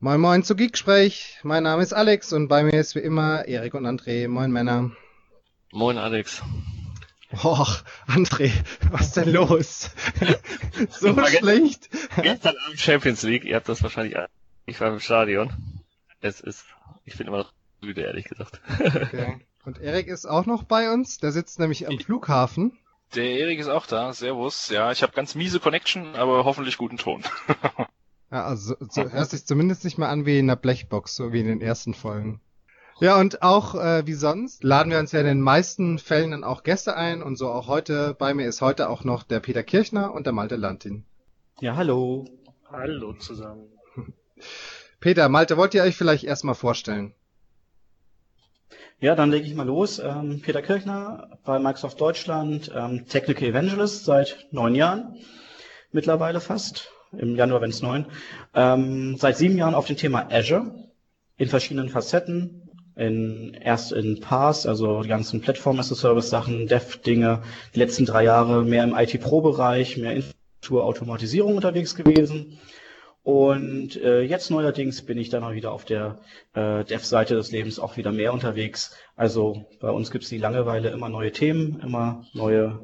Moin 0.00 0.20
Moin 0.20 0.44
zu 0.44 0.54
Geeksprech. 0.54 1.40
Mein 1.42 1.64
Name 1.64 1.82
ist 1.82 1.92
Alex 1.92 2.32
und 2.32 2.46
bei 2.46 2.62
mir 2.62 2.78
ist 2.78 2.94
wie 2.94 3.00
immer 3.00 3.48
Erik 3.48 3.74
und 3.74 3.84
André. 3.84 4.28
Moin 4.28 4.52
Männer. 4.52 4.92
Moin 5.72 5.98
Alex. 5.98 6.40
Och, 7.32 7.82
André, 8.06 8.52
was 8.92 9.10
denn 9.14 9.32
los? 9.32 9.90
so 10.90 11.16
schlecht. 11.26 11.90
Gestern 12.22 12.54
Abend 12.64 12.78
Champions 12.78 13.24
League, 13.24 13.44
ihr 13.44 13.56
habt 13.56 13.68
das 13.68 13.82
wahrscheinlich, 13.82 14.16
ich 14.66 14.80
war 14.80 14.92
im 14.92 15.00
Stadion. 15.00 15.52
Es 16.20 16.40
ist, 16.40 16.64
ich 17.04 17.18
bin 17.18 17.26
immer 17.26 17.38
noch 17.38 17.52
müde, 17.80 18.02
ehrlich 18.02 18.26
gesagt. 18.26 18.60
okay. 18.78 19.44
Und 19.64 19.80
Erik 19.80 20.06
ist 20.06 20.26
auch 20.26 20.46
noch 20.46 20.62
bei 20.62 20.92
uns, 20.92 21.18
der 21.18 21.32
sitzt 21.32 21.58
nämlich 21.58 21.88
am 21.88 21.98
Flughafen. 21.98 22.78
Der 23.16 23.30
Erik 23.32 23.58
ist 23.58 23.68
auch 23.68 23.86
da, 23.86 24.12
servus. 24.12 24.68
Ja, 24.68 24.92
ich 24.92 25.02
habe 25.02 25.12
ganz 25.12 25.34
miese 25.34 25.58
Connection, 25.58 26.14
aber 26.14 26.44
hoffentlich 26.44 26.78
guten 26.78 26.98
Ton. 26.98 27.24
ja, 28.30 28.44
also 28.44 28.74
so, 28.90 29.10
hört 29.10 29.30
sich 29.30 29.46
zumindest 29.46 29.84
nicht 29.84 29.98
mehr 29.98 30.08
an 30.08 30.26
wie 30.26 30.38
in 30.38 30.46
der 30.46 30.56
Blechbox, 30.56 31.16
so 31.16 31.32
wie 31.32 31.40
in 31.40 31.46
den 31.46 31.60
ersten 31.60 31.94
Folgen. 31.94 32.40
Ja, 33.00 33.18
und 33.18 33.42
auch 33.42 33.76
äh, 33.76 34.06
wie 34.06 34.14
sonst 34.14 34.64
laden 34.64 34.90
wir 34.90 34.98
uns 34.98 35.12
ja 35.12 35.20
in 35.20 35.26
den 35.26 35.40
meisten 35.40 35.98
Fällen 35.98 36.32
dann 36.32 36.42
auch 36.42 36.64
Gäste 36.64 36.96
ein 36.96 37.22
und 37.22 37.36
so 37.36 37.48
auch 37.48 37.68
heute. 37.68 38.16
Bei 38.18 38.34
mir 38.34 38.48
ist 38.48 38.60
heute 38.60 38.88
auch 38.88 39.04
noch 39.04 39.22
der 39.22 39.38
Peter 39.38 39.62
Kirchner 39.62 40.12
und 40.12 40.26
der 40.26 40.32
Malte 40.32 40.56
Lantin. 40.56 41.04
Ja, 41.60 41.76
hallo. 41.76 42.26
Hallo 42.70 43.12
zusammen. 43.14 43.68
Peter, 45.00 45.28
Malte, 45.28 45.56
wollt 45.56 45.74
ihr 45.74 45.84
euch 45.84 45.96
vielleicht 45.96 46.24
erstmal 46.24 46.56
vorstellen? 46.56 47.14
Ja, 49.00 49.14
dann 49.14 49.30
lege 49.30 49.46
ich 49.46 49.54
mal 49.54 49.66
los. 49.66 50.00
Ähm, 50.00 50.42
Peter 50.42 50.60
Kirchner 50.60 51.38
bei 51.44 51.60
Microsoft 51.60 52.00
Deutschland, 52.00 52.70
ähm, 52.74 53.06
Technical 53.06 53.48
Evangelist 53.48 54.04
seit 54.04 54.48
neun 54.50 54.74
Jahren, 54.74 55.16
mittlerweile 55.92 56.40
fast. 56.40 56.90
Im 57.16 57.36
Januar, 57.36 57.60
wenn 57.60 57.70
es 57.70 57.82
neun. 57.82 58.06
Ähm, 58.54 59.16
seit 59.16 59.36
sieben 59.36 59.56
Jahren 59.56 59.74
auf 59.74 59.86
dem 59.86 59.96
Thema 59.96 60.28
Azure 60.30 60.72
in 61.36 61.48
verschiedenen 61.48 61.88
Facetten 61.88 62.68
in, 62.98 63.54
erst 63.54 63.92
in 63.92 64.20
PaaS, 64.20 64.66
also 64.66 65.02
die 65.02 65.08
ganzen 65.08 65.40
Plattform-as-a-Service-Sachen, 65.40 66.66
Dev-Dinge, 66.66 67.42
die 67.74 67.78
letzten 67.78 68.06
drei 68.06 68.24
Jahre 68.24 68.64
mehr 68.64 68.84
im 68.84 68.94
IT-Pro-Bereich, 68.94 69.96
mehr 69.96 70.14
Infrastruktur-Automatisierung 70.14 71.54
unterwegs 71.54 71.94
gewesen. 71.94 72.58
Und 73.22 73.96
äh, 73.96 74.22
jetzt 74.22 74.50
neuerdings 74.50 75.02
bin 75.02 75.18
ich 75.18 75.28
dann 75.28 75.44
auch 75.44 75.52
wieder 75.52 75.70
auf 75.72 75.84
der 75.84 76.18
äh, 76.54 76.84
Dev-Seite 76.84 77.34
des 77.34 77.52
Lebens 77.52 77.78
auch 77.78 77.96
wieder 77.96 78.10
mehr 78.10 78.32
unterwegs. 78.32 78.96
Also 79.16 79.66
bei 79.80 79.90
uns 79.90 80.10
gibt 80.10 80.24
es 80.24 80.30
die 80.30 80.38
Langeweile 80.38 80.90
immer 80.90 81.08
neue 81.08 81.30
Themen, 81.30 81.80
immer 81.80 82.24
neue 82.32 82.80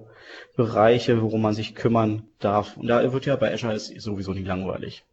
Bereiche, 0.57 1.21
worum 1.23 1.43
man 1.43 1.55
sich 1.55 1.75
kümmern 1.75 2.29
darf. 2.39 2.77
Und 2.77 2.87
da 2.87 3.13
wird 3.13 3.27
ja 3.27 3.37
bei 3.37 3.53
Azure 3.53 3.75
ist 3.75 4.01
sowieso 4.01 4.33
nie 4.33 4.45
langweilig. 4.45 5.05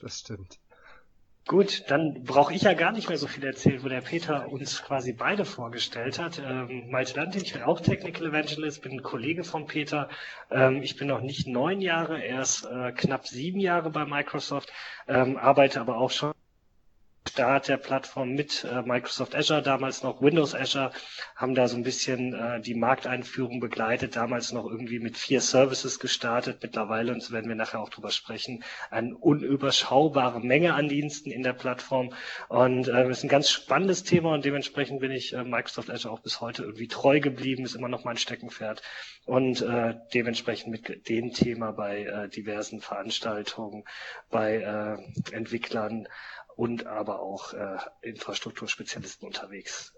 Das 0.00 0.20
stimmt. 0.20 0.58
Gut, 1.46 1.84
dann 1.88 2.22
brauche 2.22 2.54
ich 2.54 2.62
ja 2.62 2.74
gar 2.74 2.92
nicht 2.92 3.08
mehr 3.08 3.18
so 3.18 3.26
viel 3.26 3.44
erzählen, 3.44 3.82
wo 3.82 3.88
der 3.88 4.02
Peter 4.02 4.48
uns 4.52 4.82
quasi 4.82 5.12
beide 5.12 5.44
vorgestellt 5.44 6.18
hat. 6.18 6.38
Ähm, 6.38 6.90
Malte 6.90 7.16
Lantin, 7.16 7.42
ich 7.42 7.54
bin 7.54 7.62
auch 7.62 7.80
Technical 7.80 8.28
Evangelist, 8.28 8.82
bin 8.82 8.92
ein 8.92 9.02
Kollege 9.02 9.42
von 9.42 9.66
Peter. 9.66 10.08
Ähm, 10.50 10.82
ich 10.82 10.96
bin 10.96 11.08
noch 11.08 11.22
nicht 11.22 11.48
neun 11.48 11.80
Jahre, 11.80 12.22
erst 12.22 12.66
äh, 12.66 12.92
knapp 12.92 13.26
sieben 13.26 13.58
Jahre 13.58 13.90
bei 13.90 14.04
Microsoft, 14.04 14.72
ähm, 15.08 15.38
arbeite 15.38 15.80
aber 15.80 15.96
auch 15.96 16.10
schon 16.10 16.34
Start 17.40 17.68
der 17.68 17.78
Plattform 17.78 18.34
mit 18.34 18.64
äh, 18.70 18.82
Microsoft 18.82 19.34
Azure, 19.34 19.62
damals 19.62 20.02
noch 20.02 20.20
Windows 20.20 20.54
Azure, 20.54 20.92
haben 21.34 21.54
da 21.54 21.68
so 21.68 21.76
ein 21.78 21.82
bisschen 21.82 22.34
äh, 22.34 22.60
die 22.60 22.74
Markteinführung 22.74 23.60
begleitet, 23.60 24.14
damals 24.14 24.52
noch 24.52 24.66
irgendwie 24.66 24.98
mit 24.98 25.16
vier 25.16 25.40
Services 25.40 25.98
gestartet, 25.98 26.58
mittlerweile, 26.62 27.14
und 27.14 27.22
so 27.22 27.32
werden 27.32 27.48
wir 27.48 27.54
nachher 27.54 27.80
auch 27.80 27.88
drüber 27.88 28.10
sprechen, 28.10 28.62
eine 28.90 29.16
unüberschaubare 29.16 30.38
Menge 30.40 30.74
an 30.74 30.90
Diensten 30.90 31.30
in 31.30 31.42
der 31.42 31.54
Plattform. 31.54 32.12
Und 32.50 32.88
äh, 32.88 33.08
ist 33.08 33.24
ein 33.24 33.30
ganz 33.30 33.48
spannendes 33.48 34.04
Thema 34.04 34.34
und 34.34 34.44
dementsprechend 34.44 35.00
bin 35.00 35.10
ich 35.10 35.32
äh, 35.32 35.42
Microsoft 35.42 35.88
Azure 35.88 36.12
auch 36.12 36.20
bis 36.20 36.42
heute 36.42 36.64
irgendwie 36.64 36.88
treu 36.88 37.20
geblieben, 37.20 37.64
ist 37.64 37.74
immer 37.74 37.88
noch 37.88 38.04
mein 38.04 38.18
Steckenpferd 38.18 38.82
und 39.24 39.62
äh, 39.62 39.94
dementsprechend 40.12 40.72
mit 40.72 41.08
dem 41.08 41.32
Thema 41.32 41.72
bei 41.72 42.02
äh, 42.04 42.28
diversen 42.28 42.82
Veranstaltungen, 42.82 43.84
bei 44.28 44.56
äh, 44.56 45.34
Entwicklern, 45.34 46.06
und 46.60 46.86
aber 46.86 47.20
auch 47.20 47.54
äh, 47.54 47.78
Infrastrukturspezialisten 48.02 49.26
unterwegs. 49.26 49.94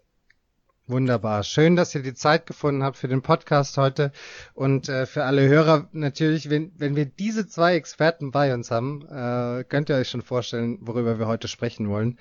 Wunderbar. 0.86 1.42
Schön, 1.42 1.74
dass 1.74 1.92
ihr 1.92 2.04
die 2.04 2.14
Zeit 2.14 2.46
gefunden 2.46 2.84
habt 2.84 2.96
für 2.96 3.08
den 3.08 3.20
Podcast 3.20 3.76
heute. 3.78 4.12
Und 4.54 4.88
äh, 4.88 5.06
für 5.06 5.24
alle 5.24 5.48
Hörer 5.48 5.88
natürlich, 5.90 6.50
wenn, 6.50 6.70
wenn 6.76 6.94
wir 6.94 7.06
diese 7.06 7.48
zwei 7.48 7.74
Experten 7.74 8.30
bei 8.30 8.54
uns 8.54 8.70
haben, 8.70 9.02
äh, 9.08 9.64
könnt 9.64 9.88
ihr 9.88 9.96
euch 9.96 10.08
schon 10.08 10.22
vorstellen, 10.22 10.78
worüber 10.82 11.18
wir 11.18 11.26
heute 11.26 11.48
sprechen 11.48 11.88
wollen. 11.88 12.20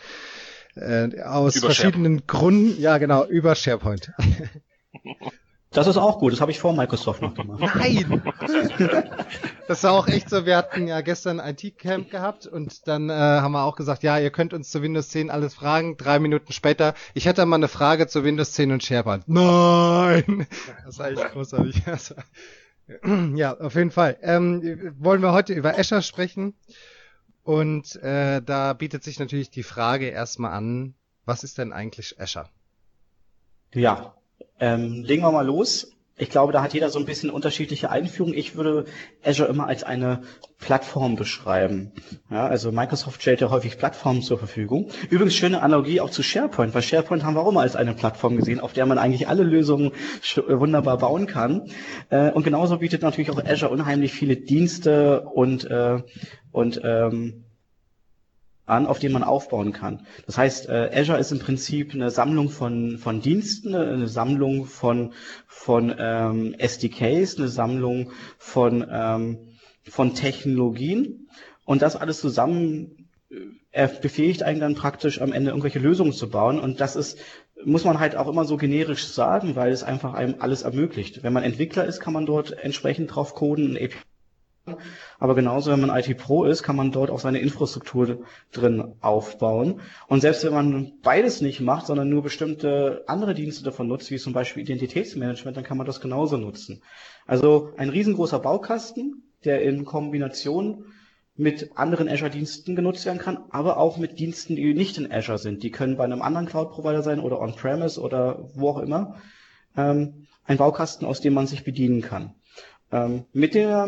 Äh, 0.73 1.21
aus 1.21 1.59
verschiedenen 1.59 2.25
Gründen. 2.25 2.81
Ja, 2.81 2.97
genau, 2.97 3.27
über 3.27 3.53
SharePoint. 3.53 4.11
Das 5.73 5.87
ist 5.87 5.95
auch 5.95 6.19
gut, 6.19 6.33
das 6.33 6.41
habe 6.41 6.51
ich 6.51 6.59
vor 6.59 6.73
Microsoft 6.73 7.21
noch 7.21 7.33
gemacht. 7.33 7.61
Nein! 7.75 8.21
Das 9.67 9.83
war 9.85 9.93
auch 9.93 10.09
echt 10.09 10.29
so, 10.29 10.45
wir 10.45 10.57
hatten 10.57 10.85
ja 10.85 10.99
gestern 10.99 11.39
ein 11.39 11.55
IT-Camp 11.55 12.11
gehabt 12.11 12.45
und 12.45 12.89
dann 12.89 13.09
äh, 13.09 13.13
haben 13.13 13.53
wir 13.53 13.63
auch 13.63 13.77
gesagt, 13.77 14.03
ja, 14.03 14.19
ihr 14.19 14.29
könnt 14.29 14.53
uns 14.53 14.69
zu 14.69 14.81
Windows 14.81 15.07
10 15.07 15.29
alles 15.29 15.53
fragen. 15.53 15.95
Drei 15.95 16.19
Minuten 16.19 16.51
später, 16.51 16.93
ich 17.13 17.25
hätte 17.25 17.45
mal 17.45 17.55
eine 17.55 17.69
Frage 17.69 18.07
zu 18.07 18.25
Windows 18.25 18.51
10 18.51 18.73
und 18.73 18.83
SharePoint. 18.83 19.29
Nein! 19.29 20.45
Das 20.85 20.99
war 20.99 21.09
echt 21.09 21.31
großartig. 21.31 21.87
Also, 21.87 22.15
ja, 23.35 23.57
auf 23.57 23.75
jeden 23.75 23.91
Fall. 23.91 24.17
Ähm, 24.21 24.93
wollen 24.99 25.21
wir 25.21 25.31
heute 25.31 25.53
über 25.53 25.79
Azure 25.79 26.01
sprechen 26.01 26.53
und 27.43 27.95
äh, 28.03 28.41
da 28.41 28.73
bietet 28.73 29.05
sich 29.05 29.19
natürlich 29.19 29.51
die 29.51 29.63
Frage 29.63 30.07
erstmal 30.07 30.51
an, 30.51 30.95
was 31.23 31.45
ist 31.45 31.57
denn 31.59 31.71
eigentlich 31.71 32.19
Azure? 32.19 32.49
Ja, 33.73 34.15
ähm, 34.61 35.03
legen 35.03 35.23
wir 35.23 35.31
mal 35.31 35.45
los. 35.45 35.91
Ich 36.17 36.29
glaube, 36.29 36.53
da 36.53 36.61
hat 36.61 36.75
jeder 36.75 36.91
so 36.91 36.99
ein 36.99 37.05
bisschen 37.05 37.31
unterschiedliche 37.31 37.89
Einführungen. 37.89 38.37
Ich 38.37 38.55
würde 38.55 38.85
Azure 39.25 39.49
immer 39.49 39.65
als 39.65 39.83
eine 39.83 40.21
Plattform 40.59 41.15
beschreiben. 41.15 41.93
Ja, 42.29 42.45
also 42.45 42.71
Microsoft 42.71 43.23
stellt 43.23 43.41
ja 43.41 43.49
häufig 43.49 43.79
Plattformen 43.79 44.21
zur 44.21 44.37
Verfügung. 44.37 44.89
Übrigens 45.09 45.33
schöne 45.33 45.63
Analogie 45.63 45.99
auch 45.99 46.11
zu 46.11 46.21
SharePoint, 46.21 46.75
weil 46.75 46.83
SharePoint 46.83 47.23
haben 47.23 47.33
wir 47.35 47.41
auch 47.41 47.49
immer 47.49 47.61
als 47.61 47.75
eine 47.75 47.95
Plattform 47.95 48.37
gesehen, 48.37 48.59
auf 48.59 48.73
der 48.73 48.85
man 48.85 48.99
eigentlich 48.99 49.27
alle 49.27 49.41
Lösungen 49.41 49.93
äh, 50.35 50.59
wunderbar 50.59 50.99
bauen 50.99 51.25
kann. 51.25 51.71
Äh, 52.11 52.29
und 52.29 52.43
genauso 52.43 52.77
bietet 52.77 53.01
natürlich 53.01 53.31
auch 53.31 53.43
Azure 53.43 53.71
unheimlich 53.71 54.13
viele 54.13 54.35
Dienste 54.37 55.21
und, 55.21 55.65
äh, 55.71 56.03
und 56.51 56.81
ähm, 56.83 57.45
an, 58.65 58.85
auf 58.85 58.99
dem 58.99 59.11
man 59.11 59.23
aufbauen 59.23 59.73
kann. 59.73 60.05
Das 60.25 60.37
heißt, 60.37 60.69
äh, 60.69 60.91
Azure 60.93 61.19
ist 61.19 61.31
im 61.31 61.39
Prinzip 61.39 61.93
eine 61.93 62.09
Sammlung 62.09 62.49
von, 62.49 62.97
von 62.97 63.21
Diensten, 63.21 63.75
eine 63.75 64.07
Sammlung 64.07 64.65
von, 64.65 65.13
von 65.47 65.93
ähm, 65.97 66.55
SDKs, 66.57 67.37
eine 67.37 67.47
Sammlung 67.47 68.11
von, 68.37 68.85
ähm, 68.89 69.37
von 69.83 70.13
Technologien. 70.13 71.27
Und 71.65 71.81
das 71.81 71.95
alles 71.95 72.21
zusammen 72.21 73.09
äh, 73.71 73.87
befähigt 74.01 74.43
einen 74.43 74.59
dann 74.59 74.75
praktisch 74.75 75.21
am 75.21 75.31
Ende 75.31 75.51
irgendwelche 75.51 75.79
Lösungen 75.79 76.13
zu 76.13 76.29
bauen. 76.29 76.59
Und 76.59 76.81
das 76.81 76.95
ist, 76.95 77.17
muss 77.63 77.85
man 77.85 77.99
halt 77.99 78.15
auch 78.15 78.27
immer 78.27 78.45
so 78.45 78.57
generisch 78.57 79.05
sagen, 79.05 79.55
weil 79.55 79.71
es 79.71 79.83
einfach 79.83 80.13
einem 80.13 80.35
alles 80.39 80.61
ermöglicht. 80.61 81.23
Wenn 81.23 81.33
man 81.33 81.43
Entwickler 81.43 81.85
ist, 81.85 81.99
kann 81.99 82.13
man 82.13 82.25
dort 82.25 82.51
entsprechend 82.51 83.15
drauf 83.15 83.33
coden, 83.33 83.75
ein 83.75 83.83
API 83.83 83.97
aber 85.19 85.35
genauso, 85.35 85.71
wenn 85.71 85.81
man 85.81 85.95
IT 85.97 86.17
Pro 86.17 86.43
ist, 86.45 86.61
kann 86.61 86.75
man 86.75 86.91
dort 86.91 87.09
auch 87.09 87.19
seine 87.19 87.39
Infrastruktur 87.39 88.23
drin 88.51 88.95
aufbauen. 89.01 89.81
Und 90.07 90.21
selbst 90.21 90.43
wenn 90.43 90.53
man 90.53 90.93
beides 91.01 91.41
nicht 91.41 91.61
macht, 91.61 91.87
sondern 91.87 92.09
nur 92.09 92.21
bestimmte 92.21 93.03
andere 93.07 93.33
Dienste 93.33 93.63
davon 93.63 93.87
nutzt, 93.87 94.11
wie 94.11 94.17
zum 94.17 94.33
Beispiel 94.33 94.63
Identitätsmanagement, 94.63 95.57
dann 95.57 95.63
kann 95.63 95.77
man 95.77 95.87
das 95.87 95.99
genauso 95.99 96.37
nutzen. 96.37 96.83
Also 97.25 97.71
ein 97.77 97.89
riesengroßer 97.89 98.39
Baukasten, 98.39 99.23
der 99.45 99.63
in 99.63 99.83
Kombination 99.85 100.85
mit 101.35 101.71
anderen 101.75 102.07
Azure-Diensten 102.07 102.75
genutzt 102.75 103.05
werden 103.05 103.17
kann, 103.17 103.45
aber 103.49 103.77
auch 103.77 103.97
mit 103.97 104.19
Diensten, 104.19 104.55
die 104.55 104.73
nicht 104.73 104.97
in 104.97 105.11
Azure 105.11 105.39
sind. 105.39 105.63
Die 105.63 105.71
können 105.71 105.97
bei 105.97 106.03
einem 106.03 106.21
anderen 106.21 106.45
Cloud-Provider 106.45 107.01
sein 107.01 107.19
oder 107.19 107.39
on-premise 107.39 107.99
oder 107.99 108.47
wo 108.53 108.69
auch 108.69 108.79
immer. 108.79 109.15
Ähm, 109.75 110.27
ein 110.43 110.57
Baukasten, 110.57 111.07
aus 111.07 111.21
dem 111.21 111.33
man 111.33 111.47
sich 111.47 111.63
bedienen 111.63 112.01
kann. 112.01 112.35
Ähm, 112.91 113.25
mit 113.31 113.55
der 113.55 113.87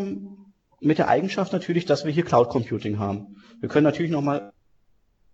mit 0.84 0.98
der 0.98 1.08
Eigenschaft 1.08 1.54
natürlich, 1.54 1.86
dass 1.86 2.06
wir 2.06 2.12
hier 2.12 2.26
Cloud 2.26 2.50
Computing 2.50 3.00
haben. 3.00 3.38
Wir 3.60 3.70
können 3.70 3.86
natürlich 3.86 4.12
nochmal 4.12 4.52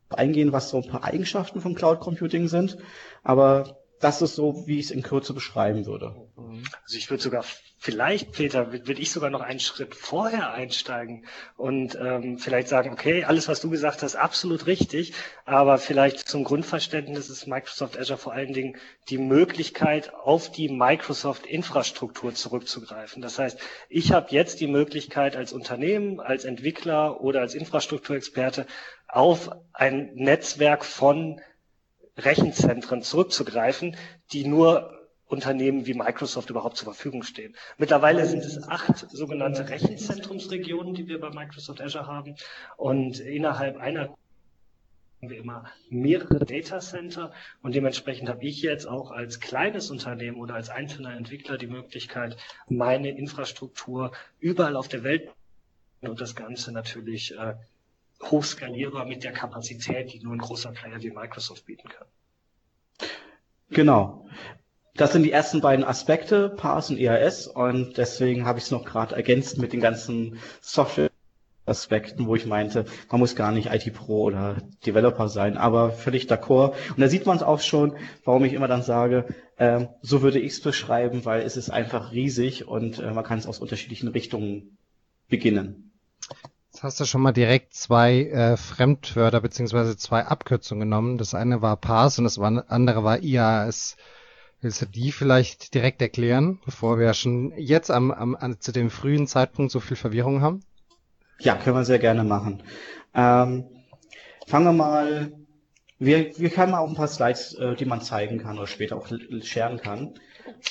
eingehen, 0.09 0.51
was 0.51 0.69
so 0.69 0.77
ein 0.77 0.87
paar 0.87 1.03
Eigenschaften 1.03 1.61
von 1.61 1.75
Cloud 1.75 1.99
Computing 1.99 2.47
sind, 2.47 2.77
aber 3.23 3.77
das 3.99 4.21
ist 4.21 4.35
so, 4.35 4.65
wie 4.65 4.79
ich 4.79 4.85
es 4.85 4.91
in 4.91 5.03
Kürze 5.03 5.33
beschreiben 5.33 5.85
würde. 5.85 6.15
Also 6.83 6.97
ich 6.97 7.09
würde 7.09 7.21
sogar 7.21 7.43
vielleicht, 7.77 8.31
Peter, 8.33 8.71
würde 8.71 9.01
ich 9.01 9.11
sogar 9.11 9.29
noch 9.29 9.41
einen 9.41 9.59
Schritt 9.59 9.95
vorher 9.95 10.51
einsteigen 10.51 11.25
und 11.57 11.97
ähm, 11.99 12.37
vielleicht 12.37 12.67
sagen, 12.67 12.91
okay, 12.91 13.23
alles, 13.23 13.47
was 13.47 13.61
du 13.61 13.69
gesagt 13.69 14.03
hast, 14.03 14.15
absolut 14.15 14.67
richtig, 14.67 15.13
aber 15.45 15.77
vielleicht 15.77 16.27
zum 16.27 16.43
Grundverständnis 16.43 17.29
ist 17.29 17.47
Microsoft 17.47 17.97
Azure 17.97 18.17
vor 18.17 18.33
allen 18.33 18.53
Dingen 18.53 18.77
die 19.09 19.17
Möglichkeit, 19.17 20.13
auf 20.13 20.51
die 20.51 20.69
Microsoft-Infrastruktur 20.69 22.33
zurückzugreifen. 22.33 23.21
Das 23.21 23.39
heißt, 23.39 23.59
ich 23.89 24.11
habe 24.11 24.27
jetzt 24.31 24.59
die 24.59 24.67
Möglichkeit 24.67 25.35
als 25.35 25.53
Unternehmen, 25.53 26.19
als 26.19 26.45
Entwickler 26.45 27.21
oder 27.21 27.41
als 27.41 27.53
Infrastrukturexperte 27.53 28.65
auf 29.07 29.49
ein 29.73 30.11
Netzwerk 30.15 30.85
von 30.85 31.41
Rechenzentren 32.19 33.01
zurückzugreifen, 33.01 33.95
die 34.31 34.45
nur 34.45 34.95
Unternehmen 35.27 35.85
wie 35.85 35.93
Microsoft 35.93 36.49
überhaupt 36.49 36.77
zur 36.77 36.85
Verfügung 36.85 37.23
stehen. 37.23 37.55
Mittlerweile 37.77 38.25
sind 38.25 38.43
es 38.43 38.67
acht 38.67 39.09
sogenannte 39.11 39.69
Rechenzentrumsregionen, 39.69 40.95
die 40.95 41.07
wir 41.07 41.19
bei 41.19 41.29
Microsoft 41.29 41.81
Azure 41.81 42.07
haben. 42.07 42.35
Und 42.77 43.19
innerhalb 43.19 43.77
einer 43.77 44.15
haben 45.21 45.29
wir 45.29 45.37
immer 45.37 45.65
mehrere 45.89 46.45
Data 46.45 46.79
Center 46.79 47.31
und 47.61 47.75
dementsprechend 47.75 48.29
habe 48.29 48.43
ich 48.45 48.61
jetzt 48.61 48.85
auch 48.85 49.11
als 49.11 49.39
kleines 49.39 49.91
Unternehmen 49.91 50.37
oder 50.37 50.55
als 50.55 50.69
einzelner 50.69 51.15
Entwickler 51.15 51.57
die 51.57 51.67
Möglichkeit, 51.67 52.37
meine 52.67 53.09
Infrastruktur 53.09 54.13
überall 54.39 54.77
auf 54.77 54.87
der 54.87 55.03
Welt 55.03 55.29
und 56.01 56.21
das 56.21 56.35
Ganze 56.35 56.71
natürlich 56.71 57.37
äh, 57.37 57.55
hochskalierbar 58.23 59.05
mit 59.05 59.23
der 59.23 59.31
Kapazität, 59.31 60.13
die 60.13 60.19
nur 60.19 60.33
ein 60.33 60.39
großer 60.39 60.71
Player 60.71 61.01
wie 61.01 61.11
Microsoft 61.11 61.65
bieten 61.65 61.89
kann. 61.89 62.07
Genau. 63.69 64.25
Das 64.95 65.13
sind 65.13 65.23
die 65.23 65.31
ersten 65.31 65.61
beiden 65.61 65.85
Aspekte, 65.85 66.49
PaaS 66.49 66.89
und 66.89 66.97
EAS, 66.97 67.47
und 67.47 67.97
deswegen 67.97 68.45
habe 68.45 68.59
ich 68.59 68.65
es 68.65 68.71
noch 68.71 68.83
gerade 68.83 69.15
ergänzt 69.15 69.57
mit 69.57 69.71
den 69.71 69.79
ganzen 69.79 70.39
Software-Aspekten, 70.59 72.27
wo 72.27 72.35
ich 72.35 72.45
meinte, 72.45 72.85
man 73.09 73.19
muss 73.21 73.35
gar 73.35 73.53
nicht 73.53 73.71
IT-Pro 73.71 74.23
oder 74.23 74.57
Developer 74.85 75.29
sein, 75.29 75.55
aber 75.57 75.91
völlig 75.91 76.25
d'accord. 76.29 76.73
Und 76.89 76.99
da 76.99 77.07
sieht 77.07 77.25
man 77.25 77.37
es 77.37 77.43
auch 77.43 77.61
schon, 77.61 77.95
warum 78.25 78.43
ich 78.43 78.51
immer 78.51 78.67
dann 78.67 78.83
sage, 78.83 79.27
äh, 79.55 79.85
so 80.01 80.21
würde 80.21 80.39
ich 80.39 80.53
es 80.53 80.61
beschreiben, 80.61 81.23
weil 81.23 81.43
es 81.43 81.55
ist 81.55 81.69
einfach 81.69 82.11
riesig 82.11 82.67
und 82.67 82.99
äh, 82.99 83.11
man 83.11 83.23
kann 83.23 83.39
es 83.39 83.47
aus 83.47 83.59
unterschiedlichen 83.59 84.09
Richtungen 84.09 84.77
beginnen. 85.29 85.88
Jetzt 86.79 86.85
hast 86.85 86.99
du 87.01 87.05
schon 87.05 87.21
mal 87.21 87.33
direkt 87.33 87.73
zwei 87.73 88.21
äh, 88.27 88.55
Fremdwörter 88.55 89.41
beziehungsweise 89.41 89.97
zwei 89.97 90.25
Abkürzungen 90.25 90.87
genommen. 90.87 91.17
Das 91.17 91.33
eine 91.33 91.61
war 91.61 91.75
PaaS 91.75 92.17
und 92.19 92.23
das 92.23 92.39
andere 92.39 93.03
war 93.03 93.21
IAS. 93.21 93.97
Willst 94.61 94.81
du 94.81 94.85
die 94.85 95.11
vielleicht 95.11 95.73
direkt 95.73 96.01
erklären, 96.01 96.61
bevor 96.63 96.97
wir 96.97 97.13
schon 97.13 97.51
jetzt 97.57 97.91
am, 97.91 98.11
am, 98.11 98.33
an, 98.33 98.61
zu 98.61 98.71
dem 98.71 98.91
frühen 98.91 99.27
Zeitpunkt 99.27 99.73
so 99.73 99.81
viel 99.81 99.97
Verwirrung 99.97 100.41
haben? 100.41 100.63
Ja, 101.39 101.57
können 101.57 101.75
wir 101.75 101.83
sehr 101.83 101.99
gerne 101.99 102.23
machen. 102.23 102.63
Ähm, 103.13 103.65
fangen 104.47 104.65
wir 104.67 104.71
mal, 104.71 105.33
wir, 105.97 106.31
wir 106.39 106.55
haben 106.55 106.75
auch 106.75 106.87
ein 106.87 106.95
paar 106.95 107.09
Slides, 107.09 107.55
äh, 107.55 107.75
die 107.75 107.83
man 107.83 107.99
zeigen 107.99 108.37
kann 108.37 108.57
oder 108.57 108.67
später 108.67 108.95
auch 108.95 109.09
scheren 109.41 109.81
kann. 109.81 110.13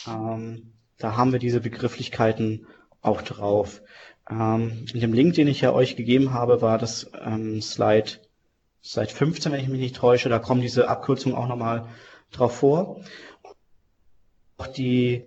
Ähm, 0.06 0.72
da 0.96 1.18
haben 1.18 1.32
wir 1.32 1.38
diese 1.38 1.60
Begrifflichkeiten 1.60 2.66
auch 3.02 3.20
drauf. 3.20 3.82
Ähm, 4.30 4.86
in 4.92 5.00
dem 5.00 5.12
Link, 5.12 5.34
den 5.34 5.48
ich 5.48 5.60
ja 5.60 5.72
euch 5.72 5.96
gegeben 5.96 6.32
habe, 6.32 6.60
war 6.60 6.78
das 6.78 7.10
ähm, 7.24 7.62
Slide, 7.62 8.10
Slide 8.82 9.10
15, 9.10 9.52
wenn 9.52 9.60
ich 9.60 9.68
mich 9.68 9.80
nicht 9.80 9.96
täusche. 9.96 10.28
Da 10.28 10.38
kommen 10.38 10.60
diese 10.60 10.88
Abkürzungen 10.88 11.36
auch 11.36 11.48
nochmal 11.48 11.88
drauf 12.30 12.56
vor 12.56 13.00
auch 14.58 14.66
die, 14.66 15.24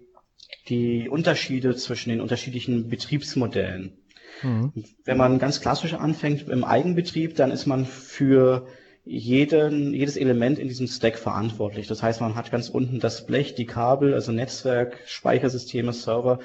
die 0.68 1.10
Unterschiede 1.10 1.76
zwischen 1.76 2.10
den 2.10 2.22
unterschiedlichen 2.22 2.90
Betriebsmodellen. 2.90 3.98
Mhm. 4.44 4.74
Wenn 5.06 5.18
man 5.18 5.40
ganz 5.40 5.62
klassisch 5.62 5.94
anfängt 5.94 6.48
im 6.50 6.64
Eigenbetrieb, 6.64 7.36
dann 7.36 7.52
ist 7.52 7.66
man 7.66 7.86
für 7.86 8.68
jeden, 9.04 9.94
jedes 9.94 10.16
Element 10.16 10.60
in 10.60 10.68
diesem 10.68 10.88
Stack 10.88 11.18
verantwortlich. 11.18 11.88
Das 11.88 12.04
heißt, 12.04 12.22
man 12.22 12.36
hat 12.36 12.52
ganz 12.52 12.70
unten 12.70 13.00
das 13.00 13.26
Blech, 13.26 13.56
die 13.56 13.66
Kabel, 13.66 14.14
also 14.14 14.32
Netzwerk, 14.32 15.00
Speichersysteme, 15.06 15.92
Server 15.92 16.40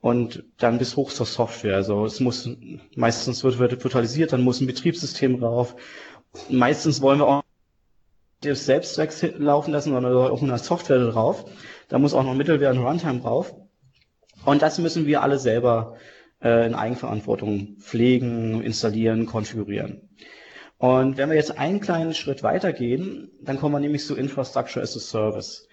und 0.00 0.44
dann 0.58 0.78
bis 0.78 0.96
hoch 0.96 1.12
zur 1.12 1.26
Software. 1.26 1.76
Also 1.76 2.04
es 2.04 2.20
muss 2.20 2.48
meistens 2.96 3.44
wird, 3.44 3.58
wird 3.58 3.82
virtualisiert, 3.82 4.32
dann 4.32 4.42
muss 4.42 4.60
ein 4.60 4.66
Betriebssystem 4.66 5.38
drauf. 5.38 5.76
Meistens 6.48 7.00
wollen 7.00 7.20
wir 7.20 7.26
auch 7.26 7.42
das 8.40 8.64
Selbstwerk 8.64 9.12
laufen 9.38 9.72
lassen, 9.72 9.92
sondern 9.92 10.14
auch 10.14 10.42
eine 10.42 10.58
Software 10.58 10.98
drauf. 10.98 11.44
Da 11.88 11.98
muss 11.98 12.14
auch 12.14 12.24
noch 12.24 12.34
Mittelware 12.34 12.72
und 12.72 12.84
Runtime 12.84 13.20
drauf. 13.20 13.54
Und 14.44 14.62
das 14.62 14.78
müssen 14.78 15.06
wir 15.06 15.22
alle 15.22 15.38
selber 15.38 15.96
äh, 16.42 16.66
in 16.66 16.74
Eigenverantwortung 16.74 17.76
pflegen, 17.78 18.62
installieren, 18.62 19.26
konfigurieren. 19.26 20.08
Und 20.80 21.18
wenn 21.18 21.28
wir 21.28 21.36
jetzt 21.36 21.58
einen 21.58 21.80
kleinen 21.80 22.14
Schritt 22.14 22.42
weitergehen, 22.42 23.30
dann 23.42 23.58
kommen 23.58 23.74
wir 23.74 23.80
nämlich 23.80 24.06
zu 24.06 24.16
Infrastructure 24.16 24.82
as 24.82 24.96
a 24.96 24.98
Service. 24.98 25.68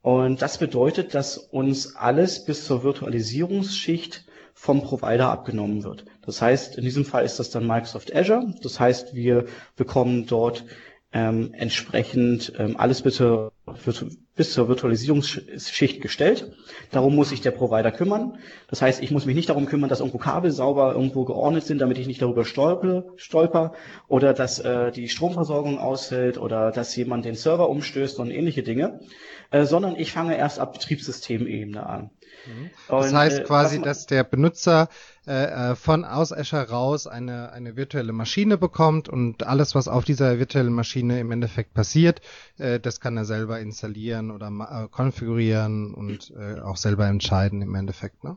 Und 0.00 0.40
das 0.40 0.56
bedeutet, 0.56 1.12
dass 1.12 1.36
uns 1.36 1.94
alles 1.94 2.46
bis 2.46 2.64
zur 2.64 2.82
Virtualisierungsschicht 2.82 4.24
vom 4.54 4.80
Provider 4.80 5.28
abgenommen 5.28 5.84
wird. 5.84 6.06
Das 6.22 6.40
heißt, 6.40 6.78
in 6.78 6.84
diesem 6.84 7.04
Fall 7.04 7.26
ist 7.26 7.38
das 7.38 7.50
dann 7.50 7.66
Microsoft 7.66 8.16
Azure. 8.16 8.54
Das 8.62 8.80
heißt, 8.80 9.14
wir 9.14 9.44
bekommen 9.76 10.24
dort 10.24 10.64
ähm, 11.12 11.52
entsprechend 11.52 12.54
ähm, 12.58 12.78
alles 12.78 13.02
bitte 13.02 13.52
bis 14.36 14.52
zur 14.52 14.68
Virtualisierungsschicht 14.68 16.00
gestellt. 16.00 16.52
Darum 16.92 17.16
muss 17.16 17.30
sich 17.30 17.40
der 17.40 17.50
Provider 17.50 17.90
kümmern. 17.90 18.38
Das 18.68 18.80
heißt, 18.80 19.02
ich 19.02 19.10
muss 19.10 19.26
mich 19.26 19.34
nicht 19.34 19.48
darum 19.48 19.66
kümmern, 19.66 19.88
dass 19.88 20.00
irgendwo 20.00 20.18
Kabel 20.18 20.52
sauber 20.52 20.92
irgendwo 20.92 21.24
geordnet 21.24 21.64
sind, 21.64 21.80
damit 21.80 21.98
ich 21.98 22.06
nicht 22.06 22.22
darüber 22.22 22.44
stolper, 22.44 23.04
stolper 23.16 23.72
oder 24.06 24.34
dass 24.34 24.60
äh, 24.60 24.92
die 24.92 25.08
Stromversorgung 25.08 25.78
ausfällt 25.78 26.38
oder 26.38 26.70
dass 26.70 26.94
jemand 26.94 27.24
den 27.24 27.34
Server 27.34 27.68
umstößt 27.68 28.20
und 28.20 28.30
ähnliche 28.30 28.62
Dinge, 28.62 29.00
äh, 29.50 29.64
sondern 29.64 29.96
ich 29.96 30.12
fange 30.12 30.36
erst 30.36 30.60
ab 30.60 30.72
Betriebssystemebene 30.74 31.84
an. 31.84 32.10
Mhm. 32.46 32.70
Das 32.88 33.10
und, 33.10 33.16
heißt 33.16 33.40
äh, 33.40 33.42
quasi, 33.44 33.80
dass 33.80 34.06
der 34.06 34.24
Benutzer 34.24 34.88
äh, 35.26 35.70
äh, 35.70 35.74
von 35.74 36.04
aus 36.04 36.32
Azure 36.32 36.68
raus 36.68 37.06
eine, 37.06 37.52
eine 37.52 37.76
virtuelle 37.76 38.12
Maschine 38.12 38.58
bekommt 38.58 39.08
und 39.08 39.46
alles, 39.46 39.74
was 39.74 39.88
auf 39.88 40.04
dieser 40.04 40.38
virtuellen 40.38 40.72
Maschine 40.72 41.20
im 41.20 41.30
Endeffekt 41.32 41.74
passiert, 41.74 42.20
äh, 42.58 42.78
das 42.78 43.00
kann 43.00 43.16
er 43.16 43.24
selber 43.24 43.60
installieren 43.60 44.30
oder 44.30 44.48
äh, 44.48 44.88
konfigurieren 44.88 45.94
und 45.94 46.32
äh, 46.36 46.60
auch 46.60 46.76
selber 46.76 47.06
entscheiden 47.06 47.62
im 47.62 47.74
Endeffekt, 47.74 48.24
ne? 48.24 48.36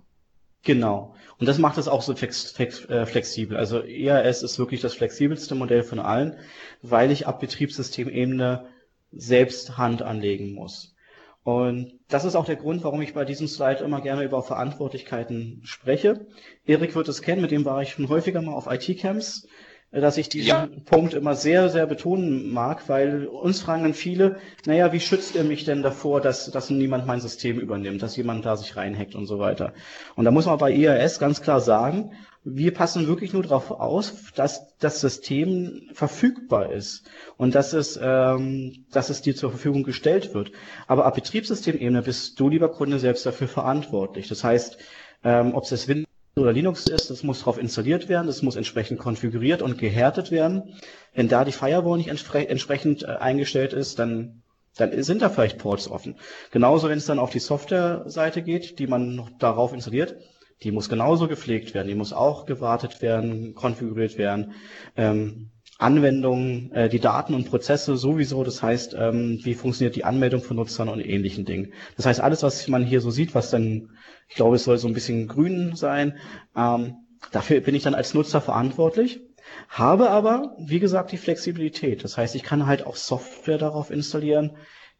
Genau. 0.64 1.16
Und 1.38 1.48
das 1.48 1.58
macht 1.58 1.78
es 1.78 1.88
auch 1.88 2.02
so 2.02 2.16
flex, 2.16 2.52
flex, 2.52 2.84
äh, 2.86 3.06
flexibel. 3.06 3.56
Also 3.56 3.82
EAS 3.82 4.44
ist 4.44 4.60
wirklich 4.60 4.82
das 4.82 4.94
flexibelste 4.94 5.56
Modell 5.56 5.84
von 5.84 6.00
allen, 6.00 6.36
weil 6.82 7.12
ich 7.12 7.28
ab 7.28 7.40
Betriebssystemebene 7.40 8.66
selbst 9.12 9.78
Hand 9.78 10.02
anlegen 10.02 10.54
muss. 10.54 10.96
Und 11.44 11.94
das 12.10 12.26
ist 12.26 12.36
auch 12.36 12.46
der 12.46 12.58
Grund, 12.58 12.84
warum 12.84 13.02
ich 13.02 13.14
bei 13.14 13.26
diesem 13.26 13.48
Slide 13.48 13.84
immer 13.84 14.02
gerne 14.02 14.24
über 14.24 14.44
Verantwortlichkeiten 14.44 15.62
spreche. 15.64 16.28
Erik 16.66 16.96
wird 16.96 17.08
es 17.08 17.22
kennen, 17.22 17.42
mit 17.42 17.52
dem 17.52 17.66
war 17.66 17.82
ich 17.82 17.92
schon 17.92 18.10
häufiger 18.10 18.42
mal 18.42 18.54
auf 18.54 18.68
IT-Camps, 18.70 19.48
äh, 19.92 20.02
dass 20.02 20.18
ich 20.18 20.30
diesen 20.30 20.50
ja. 20.50 20.70
Punkt 20.86 21.14
immer 21.14 21.36
sehr, 21.36 21.70
sehr 21.70 21.88
betonen 21.88 22.52
mag, 22.52 22.90
weil 22.90 23.26
uns 23.26 23.62
fragen 23.62 23.84
dann 23.84 23.94
viele, 23.94 24.38
naja, 24.66 24.92
wie 24.92 25.00
schützt 25.00 25.36
ihr 25.36 25.44
mich 25.44 25.64
denn 25.64 25.82
davor, 25.82 26.20
dass, 26.20 26.52
dass 26.52 26.70
niemand 26.70 27.08
mein 27.08 27.22
System 27.22 27.60
übernimmt, 27.60 28.02
dass 28.02 28.18
jemand 28.18 28.46
da 28.46 28.58
sich 28.58 28.76
reinhackt 28.76 29.16
und 29.16 29.26
so 29.26 29.40
weiter. 29.40 29.74
Und 30.16 30.26
da 30.26 30.32
muss 30.32 30.46
man 30.46 30.58
bei 30.58 30.74
EAS 30.74 31.20
ganz 31.20 31.42
klar 31.42 31.62
sagen, 31.62 32.12
wir 32.44 32.74
passen 32.74 33.08
wirklich 33.08 33.34
nur 33.34 33.44
darauf 33.44 33.72
aus, 33.72 34.14
dass 34.36 34.76
das 34.78 35.02
System 35.02 35.90
verfügbar 35.94 36.72
ist 36.72 37.04
und 37.38 37.54
dass 37.54 37.74
es, 37.74 38.00
ähm, 38.02 38.86
dass 38.92 39.10
es 39.10 39.22
dir 39.22 39.36
zur 39.36 39.50
Verfügung 39.50 39.84
gestellt 39.84 40.34
wird. 40.34 40.52
Aber 40.88 41.06
ab 41.06 41.16
Betriebssystemebene 41.16 42.02
bist 42.02 42.40
du, 42.40 42.50
lieber 42.50 42.70
Kunde, 42.70 43.00
selbst 43.00 43.26
dafür 43.26 43.48
verantwortlich. 43.48 44.28
Das 44.30 44.44
heißt, 44.44 44.78
ähm, 45.24 45.54
ob 45.54 45.64
es 45.64 45.70
das 45.70 45.88
Windows 45.88 46.08
oder 46.38 46.54
Linux 46.54 46.88
ist, 46.88 47.10
das 47.10 47.24
muss 47.24 47.40
darauf 47.40 47.58
installiert 47.58 48.08
werden, 48.08 48.28
das 48.28 48.42
muss 48.42 48.56
entsprechend 48.56 49.00
konfiguriert 49.00 49.62
und 49.62 49.78
gehärtet 49.78 50.32
werden. 50.32 50.76
Wenn 51.14 51.28
da 51.28 51.44
die 51.44 51.52
Firewall 51.52 51.98
nicht 51.98 52.10
entspre 52.10 52.48
entsprechend 52.48 53.04
äh, 53.04 53.08
eingestellt 53.08 53.74
ist, 53.74 54.00
dann 54.00 54.44
dann 54.78 55.04
sind 55.04 55.22
da 55.22 55.30
vielleicht 55.30 55.58
Ports 55.58 55.90
offen. 55.90 56.16
Genauso, 56.52 56.88
wenn 56.88 57.00
es 57.00 57.06
dann 57.06 57.20
auf 57.20 57.32
die 57.32 57.40
Software-Seite 57.40 58.42
geht, 58.42 58.80
die 58.80 58.88
man 58.88 59.16
noch 59.16 59.30
darauf 59.38 59.74
installiert, 59.74 60.16
die 60.64 60.72
muss 60.72 60.90
genauso 60.90 61.28
gepflegt 61.28 61.74
werden, 61.74 61.88
die 61.88 61.96
muss 61.96 62.14
auch 62.14 62.46
gewartet 62.46 63.02
werden, 63.02 63.56
konfiguriert 63.56 64.18
werden. 64.18 64.54
Ähm, 64.98 65.52
Anwendungen, 65.78 66.74
äh, 66.74 66.90
die 66.90 67.00
Daten 67.00 67.34
und 67.34 67.50
Prozesse 67.50 67.96
sowieso, 67.96 68.44
das 68.44 68.62
heißt, 68.62 68.96
ähm, 69.00 69.40
wie 69.44 69.54
funktioniert 69.54 69.96
die 69.96 70.04
Anmeldung 70.04 70.42
von 70.42 70.58
Nutzern 70.58 70.90
und 70.90 71.00
ähnlichen 71.00 71.46
Dingen. 71.46 71.72
Das 71.96 72.06
heißt, 72.06 72.20
alles, 72.20 72.44
was 72.44 72.68
man 72.68 72.84
hier 72.84 73.00
so 73.00 73.12
sieht, 73.12 73.34
was 73.34 73.50
dann, 73.50 73.92
ich 74.28 74.36
glaube, 74.36 74.58
es 74.58 74.66
soll 74.66 74.78
so 74.78 74.90
ein 74.90 74.94
bisschen 74.94 75.30
grün 75.30 75.76
sein, 75.76 76.18
ähm, 76.56 76.96
dafür 77.32 77.62
bin 77.62 77.76
ich 77.76 77.84
dann 77.84 77.96
als 77.96 78.14
Nutzer 78.14 78.42
verantwortlich, 78.42 79.22
habe 79.70 80.10
aber, 80.10 80.58
wie 80.60 80.80
gesagt, 80.80 81.14
die 81.14 81.18
Flexibilität. 81.18 82.04
Das 82.04 82.18
heißt, 82.18 82.36
ich 82.36 82.44
kann 82.44 82.66
halt 82.66 82.86
auch 82.86 82.98
Software 82.98 83.58
darauf 83.58 83.90
installieren, 83.90 84.58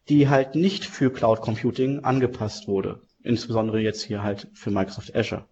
die 0.08 0.30
halt 0.30 0.54
nicht 0.54 0.86
für 0.86 1.12
Cloud 1.12 1.42
Computing 1.42 2.04
angepasst 2.04 2.66
wurde 2.66 3.02
insbesondere 3.22 3.80
jetzt 3.80 4.02
hier 4.02 4.22
halt 4.22 4.48
für 4.54 4.70
Microsoft 4.70 5.14
Azure. 5.14 5.46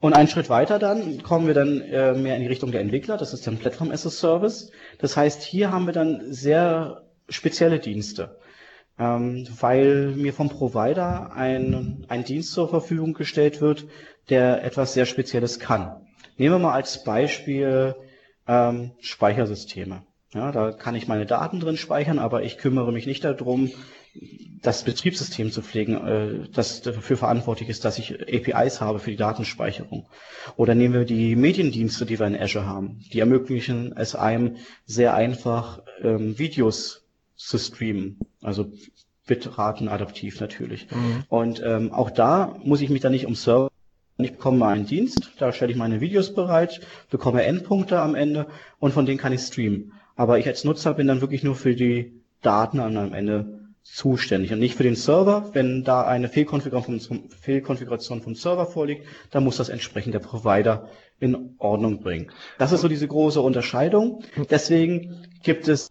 Und 0.00 0.14
einen 0.14 0.28
Schritt 0.28 0.48
weiter 0.48 0.78
dann 0.78 1.22
kommen 1.22 1.46
wir 1.46 1.54
dann 1.54 1.82
äh, 1.82 2.14
mehr 2.14 2.34
in 2.36 2.42
die 2.42 2.48
Richtung 2.48 2.72
der 2.72 2.80
Entwickler. 2.80 3.18
Das 3.18 3.34
ist 3.34 3.46
dann 3.46 3.58
Platform 3.58 3.90
as 3.90 4.06
a 4.06 4.10
Service. 4.10 4.70
Das 4.98 5.16
heißt, 5.16 5.42
hier 5.42 5.70
haben 5.70 5.86
wir 5.86 5.92
dann 5.92 6.32
sehr 6.32 7.02
spezielle 7.28 7.78
Dienste, 7.78 8.38
ähm, 8.98 9.46
weil 9.60 10.12
mir 10.16 10.32
vom 10.32 10.48
Provider 10.48 11.32
ein, 11.34 12.06
ein 12.08 12.24
Dienst 12.24 12.52
zur 12.52 12.68
Verfügung 12.68 13.12
gestellt 13.12 13.60
wird, 13.60 13.86
der 14.30 14.64
etwas 14.64 14.94
sehr 14.94 15.04
Spezielles 15.04 15.60
kann. 15.60 16.06
Nehmen 16.38 16.54
wir 16.54 16.58
mal 16.58 16.72
als 16.72 17.04
Beispiel 17.04 17.94
ähm, 18.48 18.92
Speichersysteme. 19.00 20.02
Ja, 20.32 20.52
da 20.52 20.72
kann 20.72 20.94
ich 20.94 21.08
meine 21.08 21.26
Daten 21.26 21.60
drin 21.60 21.76
speichern, 21.76 22.18
aber 22.18 22.42
ich 22.42 22.56
kümmere 22.56 22.92
mich 22.92 23.06
nicht 23.06 23.24
darum, 23.24 23.70
das 24.62 24.84
Betriebssystem 24.84 25.50
zu 25.50 25.62
pflegen, 25.62 25.94
äh, 26.06 26.48
das 26.52 26.82
dafür 26.82 27.16
verantwortlich 27.16 27.68
ist, 27.68 27.84
dass 27.84 27.98
ich 27.98 28.20
APIs 28.20 28.80
habe 28.80 28.98
für 28.98 29.10
die 29.10 29.16
Datenspeicherung. 29.16 30.06
Oder 30.56 30.74
nehmen 30.74 30.94
wir 30.94 31.04
die 31.04 31.36
Mediendienste, 31.36 32.06
die 32.06 32.18
wir 32.18 32.26
in 32.26 32.40
Azure 32.40 32.66
haben. 32.66 33.00
Die 33.12 33.20
ermöglichen 33.20 33.94
es 33.96 34.14
einem 34.14 34.56
sehr 34.84 35.14
einfach, 35.14 35.82
ähm, 36.02 36.38
Videos 36.38 37.04
zu 37.36 37.58
streamen. 37.58 38.18
Also 38.42 38.72
Bitraten 39.26 39.88
adaptiv 39.88 40.40
natürlich. 40.40 40.88
Mhm. 40.90 41.24
Und 41.28 41.62
ähm, 41.64 41.92
auch 41.92 42.10
da 42.10 42.56
muss 42.62 42.80
ich 42.80 42.90
mich 42.90 43.00
dann 43.00 43.12
nicht 43.12 43.26
um 43.26 43.34
Server 43.34 43.70
ich 44.24 44.32
bekomme 44.32 44.66
einen 44.66 44.86
Dienst, 44.86 45.32
da 45.38 45.52
stelle 45.52 45.72
ich 45.72 45.78
meine 45.78 46.00
Videos 46.00 46.34
bereit, 46.34 46.80
bekomme 47.10 47.42
Endpunkte 47.44 48.00
am 48.00 48.14
Ende 48.14 48.46
und 48.78 48.92
von 48.92 49.06
denen 49.06 49.18
kann 49.18 49.32
ich 49.32 49.40
streamen. 49.40 49.92
Aber 50.16 50.38
ich 50.38 50.46
als 50.46 50.64
Nutzer 50.64 50.94
bin 50.94 51.06
dann 51.06 51.20
wirklich 51.20 51.42
nur 51.42 51.54
für 51.54 51.74
die 51.74 52.12
Daten 52.42 52.80
am 52.80 53.14
Ende 53.14 53.59
zuständig 53.82 54.52
und 54.52 54.58
nicht 54.60 54.74
für 54.76 54.82
den 54.82 54.96
Server. 54.96 55.50
Wenn 55.52 55.84
da 55.84 56.02
eine 56.06 56.28
Fehlkonfiguration 56.28 57.00
vom, 57.00 57.30
Fehlkonfiguration 57.30 58.22
vom 58.22 58.34
Server 58.34 58.66
vorliegt, 58.66 59.06
dann 59.30 59.44
muss 59.44 59.56
das 59.56 59.68
entsprechend 59.68 60.14
der 60.14 60.20
Provider 60.20 60.88
in 61.18 61.54
Ordnung 61.58 62.00
bringen. 62.00 62.30
Das 62.58 62.72
ist 62.72 62.80
so 62.80 62.88
diese 62.88 63.08
große 63.08 63.40
Unterscheidung. 63.40 64.22
Deswegen 64.50 65.26
gibt 65.42 65.68
es 65.68 65.90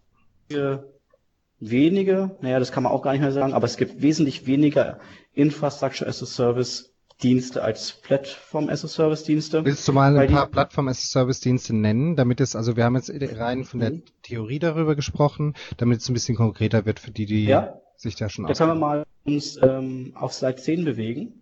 wenige, 1.60 2.36
naja, 2.40 2.58
das 2.58 2.72
kann 2.72 2.82
man 2.82 2.92
auch 2.92 3.02
gar 3.02 3.12
nicht 3.12 3.20
mehr 3.20 3.32
sagen, 3.32 3.52
aber 3.52 3.66
es 3.66 3.76
gibt 3.76 4.02
wesentlich 4.02 4.46
weniger 4.46 4.98
Infrastructure 5.34 6.08
as 6.08 6.22
a 6.22 6.26
Service 6.26 6.89
Dienste 7.22 7.62
als 7.62 7.92
Plattform 7.92 8.68
as 8.68 8.84
a 8.84 8.88
Service 8.88 9.24
Dienste. 9.24 9.64
Willst 9.64 9.86
du 9.86 9.92
mal 9.92 10.16
ein 10.16 10.30
paar 10.30 10.46
Plattform 10.46 10.88
as 10.88 10.98
a 10.98 11.06
Service 11.06 11.40
Dienste 11.40 11.74
nennen, 11.74 12.16
damit 12.16 12.40
es, 12.40 12.56
also 12.56 12.76
wir 12.76 12.84
haben 12.84 12.96
jetzt 12.96 13.12
rein 13.38 13.64
von 13.64 13.80
der 13.80 13.92
mhm. 13.92 14.02
Theorie 14.22 14.58
darüber 14.58 14.96
gesprochen, 14.96 15.54
damit 15.76 16.00
es 16.00 16.08
ein 16.08 16.14
bisschen 16.14 16.36
konkreter 16.36 16.86
wird 16.86 16.98
für 16.98 17.10
die, 17.10 17.26
die 17.26 17.44
ja. 17.44 17.80
sich 17.96 18.16
da 18.16 18.28
schon 18.28 18.46
Da 18.46 18.54
können 18.54 18.70
wir 18.70 18.74
mal 18.74 19.06
uns 19.24 19.58
ähm, 19.62 20.12
auf 20.14 20.32
Slide 20.32 20.56
10 20.56 20.84
bewegen. 20.84 21.34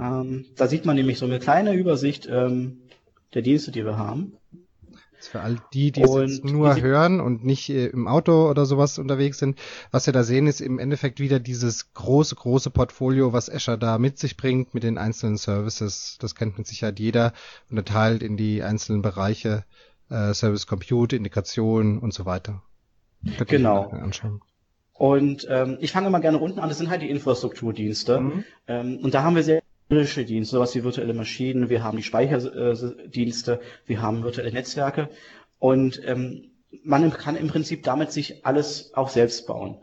Ähm, 0.00 0.46
da 0.56 0.66
sieht 0.66 0.86
man 0.86 0.96
nämlich 0.96 1.18
so 1.18 1.26
eine 1.26 1.38
kleine 1.38 1.74
Übersicht 1.74 2.26
ähm, 2.30 2.78
der 3.34 3.42
Dienste, 3.42 3.70
die 3.70 3.84
wir 3.84 3.98
haben. 3.98 4.36
Für 5.20 5.40
all 5.40 5.56
die, 5.72 5.90
die 5.90 6.02
es 6.02 6.42
nur 6.44 6.80
hören 6.80 7.20
und 7.20 7.44
nicht 7.44 7.68
äh, 7.70 7.86
im 7.86 8.06
Auto 8.06 8.48
oder 8.48 8.66
sowas 8.66 8.98
unterwegs 8.98 9.38
sind, 9.38 9.58
was 9.90 10.06
wir 10.06 10.12
da 10.12 10.22
sehen, 10.22 10.46
ist 10.46 10.60
im 10.60 10.78
Endeffekt 10.78 11.18
wieder 11.18 11.40
dieses 11.40 11.92
große, 11.92 12.36
große 12.36 12.70
Portfolio, 12.70 13.32
was 13.32 13.50
Azure 13.50 13.78
da 13.78 13.98
mit 13.98 14.18
sich 14.18 14.36
bringt, 14.36 14.74
mit 14.74 14.84
den 14.84 14.96
einzelnen 14.96 15.36
Services. 15.36 16.18
Das 16.20 16.34
kennt 16.34 16.56
mit 16.56 16.66
Sicherheit 16.66 17.00
jeder, 17.00 17.32
unterteilt 17.68 18.22
in 18.22 18.36
die 18.36 18.62
einzelnen 18.62 19.02
Bereiche, 19.02 19.64
äh, 20.08 20.32
Service 20.34 20.66
Compute, 20.66 21.16
Integration 21.16 21.98
und 21.98 22.14
so 22.14 22.24
weiter. 22.24 22.62
Genau. 23.46 23.92
Und 24.92 25.46
ähm, 25.48 25.78
ich 25.80 25.92
fange 25.92 26.10
mal 26.10 26.18
gerne 26.18 26.38
unten 26.38 26.58
an, 26.58 26.68
das 26.68 26.78
sind 26.78 26.90
halt 26.90 27.02
die 27.02 27.10
Infrastrukturdienste. 27.10 28.20
Mhm. 28.20 28.44
Ähm, 28.66 28.98
und 29.02 29.14
da 29.14 29.22
haben 29.22 29.36
wir 29.36 29.44
sehr 29.44 29.62
physische 29.88 30.24
Dienste, 30.24 30.56
sowas 30.56 30.74
wie 30.74 30.84
virtuelle 30.84 31.14
Maschinen, 31.14 31.70
wir 31.70 31.82
haben 31.82 31.96
die 31.96 32.02
Speicherdienste, 32.02 33.60
wir 33.86 34.02
haben 34.02 34.22
virtuelle 34.22 34.52
Netzwerke 34.52 35.08
und 35.58 36.00
ähm, 36.04 36.50
man 36.84 37.10
kann 37.12 37.36
im 37.36 37.48
Prinzip 37.48 37.82
damit 37.82 38.12
sich 38.12 38.44
alles 38.44 38.92
auch 38.94 39.08
selbst 39.08 39.46
bauen, 39.46 39.78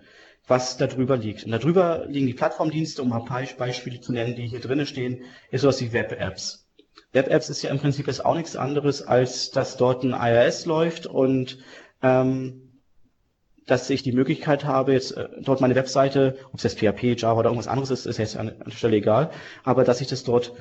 was 0.48 0.78
darüber 0.78 1.18
liegt. 1.18 1.46
Und 1.46 1.52
darüber 1.52 2.06
liegen 2.08 2.28
die 2.28 2.36
Plattformdienste, 2.36 3.02
um 3.02 3.12
ein 3.14 3.26
paar 3.26 3.42
Beispiele 3.58 4.00
zu 4.00 4.14
nennen, 4.14 4.36
die 4.36 4.48
hier 4.48 4.60
drinnen 4.60 4.86
stehen, 4.86 5.24
ist 5.50 5.62
sowas 5.62 5.82
wie 5.82 5.92
Web-Apps. 5.92 6.68
Web-Apps 7.14 7.50
ist 7.50 7.64
ja 7.64 7.72
im 7.72 7.80
Prinzip 7.80 8.06
jetzt 8.08 8.24
auch 8.24 8.36
nichts 8.36 8.56
anderes, 8.56 9.02
als 9.02 9.50
dass 9.50 9.78
dort 9.78 10.04
ein 10.04 10.14
IIS 10.14 10.66
läuft 10.66 11.08
und 11.08 11.58
ähm, 12.04 12.65
dass 13.66 13.90
ich 13.90 14.04
die 14.04 14.12
Möglichkeit 14.12 14.66
habe, 14.66 14.94
jetzt 14.94 15.18
äh, 15.18 15.28
dort 15.42 15.62
meine 15.62 15.76
Webseite, 15.76 16.38
ob 16.52 16.56
es 16.56 16.64
jetzt 16.64 16.80
PHP, 16.80 17.20
Java 17.20 17.40
oder 17.40 17.50
irgendwas 17.50 17.68
anderes 17.68 17.90
ist, 17.92 18.06
ist 18.06 18.18
jetzt 18.18 18.38
an, 18.38 18.52
der 18.64 18.72
Stelle 18.72 18.98
egal, 18.98 19.32
aber 19.64 19.84
dass 19.84 20.02
ich 20.02 20.08
das 20.08 20.24
dort 20.24 20.54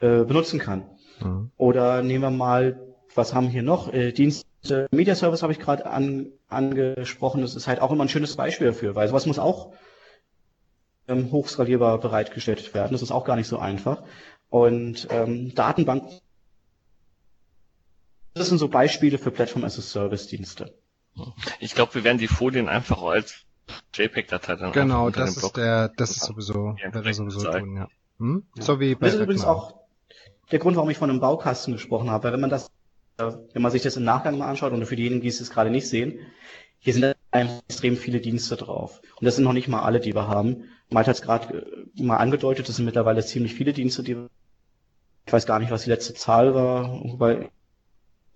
äh, 0.00 0.24
benutzen 0.24 0.58
kann. 0.58 0.84
Mhm. 1.20 1.50
Oder 1.56 2.02
nehmen 2.02 2.22
wir 2.22 2.30
mal, 2.30 2.80
was 3.14 3.34
haben 3.34 3.46
wir 3.46 3.52
hier 3.52 3.62
noch? 3.62 3.92
Äh, 3.92 4.12
Dienste, 4.12 4.88
Media 4.90 5.14
Service 5.14 5.42
habe 5.42 5.52
ich 5.52 5.58
gerade 5.58 5.86
an, 5.86 6.28
angesprochen. 6.48 7.42
Das 7.42 7.54
ist 7.54 7.66
halt 7.66 7.80
auch 7.80 7.92
immer 7.92 8.04
ein 8.04 8.08
schönes 8.08 8.36
Beispiel 8.36 8.68
dafür, 8.68 8.94
weil 8.94 9.08
sowas 9.08 9.26
muss 9.26 9.38
auch 9.38 9.72
ähm, 11.08 11.30
hochskalierbar 11.30 11.98
bereitgestellt 11.98 12.74
werden. 12.74 12.92
Das 12.92 13.02
ist 13.02 13.12
auch 13.12 13.24
gar 13.24 13.36
nicht 13.36 13.48
so 13.48 13.58
einfach. 13.58 14.02
Und 14.48 15.08
ähm, 15.10 15.54
Datenbanken, 15.54 16.20
das 18.34 18.48
sind 18.48 18.58
so 18.58 18.68
Beispiele 18.68 19.18
für 19.18 19.30
Platform 19.30 19.64
Ich 21.60 21.74
glaube, 21.74 21.94
wir 21.94 22.04
werden 22.04 22.18
die 22.18 22.28
Folien 22.28 22.68
einfach 22.68 23.02
als 23.02 23.44
JPEG-Datei 23.94 24.56
dann 24.56 24.72
Genau, 24.72 25.10
das 25.10 25.36
ist 25.36 25.56
der, 25.56 25.88
das 25.88 26.10
ist 26.10 26.24
sowieso, 26.24 26.76
ja, 26.82 26.92
wäre 26.92 27.14
sowieso 27.14 27.50
tun, 27.50 27.76
ja. 27.76 27.88
Hm? 28.18 28.46
ja. 28.56 28.62
So 28.62 28.80
wie 28.80 28.94
bei 28.94 29.06
Das 29.06 29.14
ist 29.14 29.20
übrigens 29.20 29.44
auch 29.44 29.74
der 30.50 30.58
Grund, 30.58 30.76
warum 30.76 30.90
ich 30.90 30.98
von 30.98 31.10
einem 31.10 31.20
Baukasten 31.20 31.72
gesprochen 31.72 32.10
habe, 32.10 32.24
weil 32.24 32.32
wenn 32.32 32.40
man 32.40 32.50
das, 32.50 32.70
wenn 33.16 33.62
man 33.62 33.72
sich 33.72 33.82
das 33.82 33.96
im 33.96 34.04
Nachgang 34.04 34.38
mal 34.38 34.48
anschaut 34.48 34.72
und 34.72 34.86
für 34.86 34.96
diejenigen, 34.96 35.22
die 35.22 35.28
es 35.28 35.50
gerade 35.50 35.70
nicht 35.70 35.88
sehen, 35.88 36.20
hier 36.78 36.92
sind 36.92 37.16
extrem 37.32 37.96
viele 37.96 38.20
Dienste 38.20 38.56
drauf. 38.56 39.00
Und 39.18 39.24
das 39.24 39.36
sind 39.36 39.44
noch 39.44 39.52
nicht 39.52 39.68
mal 39.68 39.82
alle, 39.82 39.98
die 39.98 40.14
wir 40.14 40.28
haben. 40.28 40.64
Malte 40.90 41.10
hat 41.10 41.16
es 41.16 41.22
gerade 41.22 41.88
äh, 41.96 42.02
mal 42.02 42.18
angedeutet, 42.18 42.68
das 42.68 42.76
sind 42.76 42.84
mittlerweile 42.84 43.24
ziemlich 43.24 43.54
viele 43.54 43.72
Dienste, 43.72 44.02
die 44.02 44.16
wir 44.16 44.28
ich 45.26 45.32
weiß 45.32 45.44
gar 45.44 45.58
nicht, 45.58 45.72
was 45.72 45.82
die 45.82 45.90
letzte 45.90 46.14
Zahl 46.14 46.54
war, 46.54 46.88
wobei 47.02 47.50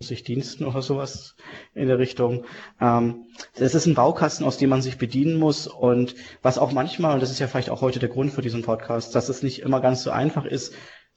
sich 0.01 0.25
Diensten 0.25 0.65
oder 0.65 0.83
sowas 0.83 1.37
in 1.75 1.87
der 1.87 1.99
Richtung. 1.99 2.45
Ähm, 2.81 3.27
das 3.55 3.75
ist 3.75 3.87
ein 3.87 3.95
Baukasten, 3.95 4.47
aus 4.47 4.57
dem 4.57 4.71
man 4.71 4.83
sich 4.83 4.99
bedienen 4.99 5.39
muss 5.39 5.67
und 5.67 6.15
was 6.43 6.59
auch 6.59 6.73
manchmal, 6.73 7.15
und 7.15 7.21
das 7.21 7.31
ist 7.31 7.39
ja 7.39 7.47
vielleicht 7.47 7.71
auch 7.71 7.83
heute 7.83 7.99
der 7.99 8.09
Grund 8.09 8.33
für 8.33 8.43
diesen 8.43 8.63
Podcast, 8.63 9.15
dass 9.15 9.29
es 9.29 9.43
nicht 9.43 9.61
immer 9.61 9.81
ganz 9.81 10.03
so 10.03 10.11
einfach 10.11 10.45
ist, 10.47 10.75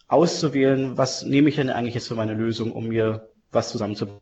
auszuwählen, 0.08 0.98
was 0.98 1.24
nehme 1.24 1.50
ich 1.50 1.56
denn 1.56 1.70
eigentlich 1.70 1.96
jetzt 1.96 2.10
für 2.10 2.16
meine 2.16 2.34
Lösung, 2.34 2.72
um 2.74 2.88
mir 2.88 3.30
was 3.52 3.70
zusammenzubauen. 3.70 4.20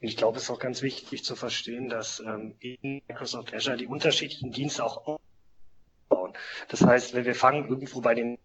Ich 0.00 0.16
glaube, 0.16 0.36
es 0.36 0.44
ist 0.44 0.50
auch 0.50 0.58
ganz 0.58 0.82
wichtig 0.82 1.24
zu 1.24 1.36
verstehen, 1.36 1.88
dass 1.88 2.20
ähm, 2.20 2.56
in 2.58 3.02
Microsoft 3.08 3.54
Azure 3.54 3.76
die 3.76 3.86
unterschiedlichen 3.86 4.50
Dienste 4.50 4.84
auch 4.84 5.06
aufbauen. 5.06 6.32
Das 6.68 6.82
heißt, 6.82 7.14
wenn 7.14 7.24
wir 7.24 7.36
fangen 7.36 7.68
irgendwo 7.68 8.00
bei 8.00 8.14
den 8.14 8.36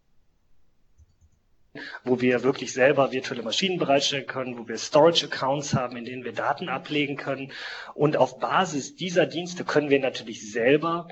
wo 2.04 2.22
wir 2.22 2.44
wirklich 2.44 2.74
selber 2.74 3.12
virtuelle 3.12 3.44
Maschinen 3.44 3.78
bereitstellen 3.78 4.28
können, 4.28 4.58
wo 4.58 4.68
wir 4.68 4.78
Storage-Accounts 4.78 5.74
haben, 5.74 5.98
in 5.98 6.06
denen 6.06 6.24
wir 6.24 6.34
Daten 6.34 6.70
ablegen 6.70 7.18
können. 7.18 7.52
Und 7.94 8.18
auf 8.18 8.40
Basis 8.40 8.96
dieser 8.96 9.26
Dienste 9.26 9.64
können 9.64 9.90
wir 9.90 10.00
natürlich 10.00 10.52
selber 10.52 11.08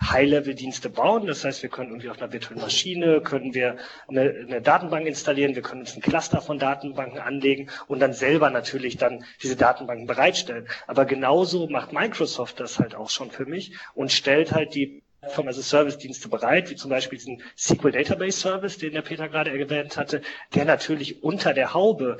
High-Level-Dienste 0.00 0.88
bauen. 0.88 1.26
Das 1.26 1.44
heißt, 1.44 1.62
wir 1.62 1.70
können 1.70 1.90
irgendwie 1.90 2.08
auf 2.08 2.20
einer 2.20 2.32
virtuellen 2.32 2.62
Maschine, 2.62 3.20
können 3.20 3.54
wir 3.54 3.76
eine, 4.08 4.22
eine, 4.46 4.62
Datenbank 4.62 5.06
installieren, 5.06 5.54
wir 5.54 5.62
können 5.62 5.82
uns 5.82 5.94
ein 5.94 6.02
Cluster 6.02 6.40
von 6.40 6.58
Datenbanken 6.58 7.18
anlegen 7.18 7.70
und 7.86 8.00
dann 8.00 8.12
selber 8.12 8.50
natürlich 8.50 8.96
dann 8.96 9.24
diese 9.42 9.56
Datenbanken 9.56 10.06
bereitstellen. 10.06 10.68
Aber 10.86 11.04
genauso 11.04 11.68
macht 11.68 11.92
Microsoft 11.92 12.60
das 12.60 12.78
halt 12.78 12.94
auch 12.94 13.10
schon 13.10 13.30
für 13.30 13.46
mich 13.46 13.76
und 13.94 14.12
stellt 14.12 14.52
halt 14.52 14.74
die 14.74 15.02
Plattform 15.20 15.48
as 15.48 15.58
a 15.58 15.62
Service 15.62 15.98
Dienste 15.98 16.28
bereit, 16.28 16.70
wie 16.70 16.76
zum 16.76 16.90
Beispiel 16.90 17.18
diesen 17.18 17.42
SQL 17.54 17.92
Database 17.92 18.40
Service, 18.40 18.78
den 18.78 18.94
der 18.94 19.02
Peter 19.02 19.28
gerade 19.28 19.50
erwähnt 19.50 19.96
hatte, 19.98 20.22
der 20.54 20.64
natürlich 20.64 21.22
unter 21.22 21.52
der 21.52 21.74
Haube 21.74 22.16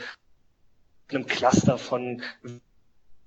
einem 1.09 1.27
Cluster 1.27 1.79
von 1.79 2.23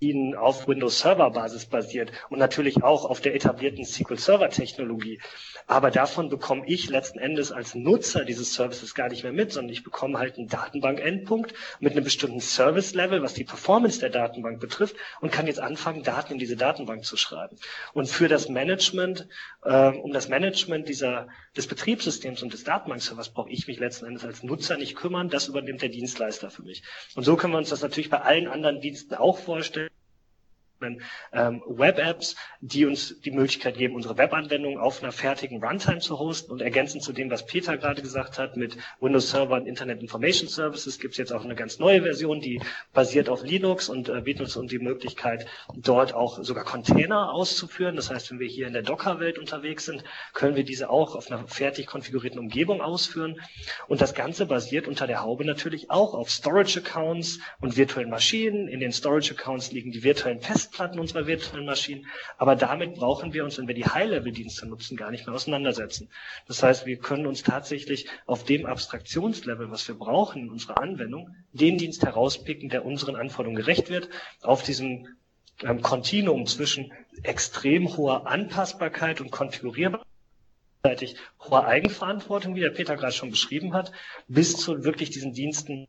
Ihnen 0.04 0.36
auf 0.36 0.68
Windows 0.68 1.00
Server 1.00 1.32
Basis 1.32 1.66
basiert 1.66 2.12
und 2.30 2.40
natürlich 2.40 2.84
auch 2.84 3.06
auf 3.06 3.22
der 3.22 3.36
etablierten 3.36 3.86
SQL 3.86 4.18
Server 4.18 4.50
Technologie. 4.50 5.20
Aber 5.68 5.92
davon 5.92 6.30
bekomme 6.30 6.64
ich 6.68 6.90
letzten 6.90 7.20
Endes 7.20 7.52
als 7.52 7.74
Nutzer 7.74 8.26
dieses 8.26 8.54
Services 8.54 8.94
gar 8.96 9.08
nicht 9.10 9.24
mehr 9.24 9.32
mit, 9.32 9.54
sondern 9.54 9.72
ich 9.72 9.84
bekomme 9.84 10.20
halt 10.20 10.38
einen 10.38 10.50
Datenbank-Endpunkt 10.50 11.54
mit 11.80 11.94
einem 11.94 12.04
bestimmten 12.04 12.42
Service-Level, 12.42 13.22
was 13.22 13.34
die 13.34 13.46
Performance 13.46 14.00
der 14.00 14.10
Datenbank 14.10 14.60
betrifft 14.60 14.96
und 15.22 15.32
kann 15.32 15.48
jetzt 15.48 15.60
anfangen, 15.60 16.04
Daten 16.04 16.34
in 16.34 16.40
diese 16.40 16.58
Datenbank 16.58 17.06
zu 17.06 17.16
schreiben. 17.16 17.58
Und 17.94 18.10
für 18.10 18.28
das 18.28 18.50
Management, 18.50 19.28
äh, 19.64 19.88
um 19.90 20.12
das 20.12 20.28
Management 20.28 20.90
dieser, 20.90 21.28
des 21.56 21.68
Betriebssystems 21.68 22.42
und 22.42 22.54
des 22.54 22.64
Datenbankservers 22.64 23.34
brauche 23.34 23.50
ich 23.52 23.68
mich 23.68 23.80
letzten 23.80 24.06
Endes 24.06 24.24
als 24.26 24.44
Nutzer 24.44 24.78
nicht 24.78 24.96
kümmern. 24.96 25.30
Das 25.30 25.48
übernimmt 25.48 25.82
der 25.82 25.90
Dienstleister 25.90 26.50
für 26.50 26.64
mich. 26.64 26.84
Und 27.16 27.24
so 27.24 27.36
können 27.36 27.54
wir 27.54 27.60
uns 27.60 27.70
das 27.70 27.82
natürlich 27.82 28.10
bei 28.10 28.22
allen 28.22 28.48
anderen 28.48 28.82
Diensten 28.82 29.16
auch 29.16 29.38
vorstellen 29.38 29.90
ähm, 31.32 31.64
Web-Apps, 31.68 32.36
die 32.62 32.86
uns 32.86 33.20
die 33.22 33.32
Möglichkeit 33.32 33.78
geben, 33.78 33.96
unsere 33.96 34.18
Webanwendungen 34.18 34.80
auf 34.80 35.02
einer 35.02 35.12
fertigen 35.12 35.64
Runtime 35.64 36.00
zu 36.00 36.20
hosten 36.20 36.52
und 36.52 36.62
ergänzend 36.62 37.04
zu 37.04 37.14
dem, 37.14 37.30
was 37.30 37.46
Peter 37.46 37.78
gerade 37.78 38.02
gesagt 38.02 38.38
hat, 38.40 38.58
mit 38.58 38.78
Windows 39.00 39.30
Server 39.30 39.56
und 39.56 39.68
Internet 39.68 40.02
Information 40.02 40.48
Services 40.48 41.00
gibt 41.00 41.14
es 41.14 41.18
jetzt 41.18 41.34
auch 41.34 41.44
eine 41.44 41.56
ganz 41.56 41.80
neue 41.80 42.02
Version, 42.02 42.40
die 42.40 42.62
basiert 42.94 43.30
auf 43.30 43.44
Linux 43.44 43.90
und 43.90 44.10
äh, 44.10 44.22
bietet 44.22 44.56
uns 44.56 44.70
die 44.70 44.80
Möglichkeit, 44.80 45.46
dort 45.76 46.14
auch 46.14 46.44
sogar 46.44 46.64
Container 46.64 47.32
auszuführen. 47.32 47.96
Das 47.96 48.10
heißt, 48.10 48.32
wenn 48.32 48.40
wir 48.40 48.48
hier 48.48 48.68
in 48.68 48.74
der 48.74 48.82
Docker-Welt 48.82 49.40
unterwegs 49.40 49.86
sind, 49.86 50.04
können 50.34 50.56
wir 50.56 50.64
diese 50.64 50.90
auch 50.90 51.16
auf 51.16 51.32
einer 51.32 51.48
fertig 51.48 51.88
konfigurierten 51.88 52.40
Umgebung 52.40 52.82
ausführen. 52.82 53.40
Und 53.88 54.02
das 54.02 54.14
Ganze 54.14 54.46
basiert 54.46 54.88
unter 54.88 55.08
der 55.08 55.22
Haube 55.22 55.46
natürlich 55.46 55.90
auch 55.90 56.14
auf 56.14 56.30
Storage-Accounts 56.30 57.40
und 57.62 57.78
virtuellen 57.78 58.10
Maschinen. 58.10 58.68
In 58.68 58.80
den 58.80 58.92
Storage-Accounts 58.92 59.72
liegen 59.72 59.92
die 59.92 60.04
virtuellen 60.04 60.42
Festplatten 60.42 60.73
unserer 60.80 61.28
virtuellen 61.28 61.66
Maschinen. 61.66 62.06
Aber 62.38 62.56
damit 62.56 62.96
brauchen 62.96 63.34
wir 63.34 63.44
uns, 63.44 63.58
wenn 63.58 63.68
wir 63.68 63.76
die 63.76 63.86
High-Level-Dienste 63.86 64.66
nutzen, 64.68 64.98
gar 64.98 65.12
nicht 65.12 65.26
mehr 65.26 65.36
auseinandersetzen. 65.36 66.10
Das 66.48 66.64
heißt, 66.64 66.86
wir 66.86 66.98
können 66.98 67.28
uns 67.28 67.44
tatsächlich 67.44 68.08
auf 68.26 68.44
dem 68.44 68.66
Abstraktionslevel, 68.66 69.72
was 69.72 69.88
wir 69.88 69.96
brauchen 69.96 70.44
in 70.44 70.50
unserer 70.50 70.82
Anwendung, 70.82 71.36
den 71.52 71.78
Dienst 71.78 72.04
herauspicken, 72.04 72.70
der 72.70 72.86
unseren 72.86 73.16
Anforderungen 73.16 73.58
gerecht 73.58 73.90
wird, 73.90 74.10
auf 74.42 74.64
diesem 74.64 75.08
ähm, 75.62 75.82
Kontinuum 75.82 76.46
zwischen 76.48 76.92
extrem 77.22 77.96
hoher 77.96 78.28
Anpassbarkeit 78.28 79.22
und 79.22 79.32
Konfigurierbarkeit 79.32 80.08
hoher 81.40 81.66
Eigenverantwortung, 81.66 82.56
wie 82.56 82.60
der 82.60 82.72
Peter 82.72 82.98
gerade 82.98 83.14
schon 83.14 83.32
beschrieben 83.32 83.74
hat, 83.74 83.94
bis 84.28 84.58
zu 84.58 84.84
wirklich 84.84 85.12
diesen 85.12 85.34
Diensten 85.34 85.88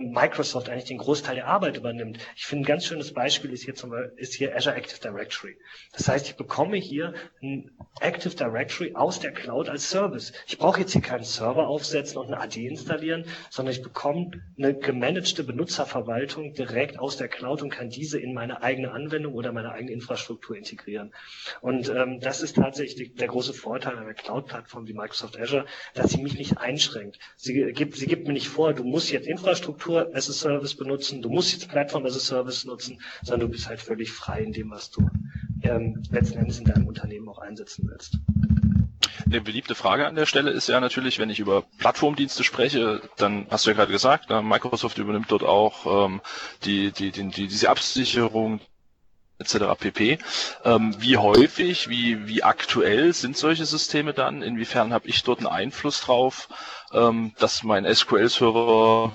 Microsoft 0.00 0.70
eigentlich 0.70 0.86
den 0.86 0.98
Großteil 0.98 1.34
der 1.34 1.46
Arbeit 1.46 1.76
übernimmt. 1.76 2.18
Ich 2.34 2.46
finde, 2.46 2.64
ein 2.64 2.66
ganz 2.66 2.86
schönes 2.86 3.12
Beispiel 3.12 3.52
ist 3.52 3.64
hier, 3.64 3.74
zum 3.74 3.92
ist 4.16 4.34
hier 4.34 4.56
Azure 4.56 4.74
Active 4.74 4.98
Directory. 4.98 5.58
Das 5.92 6.08
heißt, 6.08 6.26
ich 6.26 6.36
bekomme 6.36 6.78
hier 6.78 7.12
ein 7.42 7.70
Active 8.00 8.34
Directory 8.34 8.94
aus 8.94 9.20
der 9.20 9.32
Cloud 9.32 9.68
als 9.68 9.90
Service. 9.90 10.32
Ich 10.46 10.56
brauche 10.56 10.80
jetzt 10.80 10.92
hier 10.92 11.02
keinen 11.02 11.24
Server 11.24 11.68
aufsetzen 11.68 12.16
und 12.16 12.28
eine 12.28 12.40
AD 12.40 12.66
installieren, 12.66 13.24
sondern 13.50 13.74
ich 13.74 13.82
bekomme 13.82 14.30
eine 14.56 14.74
gemanagte 14.74 15.44
Benutzerverwaltung 15.44 16.54
direkt 16.54 16.98
aus 16.98 17.18
der 17.18 17.28
Cloud 17.28 17.60
und 17.60 17.70
kann 17.70 17.90
diese 17.90 18.18
in 18.18 18.32
meine 18.32 18.62
eigene 18.62 18.92
Anwendung 18.92 19.34
oder 19.34 19.52
meine 19.52 19.72
eigene 19.72 19.92
Infrastruktur 19.92 20.56
integrieren. 20.56 21.12
Und 21.60 21.90
ähm, 21.90 22.20
das 22.20 22.40
ist 22.40 22.56
tatsächlich 22.56 23.16
der 23.16 23.28
große 23.28 23.52
Vorteil 23.52 23.98
einer 23.98 24.14
Cloud-Plattform 24.14 24.88
wie 24.88 24.94
Microsoft 24.94 25.38
Azure, 25.38 25.66
dass 25.92 26.10
sie 26.10 26.22
mich 26.22 26.38
nicht 26.38 26.56
einschränkt. 26.56 27.18
Sie 27.36 27.72
gibt, 27.72 27.96
sie 27.96 28.06
gibt 28.06 28.26
mir 28.26 28.32
nicht 28.32 28.48
vor, 28.48 28.72
du 28.72 28.84
musst 28.84 29.10
jetzt 29.10 29.26
Infrastruktur 29.26 29.89
Infrastruktur 29.90 30.16
as 30.16 30.28
a 30.28 30.32
Service 30.32 30.74
benutzen, 30.74 31.22
du 31.22 31.28
musst 31.28 31.52
jetzt 31.52 31.68
Plattform 31.68 32.06
as 32.06 32.16
a 32.16 32.20
Service 32.20 32.64
nutzen, 32.64 33.00
sondern 33.22 33.48
du 33.48 33.52
bist 33.52 33.68
halt 33.68 33.80
völlig 33.80 34.12
frei 34.12 34.42
in 34.42 34.52
dem, 34.52 34.70
was 34.70 34.90
du 34.90 35.08
ähm, 35.62 36.02
letzten 36.10 36.38
Endes 36.38 36.58
in 36.58 36.64
deinem 36.64 36.86
Unternehmen 36.86 37.28
auch 37.28 37.38
einsetzen 37.38 37.88
willst. 37.90 38.18
Eine 39.26 39.40
beliebte 39.40 39.74
Frage 39.74 40.06
an 40.06 40.14
der 40.14 40.26
Stelle 40.26 40.50
ist 40.50 40.68
ja 40.68 40.80
natürlich, 40.80 41.18
wenn 41.18 41.30
ich 41.30 41.38
über 41.38 41.62
Plattformdienste 41.78 42.42
spreche, 42.42 43.00
dann 43.16 43.46
hast 43.50 43.66
du 43.66 43.70
ja 43.70 43.76
gerade 43.76 43.92
gesagt, 43.92 44.30
ne, 44.30 44.42
Microsoft 44.42 44.98
übernimmt 44.98 45.30
dort 45.30 45.44
auch 45.44 46.06
ähm, 46.06 46.20
die, 46.64 46.90
die, 46.90 47.10
die, 47.10 47.28
die, 47.28 47.46
diese 47.46 47.70
Absicherung 47.70 48.60
etc. 49.38 49.56
pp. 49.78 50.18
Ähm, 50.64 50.94
wie 50.98 51.16
häufig, 51.16 51.88
wie, 51.88 52.26
wie 52.26 52.42
aktuell 52.42 53.12
sind 53.12 53.36
solche 53.36 53.66
Systeme 53.66 54.12
dann? 54.12 54.42
Inwiefern 54.42 54.92
habe 54.92 55.08
ich 55.08 55.22
dort 55.22 55.38
einen 55.38 55.46
Einfluss 55.46 56.00
drauf, 56.00 56.48
ähm, 56.92 57.32
dass 57.38 57.62
mein 57.62 57.86
SQL-Server 57.86 59.14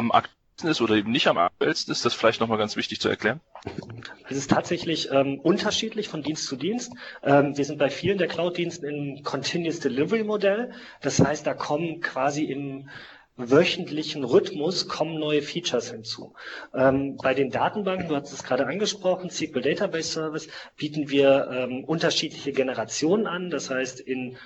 am 0.00 0.10
aktuellsten 0.12 0.70
ist 0.70 0.80
oder 0.80 0.94
eben 0.94 1.10
nicht 1.10 1.26
am 1.28 1.38
aktuellsten 1.38 1.92
ist, 1.92 2.04
das 2.04 2.14
vielleicht 2.14 2.40
nochmal 2.40 2.58
ganz 2.58 2.76
wichtig 2.76 3.00
zu 3.00 3.08
erklären? 3.08 3.40
Es 4.28 4.36
ist 4.36 4.50
tatsächlich 4.50 5.10
ähm, 5.12 5.38
unterschiedlich 5.40 6.08
von 6.08 6.22
Dienst 6.22 6.46
zu 6.46 6.56
Dienst. 6.56 6.92
Ähm, 7.22 7.56
wir 7.56 7.64
sind 7.64 7.78
bei 7.78 7.90
vielen 7.90 8.18
der 8.18 8.28
Cloud-Diensten 8.28 8.86
im 8.86 9.22
Continuous 9.22 9.80
Delivery 9.80 10.24
Modell. 10.24 10.72
Das 11.02 11.20
heißt, 11.20 11.46
da 11.46 11.54
kommen 11.54 12.00
quasi 12.00 12.44
im 12.44 12.88
wöchentlichen 13.36 14.24
Rhythmus 14.24 14.86
kommen 14.88 15.18
neue 15.18 15.40
Features 15.42 15.90
hinzu. 15.90 16.34
Ähm, 16.74 17.16
bei 17.16 17.32
den 17.32 17.50
Datenbanken, 17.50 18.08
du 18.08 18.16
hast 18.16 18.32
es 18.32 18.42
gerade 18.42 18.66
angesprochen, 18.66 19.30
SQL 19.30 19.62
Database 19.62 20.10
Service, 20.12 20.48
bieten 20.76 21.08
wir 21.08 21.48
ähm, 21.50 21.84
unterschiedliche 21.84 22.52
Generationen 22.52 23.26
an. 23.26 23.50
Das 23.50 23.70
heißt, 23.70 24.00
in 24.00 24.36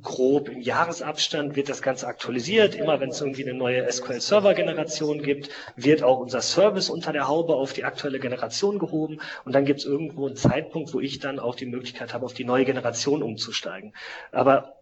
grob 0.00 0.48
im 0.48 0.60
Jahresabstand 0.60 1.54
wird 1.56 1.68
das 1.68 1.82
Ganze 1.82 2.06
aktualisiert. 2.06 2.74
Immer 2.74 3.00
wenn 3.00 3.10
es 3.10 3.20
irgendwie 3.20 3.42
eine 3.42 3.54
neue 3.54 3.90
SQL-Server-Generation 3.90 5.22
gibt, 5.22 5.50
wird 5.76 6.02
auch 6.02 6.18
unser 6.18 6.40
Service 6.40 6.88
unter 6.88 7.12
der 7.12 7.28
Haube 7.28 7.54
auf 7.54 7.72
die 7.72 7.84
aktuelle 7.84 8.18
Generation 8.18 8.78
gehoben. 8.78 9.20
Und 9.44 9.54
dann 9.54 9.64
gibt 9.64 9.80
es 9.80 9.86
irgendwo 9.86 10.26
einen 10.26 10.36
Zeitpunkt, 10.36 10.94
wo 10.94 11.00
ich 11.00 11.18
dann 11.18 11.38
auch 11.38 11.54
die 11.54 11.66
Möglichkeit 11.66 12.14
habe, 12.14 12.24
auf 12.24 12.32
die 12.32 12.44
neue 12.44 12.64
Generation 12.64 13.22
umzusteigen. 13.22 13.92
Aber 14.30 14.76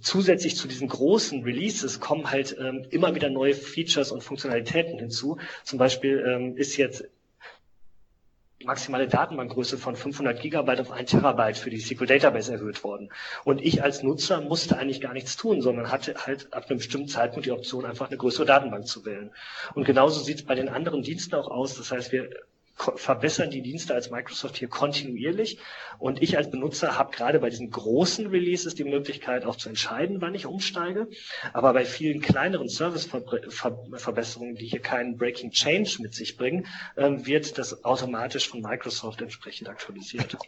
zusätzlich 0.00 0.56
zu 0.56 0.66
diesen 0.66 0.88
großen 0.88 1.44
Releases 1.44 2.00
kommen 2.00 2.30
halt 2.30 2.56
ähm, 2.58 2.86
immer 2.90 3.14
wieder 3.14 3.30
neue 3.30 3.54
Features 3.54 4.10
und 4.10 4.22
Funktionalitäten 4.22 4.98
hinzu. 4.98 5.38
Zum 5.64 5.78
Beispiel 5.78 6.24
ähm, 6.26 6.56
ist 6.56 6.76
jetzt 6.76 7.04
maximale 8.64 9.06
Datenbankgröße 9.06 9.78
von 9.78 9.94
500 9.94 10.40
Gigabyte 10.40 10.80
auf 10.80 10.90
1 10.90 11.10
Terabyte 11.10 11.56
für 11.56 11.70
die 11.70 11.80
SQL 11.80 12.06
Database 12.06 12.52
erhöht 12.52 12.82
worden. 12.82 13.10
Und 13.44 13.62
ich 13.62 13.82
als 13.82 14.02
Nutzer 14.02 14.40
musste 14.40 14.76
eigentlich 14.76 15.00
gar 15.00 15.12
nichts 15.12 15.36
tun, 15.36 15.62
sondern 15.62 15.92
hatte 15.92 16.14
halt 16.26 16.52
ab 16.52 16.68
einem 16.68 16.78
bestimmten 16.78 17.08
Zeitpunkt 17.08 17.46
die 17.46 17.52
Option, 17.52 17.84
einfach 17.84 18.08
eine 18.08 18.16
größere 18.16 18.46
Datenbank 18.46 18.86
zu 18.86 19.04
wählen. 19.04 19.30
Und 19.74 19.84
genauso 19.84 20.20
sieht 20.20 20.38
es 20.38 20.44
bei 20.44 20.54
den 20.54 20.68
anderen 20.68 21.02
Diensten 21.02 21.34
auch 21.36 21.48
aus. 21.48 21.76
Das 21.76 21.92
heißt, 21.92 22.10
wir 22.12 22.30
verbessern 22.96 23.50
die 23.50 23.62
Dienste 23.62 23.94
als 23.94 24.10
Microsoft 24.10 24.56
hier 24.56 24.68
kontinuierlich. 24.68 25.58
Und 25.98 26.22
ich 26.22 26.36
als 26.36 26.50
Benutzer 26.50 26.98
habe 26.98 27.10
gerade 27.14 27.40
bei 27.40 27.50
diesen 27.50 27.70
großen 27.70 28.26
Releases 28.28 28.74
die 28.74 28.84
Möglichkeit 28.84 29.44
auch 29.44 29.56
zu 29.56 29.68
entscheiden, 29.68 30.20
wann 30.20 30.34
ich 30.34 30.46
umsteige. 30.46 31.08
Aber 31.52 31.72
bei 31.72 31.84
vielen 31.84 32.20
kleineren 32.20 32.68
Serviceverbesserungen, 32.68 34.54
die 34.54 34.66
hier 34.66 34.80
keinen 34.80 35.16
Breaking 35.16 35.50
Change 35.50 35.98
mit 36.00 36.14
sich 36.14 36.36
bringen, 36.36 36.66
ähm, 36.96 37.26
wird 37.26 37.58
das 37.58 37.84
automatisch 37.84 38.48
von 38.48 38.60
Microsoft 38.60 39.20
entsprechend 39.20 39.68
aktualisiert. 39.68 40.38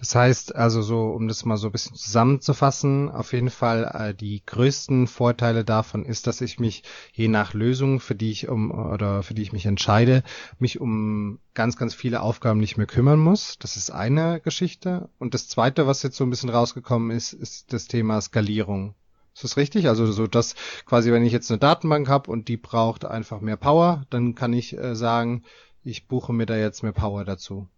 Das 0.00 0.14
heißt 0.14 0.56
also 0.56 0.80
so, 0.80 1.10
um 1.10 1.28
das 1.28 1.44
mal 1.44 1.58
so 1.58 1.68
ein 1.68 1.72
bisschen 1.72 1.94
zusammenzufassen, 1.94 3.10
auf 3.10 3.34
jeden 3.34 3.50
Fall 3.50 3.84
äh, 3.84 4.14
die 4.14 4.42
größten 4.46 5.06
Vorteile 5.06 5.62
davon 5.62 6.06
ist, 6.06 6.26
dass 6.26 6.40
ich 6.40 6.58
mich 6.58 6.84
je 7.12 7.28
nach 7.28 7.52
Lösung, 7.52 8.00
für 8.00 8.14
die 8.14 8.30
ich 8.30 8.48
um 8.48 8.70
oder 8.70 9.22
für 9.22 9.34
die 9.34 9.42
ich 9.42 9.52
mich 9.52 9.66
entscheide, 9.66 10.22
mich 10.58 10.80
um 10.80 11.38
ganz, 11.52 11.76
ganz 11.76 11.92
viele 11.92 12.22
Aufgaben 12.22 12.60
nicht 12.60 12.78
mehr 12.78 12.86
kümmern 12.86 13.18
muss. 13.18 13.58
Das 13.58 13.76
ist 13.76 13.90
eine 13.90 14.40
Geschichte. 14.40 15.10
Und 15.18 15.34
das 15.34 15.48
zweite, 15.48 15.86
was 15.86 16.02
jetzt 16.02 16.16
so 16.16 16.24
ein 16.24 16.30
bisschen 16.30 16.48
rausgekommen 16.48 17.10
ist, 17.10 17.34
ist 17.34 17.74
das 17.74 17.86
Thema 17.86 18.22
Skalierung. 18.22 18.94
Ist 19.34 19.44
das 19.44 19.58
richtig? 19.58 19.86
Also 19.86 20.10
so, 20.10 20.26
dass 20.26 20.54
quasi, 20.86 21.12
wenn 21.12 21.26
ich 21.26 21.32
jetzt 21.32 21.50
eine 21.50 21.58
Datenbank 21.58 22.08
habe 22.08 22.30
und 22.30 22.48
die 22.48 22.56
braucht 22.56 23.04
einfach 23.04 23.42
mehr 23.42 23.58
Power, 23.58 24.06
dann 24.08 24.34
kann 24.34 24.54
ich 24.54 24.78
äh, 24.78 24.96
sagen, 24.96 25.44
ich 25.84 26.08
buche 26.08 26.32
mir 26.32 26.46
da 26.46 26.56
jetzt 26.56 26.82
mehr 26.82 26.92
Power 26.92 27.26
dazu. 27.26 27.68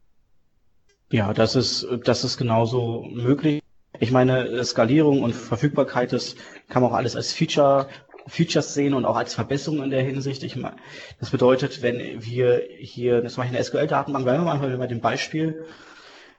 Ja, 1.13 1.35
das 1.35 1.57
ist, 1.57 1.87
das 2.05 2.25
ist 2.25 2.39
genauso 2.39 3.03
möglich. 3.03 3.63
Ich 4.01 4.11
meine, 4.11 4.65
Skalierung 4.65 5.23
und 5.23 5.35
Verfügbarkeit, 5.35 6.11
das 6.15 6.37
kann 6.71 6.83
man 6.83 6.91
auch 6.91 6.97
alles 6.97 7.17
als 7.17 7.35
Feature, 7.35 7.87
Features 8.27 8.73
sehen 8.73 8.95
und 8.95 9.05
auch 9.05 9.17
als 9.17 9.35
Verbesserung 9.35 9.83
in 9.83 9.91
der 9.91 10.03
Hinsicht. 10.03 10.43
Ich 10.43 10.57
meine, 10.57 10.77
das 11.21 11.29
bedeutet, 11.29 11.83
wenn 11.83 11.99
wir 12.25 12.63
hier, 12.79 13.21
das 13.21 13.37
mache 13.37 13.49
ich 13.49 13.55
eine 13.55 13.63
SQL-Datenbank, 13.63 14.25
bleiben 14.25 14.43
wir 14.45 14.55
mal 14.55 14.79
bei 14.79 14.87
dem 14.87 15.01
Beispiel, 15.01 15.67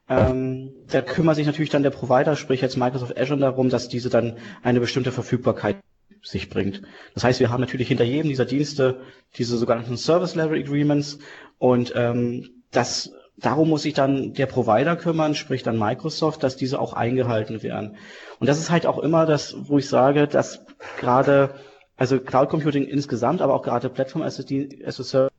ähm, 0.10 0.74
da 0.88 1.02
kümmert 1.02 1.36
sich 1.36 1.46
natürlich 1.46 1.70
dann 1.70 1.84
der 1.84 1.92
Provider, 1.92 2.36
sprich 2.36 2.62
jetzt 2.62 2.76
Microsoft 2.76 3.16
Azure 3.16 3.40
darum, 3.40 3.70
dass 3.70 3.90
diese 3.90 4.10
dann 4.10 4.38
eine 4.64 4.80
bestimmte 4.80 5.12
Verfügbarkeit 5.12 5.78
sich 6.24 6.50
bringt. 6.50 6.82
Das 7.14 7.24
heißt, 7.24 7.40
wir 7.40 7.52
haben 7.52 7.62
natürlich 7.62 7.90
hinter 7.90 8.06
jedem 8.06 8.30
dieser 8.30 8.46
Dienste 8.46 9.02
diese 9.38 9.56
sogenannten 9.56 9.98
Service 9.98 10.34
Level 10.34 10.60
Agreements 10.60 11.20
und 11.60 11.94
ähm, 11.96 12.50
das 12.72 13.12
Darum 13.38 13.70
muss 13.70 13.82
sich 13.82 13.94
dann 13.94 14.34
der 14.34 14.46
Provider 14.46 14.96
kümmern, 14.96 15.34
sprich 15.34 15.64
dann 15.64 15.80
Microsoft, 15.80 16.44
dass 16.44 16.56
diese 16.56 16.80
auch 16.80 16.94
eingehalten 16.94 17.64
werden. 17.64 17.98
Und 18.40 18.48
das 18.48 18.60
ist 18.60 18.70
halt 18.70 18.86
auch 18.86 19.00
immer 19.00 19.26
das, 19.26 19.56
wo 19.58 19.80
ich 19.80 19.90
sage, 19.90 20.28
dass 20.28 20.66
gerade, 21.00 21.56
also 21.98 22.20
Cloud 22.20 22.50
Computing 22.50 22.86
insgesamt, 22.86 23.42
aber 23.42 23.56
auch 23.56 23.64
gerade 23.64 23.90
Plattform 23.90 24.22
as 24.22 24.40
a, 24.40 24.44
Service 24.92 25.32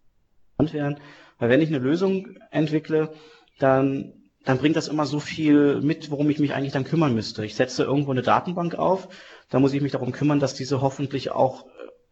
werden. 0.59 0.99
Weil 1.39 1.51
wenn 1.51 1.61
ich 1.61 1.69
eine 1.69 1.79
Lösung 1.79 2.37
entwickle, 2.51 3.13
dann, 3.59 4.13
dann 4.45 4.59
bringt 4.59 4.77
das 4.77 4.89
immer 4.89 5.07
so 5.07 5.21
viel 5.21 5.81
mit, 5.81 6.11
worum 6.11 6.29
ich 6.31 6.41
mich 6.41 6.53
eigentlich 6.53 6.73
dann 6.73 6.85
kümmern 6.85 7.15
müsste. 7.15 7.45
Ich 7.45 7.55
setze 7.55 7.85
irgendwo 7.85 8.11
eine 8.11 8.23
Datenbank 8.23 8.75
auf, 8.75 9.09
da 9.51 9.61
muss 9.61 9.73
ich 9.73 9.83
mich 9.83 9.93
darum 9.93 10.11
kümmern, 10.11 10.41
dass 10.41 10.55
diese 10.55 10.81
hoffentlich 10.81 11.31
auch 11.31 11.67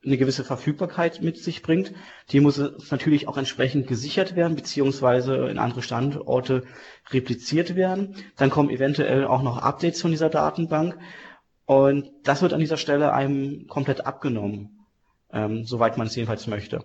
eine 0.04 0.18
gewisse 0.18 0.44
Verfügbarkeit 0.44 1.22
mit 1.22 1.38
sich 1.38 1.62
bringt. 1.62 1.92
Die 2.30 2.40
muss 2.40 2.58
natürlich 2.90 3.28
auch 3.28 3.36
entsprechend 3.36 3.86
gesichert 3.86 4.34
werden, 4.34 4.56
beziehungsweise 4.56 5.48
in 5.48 5.58
andere 5.58 5.82
Standorte 5.82 6.64
repliziert 7.10 7.76
werden. 7.76 8.16
Dann 8.36 8.50
kommen 8.50 8.70
eventuell 8.70 9.26
auch 9.26 9.42
noch 9.42 9.58
Updates 9.58 10.02
von 10.02 10.10
dieser 10.10 10.28
Datenbank. 10.28 10.98
Und 11.66 12.10
das 12.24 12.42
wird 12.42 12.52
an 12.52 12.60
dieser 12.60 12.76
Stelle 12.76 13.12
einem 13.12 13.66
komplett 13.68 14.04
abgenommen, 14.04 14.86
ähm, 15.32 15.64
soweit 15.64 15.96
man 15.96 16.08
es 16.08 16.16
jedenfalls 16.16 16.46
möchte, 16.48 16.84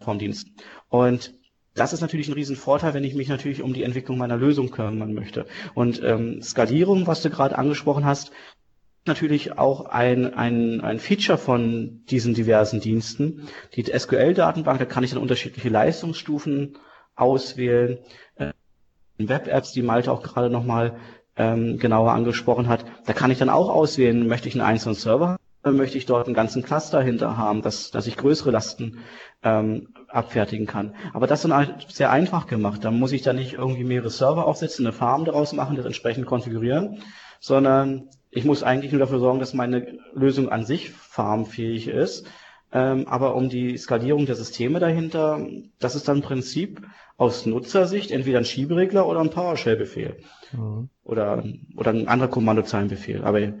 vom 0.00 0.18
Dienst. 0.18 0.48
Und 0.88 1.34
das 1.74 1.92
ist 1.92 2.00
natürlich 2.00 2.28
ein 2.28 2.34
Riesenvorteil, 2.34 2.94
wenn 2.94 3.04
ich 3.04 3.14
mich 3.14 3.28
natürlich 3.28 3.62
um 3.62 3.72
die 3.72 3.82
Entwicklung 3.82 4.18
meiner 4.18 4.36
Lösung 4.36 4.70
kümmern 4.70 5.14
möchte. 5.14 5.46
Und 5.74 6.02
ähm, 6.02 6.42
Skalierung, 6.42 7.06
was 7.06 7.22
du 7.22 7.30
gerade 7.30 7.56
angesprochen 7.58 8.04
hast, 8.04 8.32
natürlich 9.06 9.58
auch 9.58 9.86
ein, 9.86 10.34
ein, 10.34 10.80
ein 10.80 10.98
Feature 10.98 11.38
von 11.38 12.02
diesen 12.10 12.34
diversen 12.34 12.80
Diensten. 12.80 13.48
Die 13.74 13.84
SQL-Datenbank, 13.84 14.78
da 14.78 14.84
kann 14.84 15.04
ich 15.04 15.10
dann 15.10 15.20
unterschiedliche 15.20 15.68
Leistungsstufen 15.68 16.78
auswählen. 17.14 17.98
Äh, 18.36 18.52
Web-Apps, 19.18 19.72
die 19.72 19.82
Malte 19.82 20.10
auch 20.10 20.22
gerade 20.22 20.50
nochmal 20.50 20.96
ähm, 21.36 21.78
genauer 21.78 22.12
angesprochen 22.12 22.68
hat, 22.68 22.84
da 23.06 23.12
kann 23.12 23.30
ich 23.30 23.38
dann 23.38 23.50
auch 23.50 23.68
auswählen, 23.68 24.26
möchte 24.26 24.48
ich 24.48 24.54
einen 24.54 24.66
einzelnen 24.66 24.94
Server 24.94 25.36
haben, 25.64 25.76
möchte 25.76 25.98
ich 25.98 26.06
dort 26.06 26.26
einen 26.26 26.34
ganzen 26.34 26.62
Cluster 26.62 27.02
hinter 27.02 27.36
haben, 27.36 27.62
dass, 27.62 27.90
dass 27.90 28.06
ich 28.06 28.16
größere 28.16 28.50
Lasten 28.50 28.98
ähm, 29.42 29.88
abfertigen 30.08 30.66
kann. 30.66 30.94
Aber 31.12 31.26
das 31.26 31.40
ist 31.40 31.50
dann 31.50 31.56
halt 31.56 31.86
sehr 31.90 32.10
einfach 32.10 32.46
gemacht. 32.46 32.84
Da 32.84 32.90
muss 32.90 33.12
ich 33.12 33.22
dann 33.22 33.36
nicht 33.36 33.54
irgendwie 33.54 33.84
mehrere 33.84 34.10
Server 34.10 34.46
aufsetzen, 34.46 34.86
eine 34.86 34.92
Farm 34.92 35.24
daraus 35.24 35.52
machen, 35.52 35.76
das 35.76 35.86
entsprechend 35.86 36.26
konfigurieren, 36.26 37.00
sondern 37.40 38.08
ich 38.34 38.44
muss 38.44 38.62
eigentlich 38.62 38.92
nur 38.92 38.98
dafür 38.98 39.20
sorgen, 39.20 39.38
dass 39.38 39.54
meine 39.54 39.98
Lösung 40.12 40.48
an 40.48 40.64
sich 40.64 40.90
farmfähig 40.90 41.88
ist. 41.88 42.26
Ähm, 42.72 43.06
aber 43.06 43.36
um 43.36 43.48
die 43.48 43.76
Skalierung 43.78 44.26
der 44.26 44.34
Systeme 44.34 44.80
dahinter, 44.80 45.46
das 45.78 45.94
ist 45.94 46.08
dann 46.08 46.16
im 46.16 46.22
Prinzip 46.22 46.82
aus 47.16 47.46
Nutzersicht 47.46 48.10
entweder 48.10 48.38
ein 48.38 48.44
Schieberegler 48.44 49.06
oder 49.06 49.20
ein 49.20 49.30
PowerShell-Befehl. 49.30 50.16
Mhm. 50.52 50.88
Oder, 51.04 51.44
oder 51.76 51.92
ein 51.92 52.08
anderer 52.08 52.28
Kommandozeilenbefehl. 52.28 53.22
Aber 53.22 53.52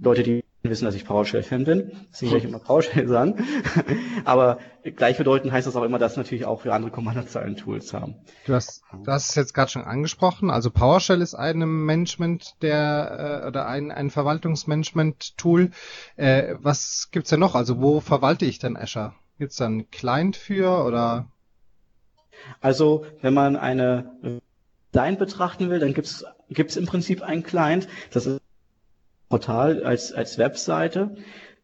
Leute, 0.00 0.22
die 0.22 0.44
wissen, 0.70 0.84
dass 0.84 0.94
ich 0.94 1.04
PowerShell-Fan 1.04 1.64
bin. 1.64 1.92
Deswegen 2.10 2.32
werde 2.32 2.44
ich 2.44 2.50
immer 2.50 2.58
PowerShell 2.58 3.08
sagen. 3.08 3.44
Aber 4.24 4.58
gleichbedeutend 4.82 5.52
heißt 5.52 5.66
das 5.66 5.76
auch 5.76 5.82
immer, 5.82 5.98
dass 5.98 6.16
natürlich 6.16 6.44
auch 6.44 6.60
für 6.60 6.72
andere 6.72 6.90
Kommandozeilen-Tools 6.90 7.92
haben. 7.92 8.16
Du 8.46 8.54
hast, 8.54 8.82
du 8.92 9.10
hast 9.10 9.30
es 9.30 9.34
jetzt 9.34 9.54
gerade 9.54 9.70
schon 9.70 9.84
angesprochen. 9.84 10.50
Also 10.50 10.70
PowerShell 10.70 11.20
ist 11.20 11.34
ein 11.34 11.58
Management 11.58 12.54
der 12.62 13.42
äh, 13.44 13.46
oder 13.48 13.66
ein, 13.66 13.90
ein 13.90 14.10
Verwaltungsmanagement-Tool. 14.10 15.70
Äh, 16.16 16.54
was 16.60 17.08
gibt's 17.10 17.30
denn 17.30 17.40
noch? 17.40 17.54
Also 17.54 17.80
wo 17.80 18.00
verwalte 18.00 18.44
ich 18.44 18.58
denn 18.58 18.76
Azure? 18.76 19.14
Gibt's 19.38 19.56
da 19.56 19.66
einen 19.66 19.90
Client 19.90 20.36
für 20.36 20.84
oder? 20.84 21.26
Also 22.60 23.04
wenn 23.22 23.34
man 23.34 23.56
eine 23.56 24.40
Client 24.92 25.18
betrachten 25.18 25.68
will, 25.68 25.78
dann 25.78 25.94
gibt's 25.94 26.24
gibt's 26.48 26.76
im 26.76 26.86
Prinzip 26.86 27.22
einen 27.22 27.42
Client. 27.42 27.88
Das 28.12 28.26
ist 28.26 28.40
Portal 29.28 29.82
als, 29.84 30.12
als 30.12 30.38
Webseite. 30.38 31.16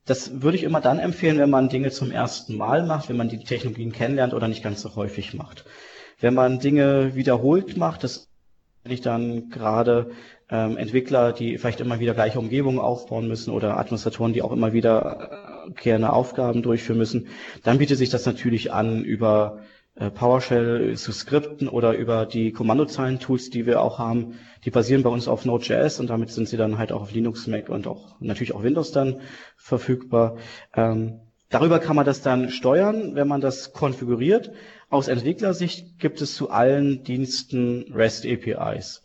Das 0.04 0.42
würde 0.42 0.56
ich 0.56 0.64
immer 0.64 0.80
dann 0.80 0.98
empfehlen, 0.98 1.38
wenn 1.38 1.50
man 1.50 1.68
Dinge 1.68 1.90
zum 1.90 2.10
ersten 2.10 2.56
Mal 2.56 2.84
macht, 2.84 3.08
wenn 3.08 3.16
man 3.16 3.28
die 3.28 3.44
Technologien 3.44 3.92
kennenlernt 3.92 4.34
oder 4.34 4.48
nicht 4.48 4.64
ganz 4.64 4.82
so 4.82 4.96
häufig 4.96 5.34
macht. 5.34 5.64
Wenn 6.20 6.34
man 6.34 6.58
Dinge 6.58 7.14
wiederholt 7.14 7.76
macht, 7.76 8.04
das 8.04 8.28
wenn 8.84 8.92
ich 8.92 9.00
dann 9.00 9.48
gerade 9.50 10.10
ähm, 10.50 10.76
Entwickler, 10.76 11.32
die 11.32 11.56
vielleicht 11.58 11.80
immer 11.80 12.00
wieder 12.00 12.14
gleiche 12.14 12.38
Umgebungen 12.38 12.80
aufbauen 12.80 13.28
müssen 13.28 13.52
oder 13.52 13.78
Administratoren, 13.78 14.32
die 14.32 14.42
auch 14.42 14.52
immer 14.52 14.72
wieder 14.72 15.66
äh, 15.68 15.70
gerne 15.80 16.12
Aufgaben 16.12 16.62
durchführen 16.62 16.98
müssen, 16.98 17.28
dann 17.62 17.78
bietet 17.78 17.98
sich 17.98 18.10
das 18.10 18.26
natürlich 18.26 18.72
an, 18.72 19.04
über 19.04 19.60
PowerShell 19.94 20.96
zu 20.96 21.12
skripten 21.12 21.68
oder 21.68 21.92
über 21.94 22.24
die 22.24 22.52
Kommandozeilen-Tools, 22.52 23.50
die 23.50 23.66
wir 23.66 23.82
auch 23.82 23.98
haben. 23.98 24.38
Die 24.64 24.70
basieren 24.70 25.02
bei 25.02 25.10
uns 25.10 25.28
auf 25.28 25.44
Node.js 25.44 26.00
und 26.00 26.08
damit 26.08 26.30
sind 26.30 26.48
sie 26.48 26.56
dann 26.56 26.78
halt 26.78 26.92
auch 26.92 27.02
auf 27.02 27.12
Linux, 27.12 27.46
Mac 27.46 27.68
und 27.68 27.86
auch 27.86 28.18
natürlich 28.20 28.54
auch 28.54 28.62
Windows 28.62 28.92
dann 28.92 29.20
verfügbar. 29.56 30.36
Ähm, 30.74 31.20
darüber 31.50 31.78
kann 31.78 31.96
man 31.96 32.06
das 32.06 32.22
dann 32.22 32.48
steuern, 32.48 33.14
wenn 33.14 33.28
man 33.28 33.42
das 33.42 33.74
konfiguriert. 33.74 34.52
Aus 34.88 35.08
Entwicklersicht 35.08 35.98
gibt 35.98 36.22
es 36.22 36.34
zu 36.34 36.50
allen 36.50 37.04
Diensten 37.04 37.92
REST 37.92 38.26
APIs. 38.26 39.02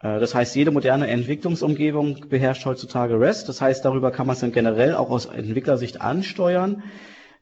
Äh, 0.00 0.20
das 0.20 0.34
heißt, 0.34 0.54
jede 0.54 0.70
moderne 0.70 1.08
Entwicklungsumgebung 1.08 2.28
beherrscht 2.28 2.66
heutzutage 2.66 3.18
REST. 3.18 3.48
Das 3.48 3.62
heißt, 3.62 3.82
darüber 3.82 4.10
kann 4.10 4.26
man 4.26 4.34
es 4.34 4.40
dann 4.40 4.52
generell 4.52 4.94
auch 4.94 5.08
aus 5.10 5.24
Entwicklersicht 5.24 6.02
ansteuern. 6.02 6.82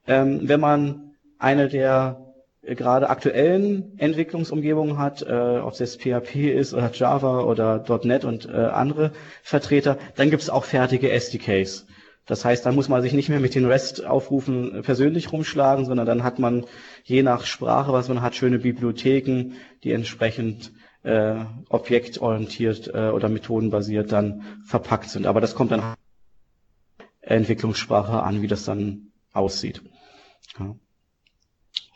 Ähm, 0.07 0.42
wenn 0.44 0.61
man 0.61 1.14
eine 1.38 1.68
der 1.68 2.26
gerade 2.74 3.09
aktuellen 3.09 3.98
Entwicklungsumgebungen 3.98 4.98
hat, 4.98 5.22
äh, 5.22 5.59
ob 5.59 5.72
es 5.72 5.79
jetzt 5.79 6.02
PHP 6.02 6.52
ist 6.52 6.74
oder 6.74 6.90
Java 6.92 7.40
oder 7.42 7.85
.NET 8.02 8.24
und 8.24 8.48
äh, 8.48 8.52
andere 8.52 9.12
Vertreter, 9.42 9.98
dann 10.16 10.31
gibt 10.31 10.42
es 10.42 10.50
auch 10.50 10.64
fertige 10.64 11.11
SDKs. 11.11 11.87
Das 12.26 12.44
heißt, 12.44 12.66
dann 12.66 12.74
muss 12.74 12.88
man 12.88 13.02
sich 13.02 13.12
nicht 13.12 13.29
mehr 13.29 13.38
mit 13.38 13.55
den 13.55 13.66
REST-Aufrufen 13.66 14.83
persönlich 14.83 15.33
rumschlagen, 15.33 15.85
sondern 15.85 16.07
dann 16.07 16.24
hat 16.24 16.40
man 16.40 16.66
je 17.05 17.22
nach 17.22 17.46
Sprache, 17.46 17.92
was 17.92 18.09
man 18.09 18.20
hat, 18.20 18.35
schöne 18.35 18.59
Bibliotheken, 18.59 19.55
die 19.85 19.92
entsprechend 19.92 20.72
äh, 21.05 21.37
objektorientiert 21.68 22.88
äh, 22.92 23.11
oder 23.11 23.29
methodenbasiert 23.29 24.11
dann 24.11 24.42
verpackt 24.64 25.09
sind. 25.09 25.26
Aber 25.26 25.40
das 25.40 25.55
kommt 25.55 25.70
dann 25.70 25.94
Entwicklungssprache 27.20 28.24
an, 28.24 28.42
wie 28.42 28.48
das 28.48 28.64
dann 28.64 29.12
aussieht. 29.33 29.83
Ja. 30.59 30.74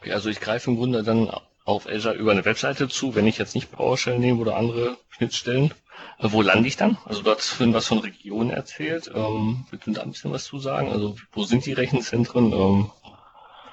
Okay, 0.00 0.12
also 0.12 0.30
ich 0.30 0.40
greife 0.40 0.70
im 0.70 0.76
Grunde 0.76 1.02
dann 1.02 1.30
auf 1.64 1.86
Azure 1.86 2.14
über 2.14 2.32
eine 2.32 2.46
Webseite 2.46 2.88
zu, 2.88 3.14
wenn 3.14 3.26
ich 3.26 3.36
jetzt 3.36 3.54
nicht 3.54 3.70
PowerShell 3.70 4.18
nehme 4.18 4.40
oder 4.40 4.56
andere 4.56 4.96
Schnittstellen. 5.10 5.74
Äh, 6.18 6.28
wo 6.32 6.40
lande 6.40 6.68
ich 6.68 6.76
dann? 6.76 6.96
Also 7.04 7.22
du 7.22 7.30
hast 7.30 7.60
was 7.60 7.86
von 7.86 7.98
Regionen 7.98 8.50
erzählt. 8.50 9.10
Ähm, 9.14 9.66
willst 9.70 9.86
du 9.86 9.92
da 9.92 10.02
ein 10.02 10.12
bisschen 10.12 10.32
was 10.32 10.44
zu 10.44 10.58
sagen? 10.58 10.90
Also 10.90 11.16
wo 11.32 11.44
sind 11.44 11.66
die 11.66 11.74
Rechenzentren? 11.74 12.52
Ähm, 12.52 12.90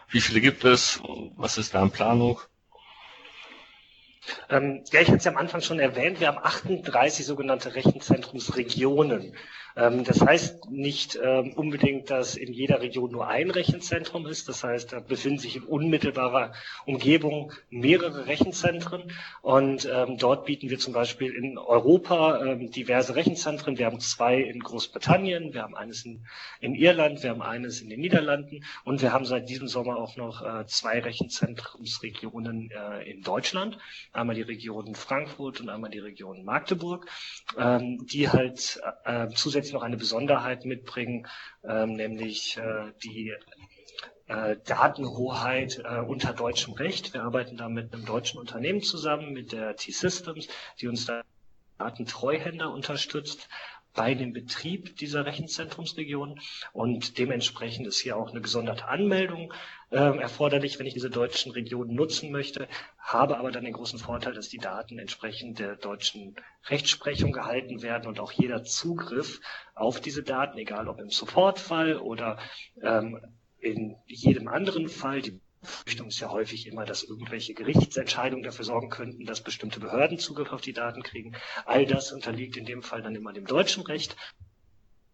wie 0.09 0.19
viele 0.19 0.41
gibt 0.41 0.65
es? 0.65 1.01
Was 1.37 1.57
ist 1.57 1.73
da 1.73 1.81
in 1.81 1.91
Planung? 1.91 2.41
Ähm, 4.49 4.83
ja, 4.91 4.99
ich 4.99 5.07
hatte 5.07 5.17
es 5.17 5.23
ja 5.23 5.31
am 5.31 5.37
Anfang 5.37 5.61
schon 5.61 5.79
erwähnt, 5.79 6.19
wir 6.19 6.27
haben 6.27 6.37
38 6.37 7.25
sogenannte 7.25 7.75
Rechenzentrumsregionen. 7.75 9.33
Ähm, 9.77 10.03
das 10.03 10.21
heißt 10.21 10.71
nicht 10.71 11.19
ähm, 11.23 11.53
unbedingt, 11.53 12.09
dass 12.09 12.35
in 12.35 12.51
jeder 12.51 12.81
Region 12.81 13.11
nur 13.11 13.27
ein 13.27 13.51
Rechenzentrum 13.51 14.25
ist. 14.25 14.49
Das 14.49 14.63
heißt, 14.63 14.91
da 14.91 14.99
befinden 14.99 15.37
sich 15.37 15.55
in 15.55 15.63
unmittelbarer 15.63 16.53
Umgebung 16.85 17.53
mehrere 17.69 18.25
Rechenzentren. 18.25 19.11
Und 19.41 19.87
ähm, 19.91 20.17
dort 20.17 20.45
bieten 20.45 20.69
wir 20.69 20.79
zum 20.79 20.93
Beispiel 20.93 21.31
in 21.33 21.57
Europa 21.57 22.55
diverse 22.55 23.15
Rechenzentren. 23.15 23.77
Wir 23.77 23.85
haben 23.85 23.99
zwei 23.99 24.39
in 24.39 24.59
Großbritannien, 24.59 25.53
wir 25.53 25.61
haben 25.61 25.75
eines 25.75 26.05
in, 26.05 26.25
in, 26.59 26.73
Irland, 26.73 27.21
wir 27.21 27.29
haben 27.29 27.41
eines 27.41 27.81
in 27.81 27.89
den 27.89 27.99
Niederlanden 27.99 28.63
und 28.83 29.01
wir 29.01 29.13
haben 29.13 29.25
seit 29.25 29.49
diesem 29.49 29.67
Sommer 29.67 29.97
auch 29.97 30.15
noch 30.17 30.41
äh, 30.41 30.65
zwei 30.65 30.99
Rechenzentrumsregionen 30.99 32.71
äh, 32.71 33.09
in 33.11 33.21
Deutschland. 33.21 33.77
Einmal 34.13 34.35
die 34.35 34.41
Region 34.41 34.95
Frankfurt 34.95 35.61
und 35.61 35.69
einmal 35.69 35.91
die 35.91 35.99
Region 35.99 36.43
Magdeburg, 36.43 37.07
die 37.57 38.29
halt 38.29 38.81
äh, 39.05 39.27
zusätzlich 39.33 39.66
jetzt 39.67 39.73
noch 39.73 39.83
eine 39.83 39.97
Besonderheit 39.97 40.63
mitbringen, 40.65 41.27
ähm, 41.63 41.93
nämlich 41.93 42.57
äh, 42.57 42.93
die 43.03 43.33
äh, 44.27 44.55
Datenhoheit 44.65 45.81
äh, 45.83 45.99
unter 45.99 46.33
deutschem 46.33 46.73
Recht. 46.73 47.13
Wir 47.13 47.23
arbeiten 47.23 47.57
da 47.57 47.67
mit 47.67 47.93
einem 47.93 48.05
deutschen 48.05 48.39
Unternehmen 48.39 48.81
zusammen, 48.81 49.33
mit 49.33 49.51
der 49.51 49.75
T-Systems, 49.75 50.47
die 50.79 50.87
uns 50.87 51.05
da 51.05 51.21
Datentreuhänder 51.77 52.71
unterstützt 52.71 53.49
bei 53.97 54.13
dem 54.13 54.31
Betrieb 54.31 54.95
dieser 54.95 55.25
Rechenzentrumsregion. 55.25 56.39
Und 56.71 57.17
dementsprechend 57.17 57.87
ist 57.87 57.99
hier 57.99 58.15
auch 58.15 58.29
eine 58.29 58.41
gesonderte 58.41 58.87
Anmeldung 58.87 59.51
äh, 59.89 59.97
erforderlich, 59.97 60.77
wenn 60.77 60.85
ich 60.85 60.93
diese 60.93 61.09
deutschen 61.09 61.51
Regionen 61.51 61.95
nutzen 61.95 62.31
möchte, 62.31 62.67
habe 62.99 63.37
aber 63.37 63.51
dann 63.51 63.65
den 63.65 63.73
großen 63.73 63.97
Vorteil, 63.97 64.33
dass 64.33 64.49
die 64.49 64.59
Daten 64.59 64.99
entsprechend 64.99 65.57
der 65.57 65.75
deutschen 65.75 66.35
Rechtsprechung 66.67 67.31
gehalten 67.31 67.81
werden 67.81 68.07
und 68.07 68.19
auch 68.19 68.31
jeder 68.31 68.63
Zugriff 68.63 69.41
auf 69.73 69.99
diese 69.99 70.21
Daten, 70.21 70.59
egal 70.59 70.87
ob 70.87 70.99
im 70.99 71.09
Sofortfall 71.09 71.97
oder 71.97 72.37
ähm, 72.81 73.19
in 73.59 73.95
jedem 74.05 74.47
anderen 74.47 74.89
Fall, 74.89 75.21
die 75.21 75.39
Befürchtung 75.67 76.07
ist 76.07 76.19
ja 76.19 76.31
häufig 76.31 76.65
immer, 76.67 76.85
dass 76.85 77.03
irgendwelche 77.03 77.53
Gerichtsentscheidungen 77.53 78.43
dafür 78.43 78.65
sorgen 78.65 78.89
könnten, 78.89 79.25
dass 79.25 79.41
bestimmte 79.41 79.79
Behörden 79.79 80.17
Zugriff 80.17 80.51
auf 80.51 80.61
die 80.61 80.73
Daten 80.73 81.03
kriegen. 81.03 81.35
All 81.65 81.85
das 81.85 82.11
unterliegt 82.11 82.57
in 82.57 82.65
dem 82.65 82.81
Fall 82.81 83.01
dann 83.01 83.15
immer 83.15 83.33
dem 83.33 83.45
deutschen 83.45 83.83
Recht. 83.83 84.15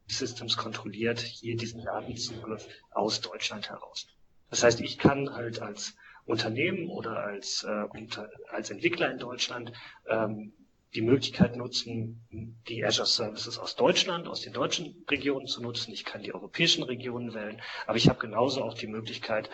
Systems 0.07 0.57
kontrolliert 0.57 1.19
hier 1.19 1.55
diesen 1.55 1.83
Datenzugriff 1.83 2.67
aus 2.91 3.21
Deutschland 3.21 3.69
heraus. 3.69 4.07
Das 4.49 4.63
heißt, 4.63 4.81
ich 4.81 4.97
kann 4.97 5.33
halt 5.33 5.61
als 5.61 5.95
Unternehmen 6.25 6.87
oder 6.89 7.17
als, 7.17 7.63
äh, 7.63 7.85
unter, 7.89 8.29
als 8.49 8.69
Entwickler 8.69 9.11
in 9.11 9.17
Deutschland 9.17 9.71
ähm, 10.07 10.53
die 10.95 11.01
Möglichkeit 11.01 11.55
nutzen, 11.55 12.23
die 12.67 12.85
Azure 12.85 13.07
Services 13.07 13.57
aus 13.57 13.75
Deutschland, 13.75 14.27
aus 14.27 14.41
den 14.41 14.53
deutschen 14.53 15.05
Regionen 15.09 15.47
zu 15.47 15.61
nutzen. 15.61 15.91
Ich 15.91 16.05
kann 16.05 16.21
die 16.21 16.33
europäischen 16.33 16.83
Regionen 16.83 17.33
wählen, 17.33 17.61
aber 17.87 17.97
ich 17.97 18.09
habe 18.09 18.19
genauso 18.19 18.63
auch 18.63 18.75
die 18.75 18.87
Möglichkeit, 18.87 19.49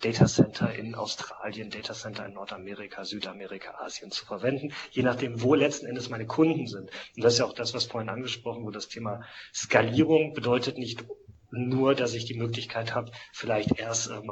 Data 0.00 0.26
Center 0.26 0.72
in 0.74 0.94
Australien, 0.94 1.70
Data 1.70 1.92
Center 1.92 2.26
in 2.26 2.34
Nordamerika, 2.34 3.04
Südamerika, 3.04 3.74
Asien 3.84 4.10
zu 4.10 4.24
verwenden, 4.24 4.72
je 4.90 5.02
nachdem, 5.02 5.42
wo 5.42 5.54
letzten 5.54 5.86
Endes 5.86 6.08
meine 6.08 6.26
Kunden 6.26 6.66
sind. 6.66 6.90
Und 7.16 7.24
das 7.24 7.34
ist 7.34 7.38
ja 7.40 7.46
auch 7.46 7.54
das, 7.54 7.74
was 7.74 7.84
vorhin 7.84 8.08
angesprochen 8.08 8.64
wurde, 8.64 8.76
das 8.76 8.88
Thema 8.88 9.22
Skalierung 9.52 10.34
bedeutet 10.34 10.78
nicht 10.78 11.04
nur, 11.50 11.94
dass 11.94 12.14
ich 12.14 12.26
die 12.26 12.34
Möglichkeit 12.34 12.94
habe, 12.94 13.10
vielleicht 13.32 13.78
erst 13.78 14.10
ähm, 14.10 14.30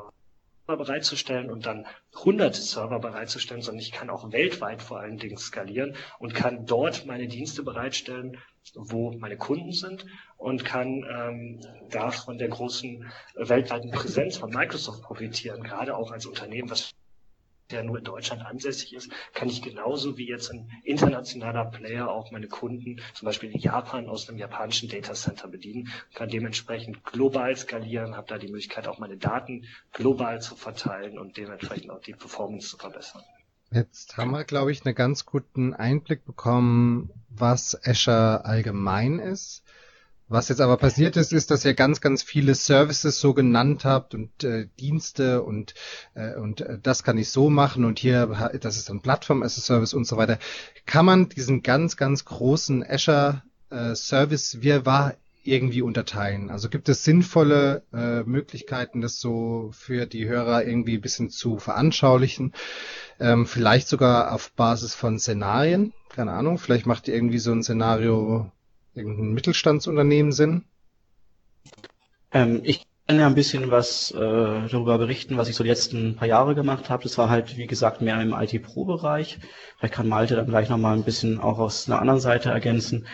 bereitzustellen 0.67 1.51
und 1.51 1.67
dann 1.67 1.87
hunderte 2.25 2.61
Server 2.61 2.99
bereitzustellen, 2.99 3.63
sondern 3.63 3.83
ich 3.83 3.93
kann 3.93 4.11
auch 4.11 4.33
weltweit 4.33 4.83
vor 4.83 4.99
allen 4.99 5.17
Dingen 5.17 5.37
skalieren 5.37 5.95
und 6.19 6.35
kann 6.35 6.67
dort 6.67 7.07
meine 7.07 7.29
Dienste 7.29 7.63
bereitstellen, 7.63 8.39
wo 8.75 9.13
meine 9.13 9.37
Kunden 9.37 9.73
sind 9.73 10.07
und 10.37 10.65
kann 10.65 11.05
ähm, 11.09 11.61
da 11.91 12.11
von 12.11 12.39
der 12.39 12.49
großen 12.49 13.11
weltweiten 13.35 13.91
Präsenz 13.91 14.37
von 14.37 14.51
Microsoft 14.51 15.03
profitieren, 15.03 15.63
gerade 15.63 15.97
auch 15.97 16.11
als 16.11 16.27
Unternehmen, 16.27 16.71
was 16.71 16.93
der 17.71 17.83
nur 17.83 17.99
in 17.99 18.05
Deutschland 18.05 18.45
ansässig 18.45 18.95
ist, 18.95 19.11
kann 19.35 19.49
ich 19.49 19.63
genauso 19.63 20.17
wie 20.17 20.29
jetzt 20.29 20.51
ein 20.51 20.71
internationaler 20.85 21.65
Player 21.65 22.09
auch 22.09 22.31
meine 22.31 22.49
Kunden, 22.49 23.01
zum 23.15 23.27
Beispiel 23.27 23.51
in 23.51 23.61
Japan, 23.61 24.09
aus 24.09 24.29
einem 24.29 24.39
japanischen 24.39 24.89
Datacenter 24.89 25.49
bedienen, 25.49 25.93
kann 26.15 26.29
dementsprechend 26.29 27.05
global 27.05 27.57
skalieren, 27.57 28.17
habe 28.17 28.29
da 28.29 28.39
die 28.39 28.49
Möglichkeit, 28.49 28.87
auch 28.87 28.99
meine 28.99 29.17
Daten 29.17 29.67
global 29.93 30.41
zu 30.41 30.55
verteilen 30.55 31.19
und 31.19 31.37
dementsprechend 31.37 31.91
auch 31.91 32.01
die 32.01 32.13
Performance 32.13 32.69
zu 32.69 32.77
verbessern. 32.77 33.23
Jetzt 33.71 34.17
haben 34.17 34.31
wir, 34.31 34.45
glaube 34.45 34.73
ich, 34.73 34.85
einen 34.85 34.95
ganz 34.95 35.27
guten 35.27 35.75
Einblick 35.75 36.25
bekommen, 36.25 37.11
was 37.29 37.79
Azure 37.85 38.45
allgemein 38.45 39.19
ist. 39.19 39.63
Was 40.29 40.49
jetzt 40.49 40.61
aber 40.61 40.77
passiert 40.77 41.17
ist, 41.17 41.33
ist, 41.33 41.53
dass 41.53 41.65
ihr 41.65 41.75
ganz, 41.75 42.01
ganz 42.01 42.23
viele 42.23 42.57
Services 42.57 43.21
so 43.21 43.33
genannt 43.33 43.85
habt 43.85 44.13
und 44.13 44.43
äh, 44.43 44.67
Dienste 44.81 45.43
und 45.43 45.75
äh, 46.15 46.35
und 46.35 46.63
äh, 46.63 46.79
das 46.83 47.05
kann 47.05 47.17
ich 47.17 47.31
so 47.31 47.49
machen 47.49 47.85
und 47.85 48.01
hier, 48.01 48.51
das 48.61 48.77
ist 48.77 48.89
dann 48.89 49.03
Plattform 49.03 49.45
as 49.45 49.57
a 49.57 49.61
Service 49.61 49.95
und 49.95 50.05
so 50.05 50.17
weiter. 50.17 50.41
Kann 50.85 51.07
man 51.07 51.29
diesen 51.29 51.63
ganz, 51.63 51.97
ganz 51.97 52.25
großen 52.25 52.85
Azure 52.85 53.43
äh, 53.71 53.95
Service 53.95 54.59
war 54.85 55.15
irgendwie 55.45 55.83
unterteilen? 55.83 56.51
Also 56.51 56.69
gibt 56.69 56.89
es 56.89 57.05
sinnvolle 57.05 57.85
äh, 57.93 58.25
Möglichkeiten, 58.25 59.01
das 59.01 59.21
so 59.21 59.71
für 59.73 60.07
die 60.07 60.27
Hörer 60.27 60.65
irgendwie 60.65 60.97
ein 60.97 61.03
bisschen 61.03 61.31
zu 61.31 61.59
veranschaulichen? 61.59 62.53
Ähm, 63.19 63.47
vielleicht 63.47 63.89
sogar 63.89 64.33
auf 64.33 64.53
Basis 64.53 64.95
von 64.95 65.19
Szenarien? 65.19 65.93
Keine 66.11 66.33
Ahnung, 66.33 66.59
vielleicht 66.59 66.87
macht 66.87 67.09
irgendwie 67.09 67.39
so 67.39 67.53
ein 67.53 67.63
Szenario 67.63 68.51
irgendein 68.95 69.33
Mittelstandsunternehmen 69.33 70.33
sind? 70.33 70.65
Ähm, 72.33 72.61
ich 72.65 72.87
kann 73.07 73.19
ja 73.19 73.27
ein 73.27 73.35
bisschen 73.35 73.71
was 73.71 74.11
äh, 74.11 74.17
darüber 74.19 74.99
berichten, 74.99 75.37
was 75.37 75.49
ich 75.49 75.55
so 75.55 75.63
die 75.63 75.71
letzten 75.71 76.17
paar 76.17 76.27
Jahre 76.27 76.55
gemacht 76.55 76.91
habe. 76.91 77.05
Das 77.05 77.17
war 77.19 77.31
halt, 77.31 77.57
wie 77.57 77.67
gesagt, 77.67 78.01
mehr 78.01 78.21
im 78.21 78.33
IT-Pro-Bereich. 78.33 79.39
Vielleicht 79.79 79.95
kann 79.95 80.09
Malte 80.09 80.35
dann 80.35 80.47
gleich 80.47 80.69
nochmal 80.69 80.97
ein 80.97 81.05
bisschen 81.05 81.39
auch 81.39 81.59
aus 81.59 81.89
einer 81.89 82.01
anderen 82.01 82.21
Seite 82.21 82.51
ergänzen. 82.51 83.07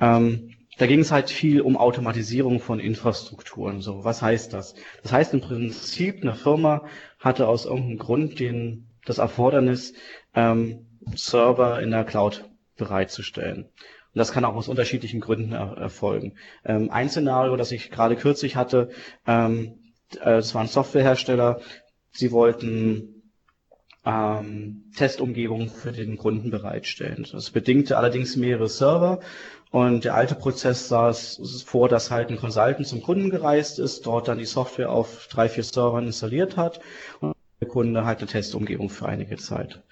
Ähm, 0.00 0.54
da 0.78 0.86
ging 0.86 1.00
es 1.00 1.12
halt 1.12 1.30
viel 1.30 1.60
um 1.60 1.76
Automatisierung 1.76 2.58
von 2.58 2.80
Infrastrukturen. 2.80 3.80
So, 3.80 4.02
was 4.02 4.22
heißt 4.22 4.52
das? 4.52 4.74
Das 5.02 5.12
heißt 5.12 5.34
im 5.34 5.40
Prinzip, 5.40 6.22
eine 6.22 6.34
Firma 6.34 6.86
hatte 7.20 7.46
aus 7.46 7.64
irgendeinem 7.64 7.98
Grund 7.98 8.40
den, 8.40 8.88
das 9.04 9.18
Erfordernis, 9.18 9.94
ähm, 10.34 10.86
Server 11.14 11.80
in 11.80 11.90
der 11.90 12.04
Cloud 12.04 12.44
bereitzustellen. 12.76 13.64
Und 13.64 14.18
das 14.18 14.32
kann 14.32 14.44
auch 14.44 14.54
aus 14.54 14.68
unterschiedlichen 14.68 15.20
Gründen 15.20 15.52
er 15.52 15.76
erfolgen. 15.76 16.34
Ähm, 16.64 16.90
ein 16.90 17.08
Szenario, 17.08 17.56
das 17.56 17.72
ich 17.72 17.90
gerade 17.90 18.16
kürzlich 18.16 18.56
hatte, 18.56 18.90
ähm, 19.26 19.78
äh, 20.20 20.36
das 20.36 20.54
war 20.54 20.62
ein 20.62 20.68
Softwarehersteller, 20.68 21.60
sie 22.12 22.30
wollten 22.32 23.22
ähm, 24.06 24.84
Testumgebungen 24.96 25.68
für 25.68 25.92
den 25.92 26.16
Kunden 26.16 26.50
bereitstellen. 26.50 27.26
Das 27.32 27.50
bedingte 27.50 27.96
allerdings 27.96 28.36
mehrere 28.36 28.68
Server 28.68 29.20
und 29.70 30.04
der 30.04 30.14
alte 30.14 30.34
Prozess 30.34 30.88
sah 30.88 31.08
es 31.08 31.64
vor, 31.66 31.88
dass 31.88 32.10
halt 32.10 32.30
ein 32.30 32.36
Consultant 32.36 32.86
zum 32.86 33.02
Kunden 33.02 33.30
gereist 33.30 33.78
ist, 33.78 34.06
dort 34.06 34.28
dann 34.28 34.38
die 34.38 34.44
Software 34.44 34.90
auf 34.90 35.26
drei, 35.28 35.48
vier 35.48 35.64
Servern 35.64 36.06
installiert 36.06 36.56
hat 36.56 36.80
und 37.20 37.33
Kunde 37.64 38.04
halt 38.04 38.18
eine 38.18 38.28
Testumgebung 38.28 38.90
für 38.90 39.06
einige 39.06 39.36
Zeit. 39.36 39.82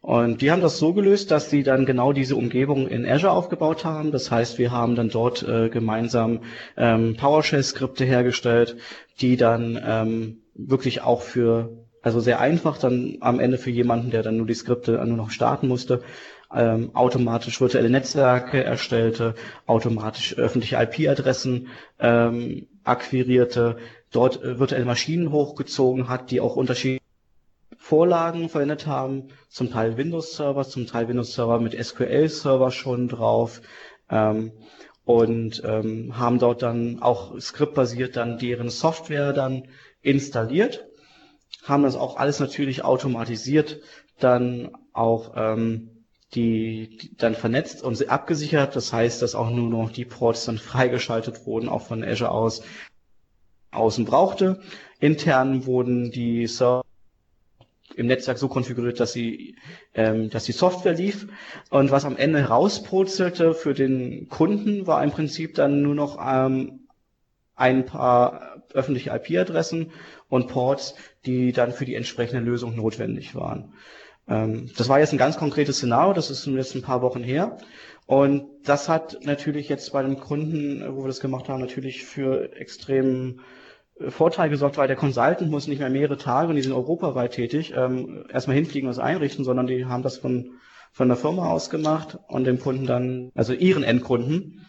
Und 0.00 0.40
die 0.40 0.52
haben 0.52 0.62
das 0.62 0.78
so 0.78 0.92
gelöst, 0.92 1.32
dass 1.32 1.50
sie 1.50 1.64
dann 1.64 1.84
genau 1.84 2.12
diese 2.12 2.36
Umgebung 2.36 2.86
in 2.86 3.04
Azure 3.04 3.32
aufgebaut 3.32 3.84
haben. 3.84 4.12
Das 4.12 4.30
heißt, 4.30 4.56
wir 4.58 4.70
haben 4.70 4.94
dann 4.94 5.08
dort 5.08 5.42
äh, 5.42 5.68
gemeinsam 5.68 6.42
ähm, 6.76 7.16
PowerShell-Skripte 7.16 8.04
hergestellt, 8.04 8.76
die 9.20 9.36
dann 9.36 9.82
ähm, 9.84 10.42
wirklich 10.54 11.02
auch 11.02 11.22
für, 11.22 11.86
also 12.02 12.20
sehr 12.20 12.40
einfach 12.40 12.78
dann 12.78 13.16
am 13.20 13.40
Ende 13.40 13.58
für 13.58 13.70
jemanden, 13.70 14.12
der 14.12 14.22
dann 14.22 14.36
nur 14.36 14.46
die 14.46 14.54
Skripte 14.54 14.92
nur 14.92 15.16
noch 15.16 15.30
starten 15.30 15.66
musste, 15.66 16.02
ähm, 16.54 16.94
automatisch 16.94 17.60
virtuelle 17.60 17.90
Netzwerke 17.90 18.62
erstellte, 18.62 19.34
automatisch 19.66 20.38
öffentliche 20.38 20.76
IP-Adressen 20.76 21.68
ähm, 21.98 22.68
akquirierte, 22.84 23.78
dort 24.16 24.42
äh, 24.42 24.58
virtuelle 24.58 24.84
Maschinen 24.84 25.30
hochgezogen 25.30 26.08
hat, 26.08 26.30
die 26.30 26.40
auch 26.40 26.56
unterschiedliche 26.56 27.02
Vorlagen 27.76 28.48
verwendet 28.48 28.86
haben, 28.86 29.28
zum 29.48 29.70
Teil 29.70 29.96
Windows-Server, 29.96 30.64
zum 30.64 30.86
Teil 30.86 31.08
Windows-Server 31.08 31.60
mit 31.60 31.72
SQL-Server 31.74 32.70
schon 32.70 33.08
drauf. 33.08 33.60
Ähm, 34.10 34.52
und 35.04 35.62
ähm, 35.64 36.18
haben 36.18 36.40
dort 36.40 36.62
dann 36.62 37.00
auch 37.00 37.40
skriptbasiert 37.40 38.16
dann 38.16 38.38
deren 38.38 38.70
Software 38.70 39.32
dann 39.32 39.68
installiert, 40.02 40.84
haben 41.62 41.84
das 41.84 41.94
auch 41.94 42.16
alles 42.16 42.40
natürlich 42.40 42.84
automatisiert 42.84 43.80
dann 44.18 44.76
auch 44.92 45.34
ähm, 45.36 46.04
die, 46.34 46.96
die 46.96 47.16
dann 47.16 47.34
vernetzt 47.34 47.82
und 47.82 48.08
abgesichert. 48.08 48.74
Das 48.74 48.92
heißt, 48.92 49.22
dass 49.22 49.34
auch 49.34 49.50
nur 49.50 49.70
noch 49.70 49.90
die 49.90 50.04
Ports 50.04 50.46
dann 50.46 50.58
freigeschaltet 50.72 51.46
wurden, 51.46 51.68
auch 51.68 51.82
von 51.82 52.02
Azure 52.02 52.30
aus 52.30 52.62
außen 53.76 54.04
brauchte. 54.04 54.60
Intern 55.00 55.66
wurden 55.66 56.10
die 56.10 56.46
Server 56.46 56.82
im 57.96 58.06
Netzwerk 58.06 58.38
so 58.38 58.48
konfiguriert, 58.48 59.00
dass 59.00 59.12
sie, 59.12 59.56
ähm, 59.94 60.28
dass 60.30 60.44
die 60.44 60.52
Software 60.52 60.94
lief. 60.94 61.26
Und 61.70 61.90
was 61.90 62.04
am 62.04 62.16
Ende 62.16 62.40
herauspurzelte 62.40 63.54
für 63.54 63.74
den 63.74 64.28
Kunden, 64.28 64.86
war 64.86 65.02
im 65.02 65.10
Prinzip 65.10 65.54
dann 65.54 65.82
nur 65.82 65.94
noch 65.94 66.18
ähm, 66.20 66.80
ein 67.54 67.86
paar 67.86 68.62
öffentliche 68.74 69.10
IP-Adressen 69.10 69.92
und 70.28 70.48
Ports, 70.48 70.94
die 71.24 71.52
dann 71.52 71.72
für 71.72 71.86
die 71.86 71.94
entsprechende 71.94 72.42
Lösung 72.44 72.76
notwendig 72.76 73.34
waren. 73.34 73.72
Ähm, 74.28 74.70
das 74.76 74.88
war 74.88 74.98
jetzt 75.00 75.12
ein 75.12 75.18
ganz 75.18 75.38
konkretes 75.38 75.76
Szenario, 75.78 76.12
das 76.12 76.30
ist 76.30 76.46
jetzt 76.46 76.74
ein 76.74 76.82
paar 76.82 77.00
Wochen 77.02 77.22
her. 77.22 77.56
Und 78.06 78.46
das 78.64 78.88
hat 78.88 79.18
natürlich 79.24 79.68
jetzt 79.68 79.92
bei 79.92 80.02
dem 80.02 80.20
Kunden, 80.20 80.84
wo 80.96 81.02
wir 81.02 81.08
das 81.08 81.20
gemacht 81.20 81.48
haben, 81.48 81.60
natürlich 81.60 82.04
für 82.04 82.52
extrem 82.56 83.40
Vorteil 84.08 84.50
gesorgt, 84.50 84.76
weil 84.76 84.88
der 84.88 84.96
Consultant 84.96 85.50
muss 85.50 85.68
nicht 85.68 85.78
mehr 85.78 85.88
mehrere 85.88 86.18
Tage, 86.18 86.50
und 86.50 86.56
die 86.56 86.62
sind 86.62 86.72
europaweit 86.72 87.32
tätig, 87.32 87.72
ähm, 87.74 88.24
erstmal 88.30 88.56
hinfliegen 88.56 88.88
und 88.88 88.96
das 88.96 89.02
einrichten, 89.02 89.44
sondern 89.44 89.66
die 89.66 89.86
haben 89.86 90.02
das 90.02 90.18
von, 90.18 90.50
von 90.92 91.08
der 91.08 91.16
Firma 91.16 91.50
aus 91.50 91.70
gemacht 91.70 92.18
und 92.28 92.44
dem 92.44 92.60
Kunden 92.60 92.86
dann, 92.86 93.30
also 93.34 93.54
ihren 93.54 93.82
Endkunden, 93.82 94.66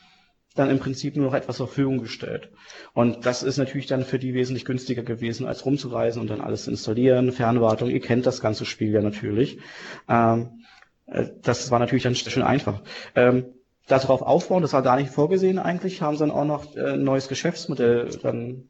dann 0.56 0.70
im 0.70 0.80
Prinzip 0.80 1.16
nur 1.16 1.26
noch 1.26 1.34
etwas 1.34 1.58
zur 1.58 1.68
Verfügung 1.68 2.00
gestellt. 2.00 2.52
Und 2.94 3.26
das 3.26 3.44
ist 3.44 3.58
natürlich 3.58 3.86
dann 3.86 4.04
für 4.04 4.18
die 4.18 4.34
wesentlich 4.34 4.66
günstiger 4.66 5.04
gewesen, 5.04 5.46
als 5.46 5.66
rumzureisen 5.66 6.22
und 6.22 6.30
dann 6.30 6.42
alles 6.42 6.64
zu 6.64 6.72
installieren, 6.72 7.32
Fernwartung, 7.32 7.90
ihr 7.90 8.00
kennt 8.02 8.26
das 8.26 8.42
ganze 8.42 8.66
Spiel 8.66 8.92
ja 8.92 9.02
natürlich. 9.02 9.60
Ähm, 10.08 10.64
äh, 11.06 11.28
das 11.42 11.70
war 11.70 11.80
natürlich 11.80 12.04
dann 12.04 12.16
schön 12.16 12.44
einfach. 12.44 12.82
Ähm, 13.14 13.46
darauf 13.88 14.22
aufbauen, 14.22 14.62
das 14.62 14.74
war 14.74 14.84
gar 14.84 14.98
nicht 14.98 15.12
vorgesehen 15.12 15.60
eigentlich, 15.60 16.02
haben 16.02 16.16
sie 16.16 16.22
dann 16.22 16.32
auch 16.32 16.46
noch 16.46 16.76
äh, 16.76 16.94
ein 16.94 17.04
neues 17.04 17.28
Geschäftsmodell 17.28 18.10
dann 18.22 18.70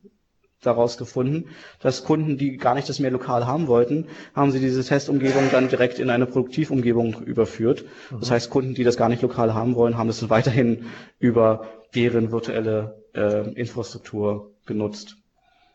daraus 0.62 0.98
gefunden, 0.98 1.50
dass 1.80 2.04
Kunden, 2.04 2.38
die 2.38 2.58
gar 2.58 2.76
nicht 2.76 2.90
das 2.90 3.00
mehr 3.00 3.12
lokal 3.12 3.46
haben 3.46 3.68
wollten, 3.68 4.08
haben 4.34 4.52
sie 4.52 4.60
diese 4.60 4.84
Testumgebung 4.84 5.50
dann 5.52 5.70
direkt 5.70 6.00
in 6.00 6.10
eine 6.10 6.26
Produktivumgebung 6.26 7.22
überführt. 7.24 7.86
Mhm. 8.12 8.20
Das 8.20 8.32
heißt, 8.32 8.50
Kunden, 8.50 8.74
die 8.74 8.84
das 8.84 8.98
gar 8.98 9.10
nicht 9.10 9.22
lokal 9.22 9.54
haben 9.54 9.76
wollen, 9.76 9.98
haben 9.98 10.08
das 10.08 10.20
dann 10.20 10.30
weiterhin 10.30 10.86
über 11.20 11.68
deren 11.96 12.32
virtuelle 12.32 13.04
äh, 13.14 13.50
Infrastruktur 13.54 14.52
genutzt. 14.66 15.18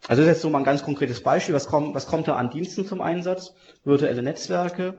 Also 0.08 0.22
das 0.22 0.30
ist 0.30 0.36
jetzt 0.36 0.42
so 0.42 0.50
mal 0.50 0.58
ein 0.58 0.64
ganz 0.64 0.82
konkretes 0.82 1.22
Beispiel. 1.22 1.54
Was 1.54 1.68
kommt, 1.68 1.94
was 1.94 2.06
kommt 2.06 2.26
da 2.26 2.34
an 2.34 2.50
Diensten 2.50 2.84
zum 2.84 3.00
Einsatz? 3.00 3.54
Virtuelle 3.84 4.22
Netzwerke, 4.22 4.94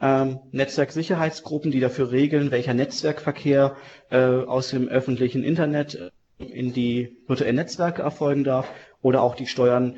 ähm, 0.00 0.38
Netzwerksicherheitsgruppen, 0.52 1.72
die 1.72 1.80
dafür 1.80 2.12
regeln, 2.12 2.52
welcher 2.52 2.74
Netzwerkverkehr 2.74 3.76
äh, 4.10 4.18
aus 4.18 4.68
dem 4.68 4.88
öffentlichen 4.88 5.42
Internet 5.42 6.12
in 6.38 6.72
die 6.72 7.16
virtuellen 7.26 7.56
Netzwerke 7.56 8.02
erfolgen 8.02 8.44
darf 8.44 8.70
oder 9.02 9.22
auch 9.22 9.34
die 9.34 9.46
Steuern, 9.46 9.96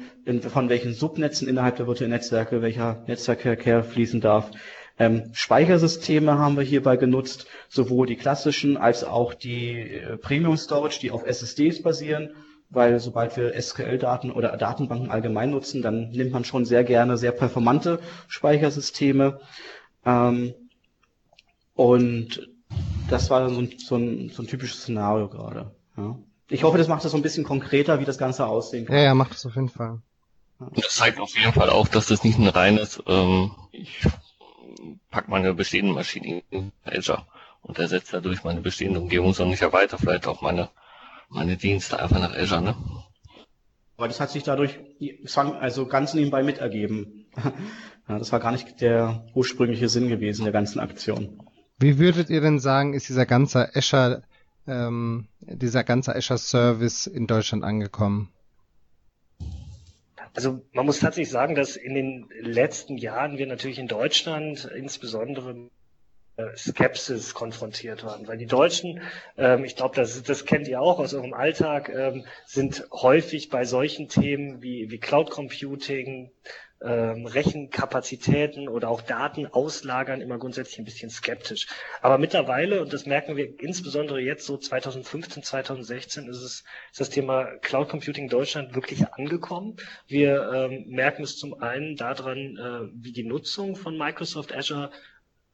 von 0.48 0.68
welchen 0.68 0.92
Subnetzen 0.92 1.48
innerhalb 1.48 1.76
der 1.76 1.86
virtuellen 1.86 2.12
Netzwerke 2.12 2.62
welcher 2.62 3.04
Netzwerkverkehr 3.06 3.82
fließen 3.82 4.20
darf. 4.20 4.50
Ähm, 4.98 5.30
Speichersysteme 5.32 6.38
haben 6.38 6.56
wir 6.56 6.64
hierbei 6.64 6.96
genutzt, 6.96 7.46
sowohl 7.68 8.06
die 8.06 8.16
klassischen 8.16 8.76
als 8.76 9.04
auch 9.04 9.32
die 9.32 9.78
äh, 9.78 10.16
Premium 10.16 10.56
Storage, 10.56 10.98
die 11.00 11.12
auf 11.12 11.24
SSDs 11.24 11.82
basieren, 11.82 12.30
weil 12.68 12.98
sobald 12.98 13.36
wir 13.36 13.60
SQL-Daten 13.60 14.32
oder 14.32 14.56
Datenbanken 14.56 15.10
allgemein 15.10 15.50
nutzen, 15.50 15.82
dann 15.82 16.10
nimmt 16.10 16.32
man 16.32 16.44
schon 16.44 16.64
sehr 16.64 16.82
gerne 16.84 17.16
sehr 17.16 17.32
performante 17.32 18.00
Speichersysteme. 18.26 19.40
Ähm, 20.04 20.54
und 21.74 22.48
das 23.08 23.30
war 23.30 23.48
so 23.48 23.60
ein, 23.60 23.72
so 23.78 23.96
ein, 23.96 24.30
so 24.30 24.42
ein 24.42 24.48
typisches 24.48 24.82
Szenario 24.82 25.28
gerade. 25.28 25.70
Ja. 25.96 26.18
Ich 26.50 26.62
hoffe, 26.62 26.78
das 26.78 26.88
macht 26.88 27.04
es 27.04 27.10
so 27.10 27.16
ein 27.16 27.22
bisschen 27.22 27.44
konkreter, 27.44 28.00
wie 28.00 28.04
das 28.04 28.18
Ganze 28.18 28.46
aussehen 28.46 28.86
kann. 28.86 28.96
Ja, 28.96 29.02
ja, 29.02 29.14
macht 29.14 29.32
es 29.32 29.44
auf 29.44 29.54
jeden 29.54 29.68
Fall. 29.68 30.00
Das 30.74 30.94
zeigt 30.94 31.20
auf 31.20 31.36
jeden 31.36 31.52
Fall 31.52 31.70
auch, 31.70 31.88
dass 31.88 32.06
das 32.06 32.24
nicht 32.24 32.38
ein 32.38 32.48
reines, 32.48 33.02
ähm, 33.06 33.52
ich 33.70 34.00
pack 35.10 35.28
meine 35.28 35.54
bestehende 35.54 35.92
Maschine 35.92 36.42
in 36.50 36.72
Azure 36.84 37.26
und 37.62 37.78
ersetze 37.78 38.12
dadurch 38.12 38.44
meine 38.44 38.60
bestehende 38.60 39.00
Umgebung, 39.00 39.34
sondern 39.34 39.54
ich 39.54 39.62
erweitere 39.62 39.98
vielleicht 39.98 40.26
auch 40.26 40.40
meine, 40.40 40.70
meine 41.28 41.56
Dienste 41.56 42.00
einfach 42.00 42.18
nach 42.18 42.34
Azure, 42.34 42.62
ne? 42.62 42.76
Aber 43.96 44.08
das 44.08 44.20
hat 44.20 44.30
sich 44.30 44.44
dadurch 44.44 44.78
also 45.36 45.86
ganz 45.86 46.14
nebenbei 46.14 46.42
mitergeben. 46.42 47.26
Ja, 48.08 48.18
das 48.18 48.32
war 48.32 48.40
gar 48.40 48.52
nicht 48.52 48.80
der 48.80 49.26
ursprüngliche 49.34 49.90
Sinn 49.90 50.08
gewesen 50.08 50.44
der 50.44 50.52
ganzen 50.52 50.80
Aktion. 50.80 51.42
Wie 51.78 51.98
würdet 51.98 52.30
ihr 52.30 52.40
denn 52.40 52.58
sagen, 52.58 52.94
ist 52.94 53.08
dieser 53.08 53.26
ganze 53.26 53.76
Azure, 53.76 54.22
ähm, 54.68 55.28
dieser 55.40 55.84
ganze 55.84 56.14
Azure 56.14 56.38
Service 56.38 57.06
in 57.06 57.26
Deutschland 57.26 57.64
angekommen? 57.64 58.32
Also 60.34 60.62
man 60.72 60.86
muss 60.86 61.00
tatsächlich 61.00 61.30
sagen, 61.30 61.54
dass 61.54 61.76
in 61.76 61.94
den 61.94 62.28
letzten 62.40 62.96
Jahren 62.96 63.38
wir 63.38 63.46
natürlich 63.46 63.78
in 63.78 63.88
Deutschland 63.88 64.64
insbesondere 64.66 65.70
Skepsis 66.56 67.34
konfrontiert 67.34 68.04
waren, 68.04 68.28
weil 68.28 68.38
die 68.38 68.46
Deutschen, 68.46 69.00
ähm, 69.36 69.64
ich 69.64 69.74
glaube, 69.74 69.96
das, 69.96 70.22
das 70.22 70.44
kennt 70.44 70.68
ihr 70.68 70.80
auch 70.80 70.98
aus 71.00 71.12
eurem 71.12 71.34
Alltag, 71.34 71.88
ähm, 71.88 72.24
sind 72.46 72.86
häufig 72.92 73.48
bei 73.48 73.64
solchen 73.64 74.08
Themen 74.08 74.62
wie, 74.62 74.90
wie 74.90 74.98
Cloud 74.98 75.30
Computing, 75.30 76.30
ähm, 76.80 77.26
Rechenkapazitäten 77.26 78.68
oder 78.68 78.88
auch 78.88 79.02
Daten 79.02 79.46
auslagern 79.46 80.20
immer 80.20 80.38
grundsätzlich 80.38 80.78
ein 80.78 80.84
bisschen 80.84 81.10
skeptisch. 81.10 81.66
Aber 82.02 82.18
mittlerweile, 82.18 82.80
und 82.82 82.92
das 82.92 83.06
merken 83.06 83.36
wir 83.36 83.60
insbesondere 83.60 84.20
jetzt 84.20 84.46
so 84.46 84.56
2015, 84.56 85.42
2016, 85.42 86.28
ist 86.28 86.36
es 86.36 86.64
ist 86.92 87.00
das 87.00 87.10
Thema 87.10 87.46
Cloud 87.62 87.88
Computing 87.88 88.24
in 88.24 88.30
Deutschland 88.30 88.74
wirklich 88.74 89.12
angekommen. 89.12 89.76
Wir 90.06 90.50
ähm, 90.52 90.84
merken 90.88 91.22
es 91.22 91.36
zum 91.36 91.60
einen 91.60 91.96
daran, 91.96 92.38
äh, 92.56 92.88
wie 92.94 93.12
die 93.12 93.24
Nutzung 93.24 93.76
von 93.76 93.98
Microsoft 93.98 94.54
Azure 94.54 94.90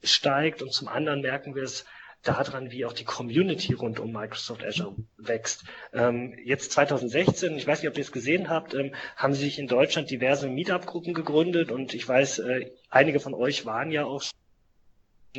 steigt 0.03 0.61
und 0.63 0.73
zum 0.73 0.89
anderen 0.89 1.23
merken 1.23 1.55
wir 1.55 1.63
es 1.63 1.87
daran, 2.25 2.71
wie 2.71 2.85
auch 2.85 2.93
die 2.93 3.05
Community 3.05 3.75
rund 3.75 4.01
um 4.01 4.13
Microsoft 4.13 4.65
Azure 4.65 4.97
wächst. 5.17 5.65
Ähm, 5.93 6.35
jetzt 6.45 6.73
2016, 6.73 7.57
ich 7.57 7.67
weiß 7.67 7.83
nicht, 7.83 7.91
ob 7.91 7.97
ihr 7.97 8.03
es 8.03 8.13
gesehen 8.13 8.49
habt, 8.49 8.75
ähm, 8.75 8.95
haben 9.17 9.35
sich 9.35 9.59
in 9.59 9.69
Deutschland 9.69 10.11
diverse 10.11 10.49
Meetup-Gruppen 10.49 11.15
gegründet 11.15 11.71
und 11.71 11.95
ich 11.95 12.09
weiß, 12.09 12.41
äh, 12.41 12.71
einige 12.91 13.21
von 13.21 13.35
euch 13.35 13.67
waren 13.67 13.91
ja 13.91 14.05
auch 14.05 14.23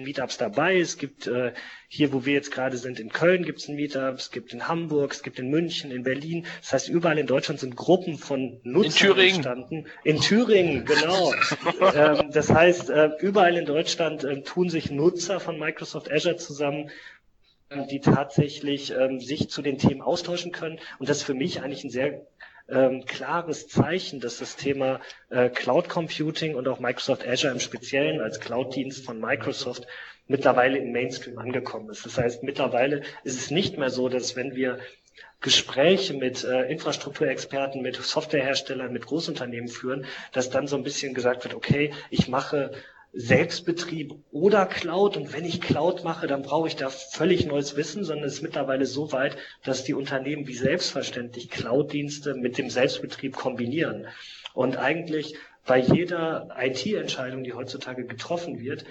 Meetups 0.03 0.37
dabei. 0.37 0.79
Es 0.79 0.97
gibt 0.97 1.27
äh, 1.27 1.53
hier, 1.87 2.11
wo 2.11 2.25
wir 2.25 2.33
jetzt 2.33 2.51
gerade 2.51 2.77
sind, 2.77 2.99
in 2.99 3.09
Köln 3.09 3.43
gibt 3.43 3.59
es 3.59 3.67
ein 3.67 3.75
Meetup, 3.75 4.15
es 4.15 4.31
gibt 4.31 4.53
in 4.53 4.67
Hamburg, 4.67 5.13
es 5.13 5.23
gibt 5.23 5.39
in 5.39 5.49
München, 5.49 5.91
in 5.91 6.03
Berlin. 6.03 6.45
Das 6.61 6.73
heißt, 6.73 6.89
überall 6.89 7.17
in 7.17 7.27
Deutschland 7.27 7.59
sind 7.59 7.75
Gruppen 7.75 8.17
von 8.17 8.59
Nutzern 8.63 8.85
in 8.85 8.91
Thüringen. 8.91 9.35
entstanden. 9.35 9.87
In 10.03 10.19
Thüringen, 10.19 10.85
genau. 10.85 11.33
ähm, 11.95 12.31
das 12.31 12.49
heißt, 12.49 12.89
äh, 12.89 13.11
überall 13.19 13.55
in 13.57 13.65
Deutschland 13.65 14.23
äh, 14.23 14.41
tun 14.41 14.69
sich 14.69 14.91
Nutzer 14.91 15.39
von 15.39 15.57
Microsoft 15.57 16.11
Azure 16.11 16.37
zusammen, 16.37 16.91
äh, 17.69 17.87
die 17.87 17.99
tatsächlich 18.01 18.91
ähm, 18.91 19.19
sich 19.19 19.49
zu 19.49 19.61
den 19.61 19.77
Themen 19.77 20.01
austauschen 20.01 20.51
können. 20.51 20.79
Und 20.99 21.09
das 21.09 21.17
ist 21.17 21.23
für 21.23 21.33
mich 21.33 21.61
eigentlich 21.61 21.83
ein 21.83 21.89
sehr 21.89 22.25
ähm, 22.69 23.05
klares 23.05 23.67
Zeichen, 23.67 24.19
dass 24.19 24.39
das 24.39 24.55
Thema 24.55 24.99
äh, 25.29 25.49
Cloud 25.49 25.89
Computing 25.89 26.55
und 26.55 26.67
auch 26.67 26.79
Microsoft 26.79 27.27
Azure 27.27 27.53
im 27.53 27.59
Speziellen 27.59 28.21
als 28.21 28.39
Cloud-Dienst 28.39 29.05
von 29.05 29.19
Microsoft 29.19 29.85
mittlerweile 30.27 30.79
im 30.79 30.91
Mainstream 30.91 31.37
angekommen 31.37 31.89
ist. 31.89 32.05
Das 32.05 32.17
heißt, 32.17 32.43
mittlerweile 32.43 33.01
ist 33.23 33.37
es 33.39 33.51
nicht 33.51 33.77
mehr 33.77 33.89
so, 33.89 34.09
dass 34.09 34.35
wenn 34.35 34.55
wir 34.55 34.79
Gespräche 35.41 36.15
mit 36.15 36.43
äh, 36.43 36.63
Infrastrukturexperten, 36.71 37.81
mit 37.81 37.97
Softwareherstellern, 37.97 38.91
mit 38.91 39.05
Großunternehmen 39.05 39.67
führen, 39.67 40.05
dass 40.31 40.49
dann 40.49 40.67
so 40.67 40.75
ein 40.75 40.83
bisschen 40.83 41.13
gesagt 41.13 41.43
wird, 41.43 41.53
okay, 41.53 41.93
ich 42.09 42.27
mache 42.27 42.71
Selbstbetrieb 43.17 44.13
oder 44.31 44.65
Cloud. 44.65 45.15
Und 45.15 45.31
wenn 45.31 45.45
ich 45.45 45.61
Cloud 45.61 46.03
mache, 46.03 46.27
dann 46.27 46.41
brauche 46.41 46.67
ich 46.67 46.75
da 46.75 46.89
völlig 46.89 47.45
neues 47.45 47.77
Wissen, 47.77 48.03
sondern 48.03 48.25
es 48.25 48.35
ist 48.35 48.41
mittlerweile 48.41 48.85
so 48.85 49.13
weit, 49.13 49.37
dass 49.63 49.85
die 49.85 49.93
Unternehmen 49.93 50.47
wie 50.47 50.53
selbstverständlich 50.53 51.49
Cloud-Dienste 51.49 52.35
mit 52.35 52.57
dem 52.57 52.69
Selbstbetrieb 52.69 53.35
kombinieren. 53.35 54.07
Und 54.53 54.77
eigentlich 54.77 55.35
bei 55.65 55.79
jeder 55.79 56.49
IT-Entscheidung, 56.59 57.43
die 57.43 57.53
heutzutage 57.53 58.05
getroffen 58.05 58.59
wird, 58.59 58.85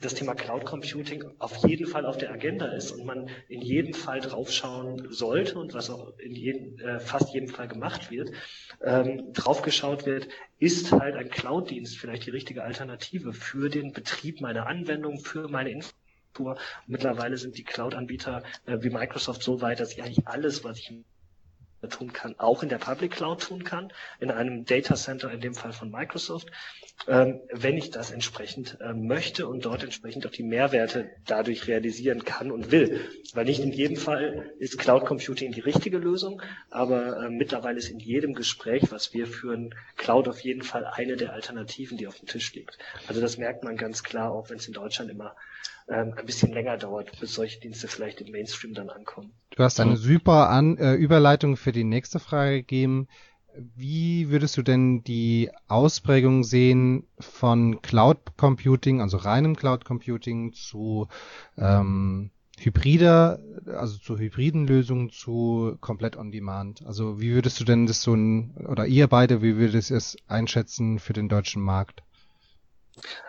das 0.00 0.14
Thema 0.14 0.34
Cloud 0.34 0.64
Computing 0.64 1.24
auf 1.38 1.56
jeden 1.66 1.86
Fall 1.86 2.06
auf 2.06 2.18
der 2.18 2.30
Agenda 2.30 2.66
ist 2.66 2.92
und 2.92 3.04
man 3.04 3.28
in 3.48 3.60
jedem 3.60 3.94
Fall 3.94 4.20
draufschauen 4.20 5.08
sollte 5.10 5.58
und 5.58 5.74
was 5.74 5.90
auch 5.90 6.16
in 6.18 6.34
jedem, 6.34 6.78
äh, 6.78 7.00
fast 7.00 7.34
jedem 7.34 7.48
Fall 7.48 7.66
gemacht 7.66 8.10
wird, 8.10 8.30
ähm, 8.80 9.32
draufgeschaut 9.32 10.06
wird, 10.06 10.28
ist 10.58 10.92
halt 10.92 11.16
ein 11.16 11.30
Cloud-Dienst 11.30 11.98
vielleicht 11.98 12.26
die 12.26 12.30
richtige 12.30 12.62
Alternative 12.62 13.32
für 13.32 13.68
den 13.68 13.92
Betrieb 13.92 14.40
meiner 14.40 14.66
Anwendung, 14.66 15.18
für 15.18 15.48
meine 15.48 15.70
Infrastruktur. 15.70 16.58
Mittlerweile 16.86 17.36
sind 17.36 17.58
die 17.58 17.64
Cloud-Anbieter 17.64 18.44
äh, 18.66 18.78
wie 18.80 18.90
Microsoft 18.90 19.42
so 19.42 19.60
weit, 19.60 19.80
dass 19.80 19.92
ich 19.92 20.02
eigentlich 20.02 20.28
alles, 20.28 20.62
was 20.62 20.78
ich 20.78 20.92
tun 21.86 22.12
kann, 22.12 22.34
auch 22.38 22.62
in 22.62 22.68
der 22.68 22.78
Public 22.78 23.12
Cloud 23.12 23.42
tun 23.42 23.62
kann, 23.62 23.92
in 24.18 24.30
einem 24.30 24.64
Data 24.64 24.96
Center, 24.96 25.30
in 25.30 25.40
dem 25.40 25.54
Fall 25.54 25.72
von 25.72 25.90
Microsoft, 25.90 26.48
ähm, 27.06 27.40
wenn 27.52 27.76
ich 27.76 27.90
das 27.90 28.10
entsprechend 28.10 28.78
äh, 28.80 28.92
möchte 28.92 29.46
und 29.46 29.64
dort 29.64 29.84
entsprechend 29.84 30.26
auch 30.26 30.32
die 30.32 30.42
Mehrwerte 30.42 31.10
dadurch 31.26 31.68
realisieren 31.68 32.24
kann 32.24 32.50
und 32.50 32.72
will. 32.72 33.08
Weil 33.34 33.44
nicht 33.44 33.60
in 33.60 33.72
jedem 33.72 33.96
Fall 33.96 34.52
ist 34.58 34.78
Cloud 34.78 35.04
Computing 35.04 35.52
die 35.52 35.60
richtige 35.60 35.98
Lösung, 35.98 36.42
aber 36.70 37.24
äh, 37.24 37.30
mittlerweile 37.30 37.78
ist 37.78 37.90
in 37.90 38.00
jedem 38.00 38.34
Gespräch, 38.34 38.90
was 38.90 39.14
wir 39.14 39.28
führen, 39.28 39.74
Cloud 39.96 40.26
auf 40.26 40.40
jeden 40.40 40.62
Fall 40.62 40.84
eine 40.84 41.16
der 41.16 41.32
Alternativen, 41.32 41.96
die 41.96 42.08
auf 42.08 42.18
dem 42.18 42.26
Tisch 42.26 42.52
liegt. 42.54 42.78
Also 43.06 43.20
das 43.20 43.38
merkt 43.38 43.62
man 43.62 43.76
ganz 43.76 44.02
klar, 44.02 44.32
auch 44.32 44.50
wenn 44.50 44.56
es 44.56 44.66
in 44.66 44.74
Deutschland 44.74 45.10
immer 45.10 45.36
ähm, 45.90 46.14
ein 46.16 46.26
bisschen 46.26 46.52
länger 46.52 46.76
dauert, 46.76 47.18
bis 47.18 47.34
solche 47.34 47.60
Dienste 47.60 47.88
vielleicht 47.88 48.20
im 48.20 48.30
Mainstream 48.30 48.74
dann 48.74 48.90
ankommen. 48.90 49.32
Du 49.50 49.62
hast 49.62 49.80
eine 49.80 49.96
super 49.96 50.50
An 50.50 50.76
äh, 50.76 50.94
Überleitung 50.94 51.56
für 51.56 51.72
die 51.72 51.84
nächste 51.84 52.18
Frage 52.18 52.58
gegeben. 52.58 53.08
Wie 53.74 54.30
würdest 54.30 54.56
du 54.56 54.62
denn 54.62 55.02
die 55.02 55.50
Ausprägung 55.66 56.44
sehen 56.44 57.06
von 57.18 57.82
Cloud 57.82 58.36
Computing, 58.36 59.00
also 59.00 59.16
reinem 59.16 59.56
Cloud 59.56 59.84
Computing 59.84 60.52
zu 60.52 61.08
ähm, 61.56 62.30
hybrider, 62.60 63.40
also 63.66 63.98
zu 63.98 64.18
hybriden 64.18 64.66
Lösungen 64.66 65.10
zu 65.10 65.76
komplett 65.80 66.16
on 66.16 66.30
demand? 66.30 66.86
Also 66.86 67.20
wie 67.20 67.32
würdest 67.32 67.58
du 67.58 67.64
denn 67.64 67.86
das 67.86 68.02
so 68.02 68.14
ein, 68.14 68.54
oder 68.68 68.86
ihr 68.86 69.08
beide, 69.08 69.42
wie 69.42 69.56
würdet 69.56 69.90
ihr 69.90 69.96
es 69.96 70.16
einschätzen 70.28 70.98
für 70.98 71.12
den 71.12 71.28
deutschen 71.28 71.62
Markt? 71.62 72.02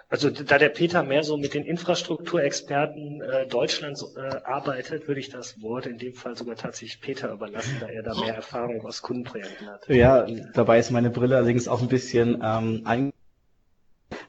Also 0.09 0.31
da 0.31 0.57
der 0.57 0.69
Peter 0.69 1.03
mehr 1.03 1.23
so 1.23 1.37
mit 1.37 1.53
den 1.53 1.63
Infrastrukturexperten 1.65 3.21
äh, 3.21 3.47
Deutschlands 3.47 4.15
äh, 4.15 4.41
arbeitet, 4.43 5.07
würde 5.07 5.19
ich 5.19 5.29
das 5.29 5.61
Wort 5.61 5.85
in 5.85 5.99
dem 5.99 6.13
Fall 6.13 6.35
sogar 6.35 6.55
tatsächlich 6.55 6.99
Peter 6.99 7.31
überlassen, 7.31 7.77
da 7.79 7.87
er 7.87 8.01
da 8.01 8.15
mehr 8.19 8.33
Erfahrung 8.33 8.83
aus 8.85 9.03
Kundenprojekten 9.03 9.67
hat. 9.67 9.87
Ja, 9.87 10.25
dabei 10.53 10.79
ist 10.79 10.89
meine 10.89 11.11
Brille 11.11 11.37
allerdings 11.37 11.67
auch 11.67 11.81
ein 11.81 11.89
bisschen 11.89 12.41
ähm, 12.43 12.81
ein. 12.85 13.13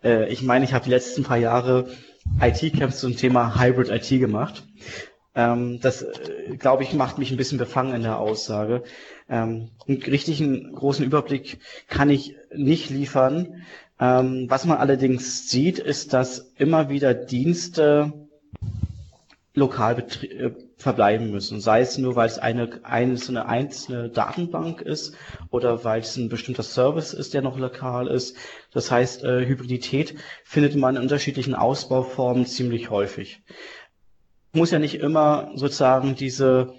Äh, 0.05 0.31
ich 0.31 0.43
meine, 0.43 0.67
ich 0.67 0.75
habe 0.75 0.85
die 0.85 0.91
letzten 0.91 1.23
paar 1.23 1.39
Jahre 1.39 1.89
IT-Camps 2.43 3.01
zum 3.01 3.17
Thema 3.17 3.59
Hybrid 3.59 3.89
IT 3.89 4.09
gemacht. 4.21 4.63
Ähm, 5.35 5.81
das, 5.81 6.03
äh, 6.03 6.57
glaube 6.59 6.83
ich, 6.83 6.93
macht 6.93 7.19
mich 7.19 7.31
ein 7.31 7.37
bisschen 7.37 7.59
befangen 7.59 7.95
in 7.95 8.03
der 8.03 8.19
Aussage. 8.19 8.83
Ähm, 9.29 9.71
einen 9.87 10.03
richtigen 10.03 10.75
großen 10.75 11.05
Überblick 11.05 11.59
kann 11.89 12.11
ich 12.11 12.37
nicht 12.55 12.91
liefern. 12.91 13.63
Ähm, 14.01 14.47
was 14.49 14.65
man 14.65 14.79
allerdings 14.79 15.49
sieht, 15.51 15.79
ist, 15.79 16.15
dass 16.15 16.53
immer 16.57 16.89
wieder 16.89 17.13
Dienste 17.13 18.13
lokal 19.55 19.99
äh, 20.23 20.51
verbleiben 20.79 21.31
müssen. 21.31 21.61
Sei 21.61 21.81
es 21.83 21.99
nur, 21.99 22.17
weil 22.17 22.27
es 22.27 22.39
eine 22.39 22.81
einzelne, 22.85 23.47
einzelne 23.47 24.09
Datenbank 24.09 24.81
ist 24.81 25.15
oder 25.51 25.85
weil 25.85 26.01
es 26.01 26.17
ein 26.17 26.31
bestimmter 26.31 26.63
Service 26.63 27.13
ist, 27.13 27.35
der 27.35 27.43
noch 27.43 27.59
lokal 27.59 28.07
ist. 28.07 28.37
Das 28.73 28.91
heißt, 28.91 29.23
äh, 29.25 29.45
Hybridität 29.47 30.15
findet 30.45 30.77
man 30.77 30.97
in 30.97 31.03
unterschiedlichen 31.03 31.55
Ausbauformen 31.55 32.47
ziemlich 32.47 32.89
häufig. 32.89 33.43
Muss 34.53 34.71
ja 34.71 34.79
nicht 34.79 34.95
immer 34.97 35.51
sozusagen 35.55 36.15
diese, 36.15 36.73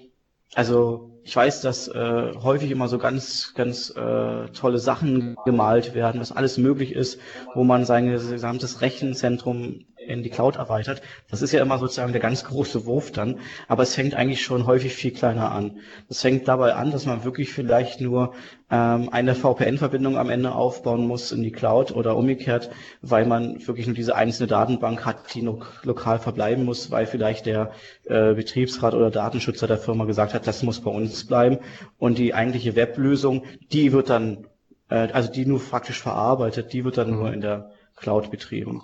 also 0.55 1.10
ich 1.23 1.35
weiß, 1.35 1.61
dass 1.61 1.87
äh, 1.87 2.33
häufig 2.41 2.71
immer 2.71 2.87
so 2.87 2.97
ganz, 2.97 3.53
ganz 3.53 3.91
äh, 3.91 4.47
tolle 4.49 4.79
Sachen 4.79 5.35
gemalt 5.45 5.93
werden, 5.93 6.19
dass 6.19 6.31
alles 6.31 6.57
möglich 6.57 6.93
ist, 6.93 7.19
wo 7.53 7.63
man 7.63 7.85
sein 7.85 8.07
gesamtes 8.07 8.81
Rechenzentrum 8.81 9.85
in 10.07 10.23
die 10.23 10.29
Cloud 10.29 10.55
erweitert. 10.55 11.01
Das 11.29 11.41
ist 11.41 11.51
ja 11.51 11.61
immer 11.61 11.77
sozusagen 11.77 12.11
der 12.11 12.21
ganz 12.21 12.43
große 12.43 12.85
Wurf 12.85 13.11
dann, 13.11 13.39
aber 13.67 13.83
es 13.83 13.95
fängt 13.95 14.15
eigentlich 14.15 14.41
schon 14.41 14.65
häufig 14.65 14.93
viel 14.93 15.11
kleiner 15.11 15.51
an. 15.51 15.79
Es 16.09 16.21
fängt 16.21 16.47
dabei 16.47 16.73
an, 16.73 16.91
dass 16.91 17.05
man 17.05 17.23
wirklich 17.23 17.53
vielleicht 17.53 18.01
nur 18.01 18.33
ähm, 18.69 19.09
eine 19.11 19.35
VPN-Verbindung 19.35 20.17
am 20.17 20.29
Ende 20.29 20.53
aufbauen 20.53 21.07
muss 21.07 21.31
in 21.31 21.43
die 21.43 21.51
Cloud 21.51 21.91
oder 21.91 22.15
umgekehrt, 22.15 22.71
weil 23.01 23.25
man 23.25 23.65
wirklich 23.67 23.87
nur 23.87 23.95
diese 23.95 24.15
einzelne 24.15 24.47
Datenbank 24.47 25.05
hat, 25.05 25.33
die 25.33 25.41
lo 25.41 25.61
lokal 25.83 26.19
verbleiben 26.19 26.65
muss, 26.65 26.91
weil 26.91 27.05
vielleicht 27.05 27.45
der 27.45 27.71
äh, 28.05 28.33
Betriebsrat 28.33 28.93
oder 28.93 29.11
Datenschützer 29.11 29.67
der 29.67 29.77
Firma 29.77 30.05
gesagt 30.05 30.33
hat, 30.33 30.47
das 30.47 30.63
muss 30.63 30.81
bei 30.81 30.91
uns 30.91 31.25
bleiben 31.27 31.59
und 31.97 32.17
die 32.17 32.33
eigentliche 32.33 32.75
Weblösung, 32.75 33.43
die 33.71 33.93
wird 33.93 34.09
dann 34.09 34.47
äh, 34.89 35.07
also 35.11 35.31
die 35.31 35.45
nur 35.45 35.59
praktisch 35.59 35.99
verarbeitet, 35.99 36.73
die 36.73 36.85
wird 36.85 36.97
dann 36.97 37.11
nur 37.11 37.33
in 37.33 37.41
der 37.41 37.71
Cloud 38.01 38.31
betrieben. 38.31 38.81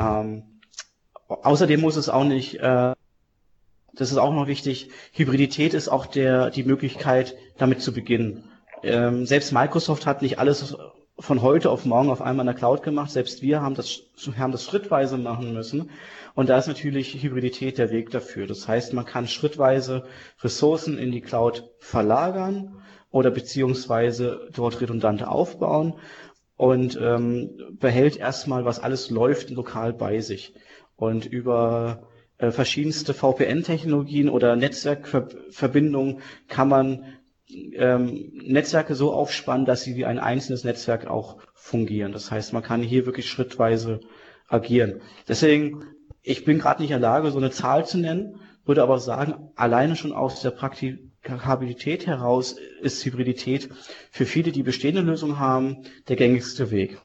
Ähm, 0.00 0.42
außerdem 1.28 1.80
muss 1.80 1.96
es 1.96 2.08
auch 2.08 2.24
nicht, 2.24 2.56
äh, 2.56 2.94
das 3.94 4.10
ist 4.10 4.16
auch 4.16 4.32
noch 4.32 4.46
wichtig, 4.46 4.90
Hybridität 5.12 5.74
ist 5.74 5.88
auch 5.88 6.06
der, 6.06 6.50
die 6.50 6.64
Möglichkeit, 6.64 7.36
damit 7.58 7.82
zu 7.82 7.92
beginnen. 7.92 8.44
Ähm, 8.82 9.26
selbst 9.26 9.52
Microsoft 9.52 10.06
hat 10.06 10.22
nicht 10.22 10.38
alles 10.38 10.76
von 11.18 11.42
heute 11.42 11.70
auf 11.70 11.84
morgen 11.84 12.10
auf 12.10 12.22
einmal 12.22 12.44
in 12.44 12.48
der 12.48 12.56
Cloud 12.56 12.82
gemacht. 12.82 13.10
Selbst 13.10 13.42
wir 13.42 13.60
haben 13.60 13.74
das, 13.74 14.00
haben 14.36 14.50
das 14.50 14.64
schrittweise 14.64 15.18
machen 15.18 15.52
müssen. 15.52 15.90
Und 16.34 16.48
da 16.48 16.58
ist 16.58 16.66
natürlich 16.66 17.22
Hybridität 17.22 17.78
der 17.78 17.90
Weg 17.90 18.10
dafür. 18.10 18.46
Das 18.46 18.66
heißt, 18.66 18.94
man 18.94 19.04
kann 19.04 19.28
schrittweise 19.28 20.04
Ressourcen 20.42 20.98
in 20.98 21.12
die 21.12 21.20
Cloud 21.20 21.70
verlagern 21.78 22.82
oder 23.10 23.30
beziehungsweise 23.30 24.48
dort 24.54 24.80
redundant 24.80 25.22
aufbauen 25.22 25.94
und 26.62 26.96
ähm, 27.02 27.50
behält 27.72 28.16
erstmal, 28.16 28.64
was 28.64 28.78
alles 28.78 29.10
läuft, 29.10 29.50
lokal 29.50 29.92
bei 29.92 30.20
sich. 30.20 30.54
Und 30.94 31.26
über 31.26 32.06
äh, 32.38 32.52
verschiedenste 32.52 33.14
VPN-Technologien 33.14 34.28
oder 34.28 34.54
Netzwerkverbindungen 34.54 36.20
kann 36.46 36.68
man 36.68 37.04
ähm, 37.48 38.30
Netzwerke 38.46 38.94
so 38.94 39.12
aufspannen, 39.12 39.66
dass 39.66 39.82
sie 39.82 39.96
wie 39.96 40.04
ein 40.04 40.20
einzelnes 40.20 40.62
Netzwerk 40.62 41.08
auch 41.08 41.38
fungieren. 41.52 42.12
Das 42.12 42.30
heißt, 42.30 42.52
man 42.52 42.62
kann 42.62 42.80
hier 42.80 43.06
wirklich 43.06 43.28
schrittweise 43.28 43.98
agieren. 44.46 45.00
Deswegen, 45.26 45.82
ich 46.22 46.44
bin 46.44 46.60
gerade 46.60 46.80
nicht 46.80 46.92
in 46.92 47.00
der 47.00 47.10
Lage, 47.10 47.32
so 47.32 47.38
eine 47.38 47.50
Zahl 47.50 47.86
zu 47.86 47.98
nennen, 47.98 48.36
würde 48.64 48.84
aber 48.84 49.00
sagen, 49.00 49.50
alleine 49.56 49.96
schon 49.96 50.12
aus 50.12 50.42
der 50.42 50.52
Praktikabilität 51.22 52.06
heraus 52.06 52.56
ist 52.80 53.04
Hybridität 53.04 53.68
für 54.10 54.26
viele, 54.26 54.50
die 54.52 54.62
bestehende 54.62 55.02
Lösungen 55.02 55.38
haben, 55.38 55.78
der 56.08 56.16
gängigste 56.16 56.70
Weg. 56.70 56.98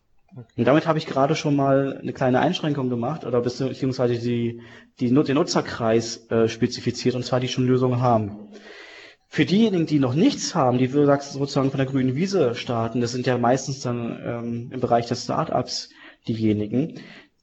Und 0.56 0.66
damit 0.66 0.88
habe 0.88 0.98
ich 1.00 1.06
gerade 1.06 1.36
schon 1.36 1.56
mal 1.56 1.98
eine 2.02 2.14
kleine 2.14 2.40
Einschränkung 2.40 2.90
gemacht 2.90 3.26
oder 3.26 3.42
beziehungsweise 3.42 4.18
die, 4.20 4.62
die, 5.00 5.08
den 5.14 5.36
Nutzerkreis 5.36 6.30
äh, 6.30 6.48
spezifiziert, 6.48 7.16
und 7.16 7.24
zwar 7.24 7.40
die 7.40 7.48
schon 7.48 7.66
Lösungen 7.66 8.02
haben. 8.02 8.50
Für 9.30 9.46
diejenigen, 9.46 9.86
die 9.86 10.00
noch 10.00 10.14
nichts 10.14 10.56
haben, 10.56 10.78
die 10.78 10.88
sozusagen 10.88 11.70
von 11.70 11.78
der 11.78 11.86
grünen 11.86 12.16
Wiese 12.16 12.56
starten, 12.56 13.02
das 13.02 13.12
sind 13.12 13.28
ja 13.28 13.38
meistens 13.38 13.82
dann 13.82 14.20
ähm, 14.24 14.70
im 14.72 14.80
Bereich 14.80 15.08
des 15.08 15.24
Startups 15.24 15.90
diejenigen, 16.28 17.00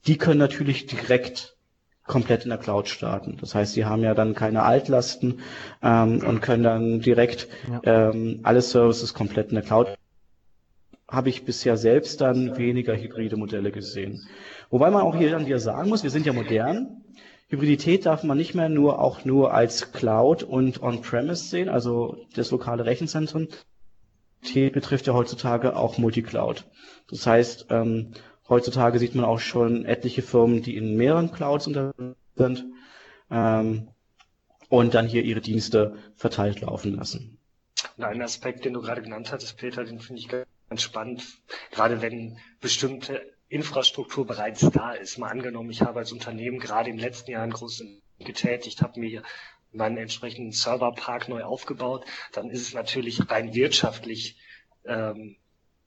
die 0.07 0.17
können 0.17 0.39
natürlich 0.39 0.85
direkt 0.85 1.54
komplett 2.05 2.43
in 2.43 2.49
der 2.49 2.59
Cloud 2.59 2.87
starten. 2.87 3.37
Das 3.41 3.55
heißt, 3.55 3.73
sie 3.73 3.85
haben 3.85 4.03
ja 4.03 4.13
dann 4.13 4.35
keine 4.35 4.63
Altlasten 4.63 5.39
ähm, 5.81 6.21
und 6.25 6.41
können 6.41 6.63
dann 6.63 6.99
direkt 7.01 7.47
ja. 7.83 8.09
ähm, 8.11 8.39
alle 8.43 8.61
Services 8.61 9.13
komplett 9.13 9.49
in 9.49 9.55
der 9.55 9.63
Cloud. 9.63 9.95
Habe 11.07 11.29
ich 11.29 11.45
bisher 11.45 11.77
selbst 11.77 12.21
dann 12.21 12.57
weniger 12.57 12.95
hybride 12.95 13.37
Modelle 13.37 13.71
gesehen. 13.71 14.27
Wobei 14.69 14.89
man 14.91 15.01
auch 15.03 15.15
hier 15.15 15.31
dann 15.31 15.45
wieder 15.45 15.59
sagen 15.59 15.89
muss, 15.89 16.03
wir 16.03 16.09
sind 16.09 16.25
ja 16.25 16.33
modern. 16.33 17.03
Hybridität 17.47 18.05
darf 18.05 18.23
man 18.23 18.37
nicht 18.37 18.55
mehr 18.55 18.69
nur 18.69 18.99
auch 18.99 19.23
nur 19.23 19.53
als 19.53 19.91
Cloud 19.91 20.41
und 20.43 20.81
On-Premise 20.81 21.43
sehen, 21.45 21.69
also 21.69 22.17
das 22.35 22.51
lokale 22.51 22.85
Rechenzentrum. 22.85 23.47
Betrifft 24.53 25.07
ja 25.07 25.13
heutzutage 25.13 25.75
auch 25.75 25.97
Multicloud. 25.97 26.65
Das 27.09 27.25
heißt, 27.25 27.67
ähm, 27.71 28.11
heutzutage 28.49 28.99
sieht 28.99 29.15
man 29.15 29.25
auch 29.25 29.39
schon 29.39 29.85
etliche 29.85 30.21
Firmen, 30.21 30.61
die 30.61 30.75
in 30.77 30.95
mehreren 30.95 31.31
Clouds 31.31 31.67
unterwegs 31.67 32.17
sind 32.35 32.65
ähm, 33.31 33.89
und 34.69 34.93
dann 34.93 35.07
hier 35.07 35.23
ihre 35.23 35.41
Dienste 35.41 35.95
verteilt 36.15 36.61
laufen 36.61 36.95
lassen. 36.95 37.37
Und 37.97 38.03
ein 38.03 38.21
Aspekt, 38.21 38.65
den 38.65 38.73
du 38.73 38.81
gerade 38.81 39.01
genannt 39.01 39.31
hattest, 39.31 39.57
Peter, 39.57 39.83
den 39.83 39.99
finde 39.99 40.21
ich 40.21 40.27
ganz 40.27 40.81
spannend, 40.81 41.23
gerade 41.71 42.01
wenn 42.01 42.37
bestimmte 42.59 43.21
Infrastruktur 43.47 44.25
bereits 44.25 44.69
da 44.71 44.93
ist. 44.93 45.17
Mal 45.17 45.29
angenommen, 45.29 45.69
ich 45.69 45.81
habe 45.81 45.99
als 45.99 46.11
Unternehmen 46.11 46.59
gerade 46.59 46.89
im 46.89 46.97
letzten 46.97 47.31
Jahr 47.31 47.43
einen 47.43 47.53
großen 47.53 48.01
getätigt, 48.19 48.81
habe 48.81 48.99
mir 48.99 49.23
meinen 49.71 49.97
entsprechenden 49.97 50.51
Serverpark 50.51 51.27
neu 51.29 51.43
aufgebaut, 51.43 52.05
dann 52.31 52.49
ist 52.49 52.61
es 52.61 52.73
natürlich 52.73 53.29
rein 53.29 53.53
wirtschaftlich 53.53 54.37
ähm, 54.85 55.35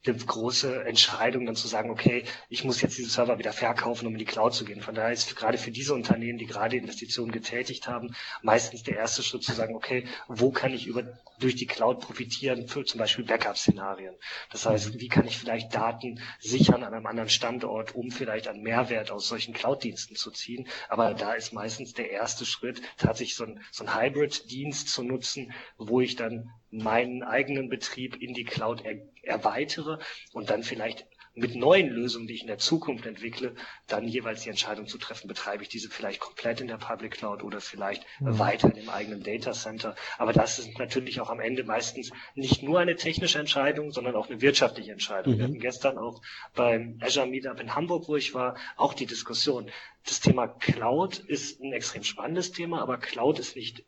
eine 0.07 0.17
große 0.17 0.85
Entscheidung, 0.85 1.45
dann 1.47 1.57
zu 1.57 1.67
sagen, 1.67 1.91
okay, 1.91 2.25
ich 2.49 2.65
muss 2.65 2.81
jetzt 2.81 2.97
diese 2.99 3.11
Server 3.11 3.39
wieder 3.39 3.53
verkaufen, 3.53 4.07
um 4.07 4.13
in 4.13 4.19
die 4.19 4.25
Cloud 4.25 4.55
zu 4.55 4.65
gehen. 4.65 4.81
Von 4.81 4.95
daher 4.95 5.13
ist 5.13 5.35
gerade 5.35 5.59
für 5.59 5.73
diese 5.73 5.93
Unternehmen, 5.93 6.39
die 6.39 6.47
gerade 6.47 6.77
Investitionen 6.77 7.33
getätigt 7.33 7.89
haben, 7.89 8.15
meistens 8.43 8.85
der 8.85 8.97
erste 8.97 9.23
Schritt 9.23 9.43
zu 9.43 9.53
sagen, 9.53 9.75
okay, 9.75 10.07
wo 10.29 10.51
kann 10.51 10.73
ich 10.73 10.87
über, 10.87 11.19
durch 11.41 11.57
die 11.57 11.67
Cloud 11.67 12.01
profitieren 12.01 12.69
für 12.69 12.85
zum 12.85 12.99
Beispiel 12.99 13.25
Backup-Szenarien? 13.25 14.15
Das 14.53 14.67
heißt, 14.67 14.95
mhm. 14.95 15.01
wie 15.01 15.09
kann 15.09 15.27
ich 15.27 15.37
vielleicht 15.37 15.75
Daten 15.75 16.21
sichern 16.39 16.85
an 16.85 16.95
einem 16.95 17.07
anderen 17.07 17.29
Standort, 17.29 17.95
um 17.95 18.11
vielleicht 18.11 18.47
einen 18.47 18.63
Mehrwert 18.63 19.11
aus 19.11 19.27
solchen 19.27 19.53
Cloud-Diensten 19.53 20.15
zu 20.15 20.31
ziehen? 20.31 20.69
Aber 20.89 21.15
da 21.15 21.33
ist 21.33 21.53
meistens 21.53 21.93
der 21.93 22.11
erste 22.11 22.47
Schritt, 22.47 22.81
tatsächlich 22.99 23.37
so 23.37 23.45
ein, 23.45 23.61
so 23.73 23.85
ein 23.85 23.95
Hybrid-Dienst 23.95 24.89
zu 24.89 25.03
nutzen, 25.03 25.53
wo 25.77 26.01
ich 26.01 26.15
dann 26.15 26.51
meinen 26.71 27.23
eigenen 27.23 27.69
Betrieb 27.69 28.17
in 28.21 28.35
die 28.35 28.45
Cloud 28.45 28.85
er 28.85 28.97
erweitere 29.23 29.99
und 30.33 30.51
dann 30.51 30.63
vielleicht 30.63 31.07
mit 31.39 31.55
neuen 31.55 31.89
Lösungen, 31.89 32.27
die 32.27 32.35
ich 32.35 32.43
in 32.43 32.47
der 32.49 32.59
Zukunft 32.59 33.07
entwickle, 33.07 33.55
dann 33.87 34.07
jeweils 34.07 34.43
die 34.43 34.51
Entscheidung 34.51 34.87
zu 34.87 34.99
treffen, 34.99 35.29
betreibe 35.29 35.63
ich 35.63 35.69
diese 35.69 35.89
vielleicht 35.89 36.21
komplett 36.21 36.61
in 36.61 36.69
der 36.69 36.77
Public 36.77 37.13
Cloud 37.13 37.43
oder 37.43 37.61
vielleicht 37.61 38.05
mhm. 38.21 38.39
weiter 38.39 38.77
im 38.77 38.89
eigenen 38.89 39.23
Data 39.23 39.53
Center. 39.53 39.95
Aber 40.19 40.33
das 40.33 40.59
ist 40.59 40.79
natürlich 40.79 41.21
auch 41.21 41.31
am 41.31 41.41
Ende 41.41 41.65
meistens 41.65 42.11
nicht 42.35 42.63
nur 42.63 42.81
eine 42.81 42.97
technische 42.97 43.39
Entscheidung, 43.39 43.93
sondern 43.93 44.17
auch 44.17 44.29
eine 44.29 44.41
wirtschaftliche 44.41 44.93
Entscheidung. 44.93 45.35
Mhm. 45.35 45.39
Wir 45.39 45.45
hatten 45.45 45.61
gestern 45.61 45.99
auch 45.99 46.21
beim 46.55 46.99
Azure 47.01 47.27
Meetup 47.27 47.61
in 47.61 47.75
Hamburg, 47.75 48.09
wo 48.09 48.17
ich 48.17 48.35
war, 48.35 48.57
auch 48.77 48.95
die 48.95 49.07
Diskussion. 49.07 49.71
Das 50.05 50.21
Thema 50.21 50.49
Cloud 50.49 51.19
ist 51.19 51.61
ein 51.61 51.73
extrem 51.73 52.03
spannendes 52.03 52.53
Thema, 52.53 52.83
aber 52.83 52.99
Cloud 52.99 53.39
ist 53.39 53.57
nicht 53.57 53.85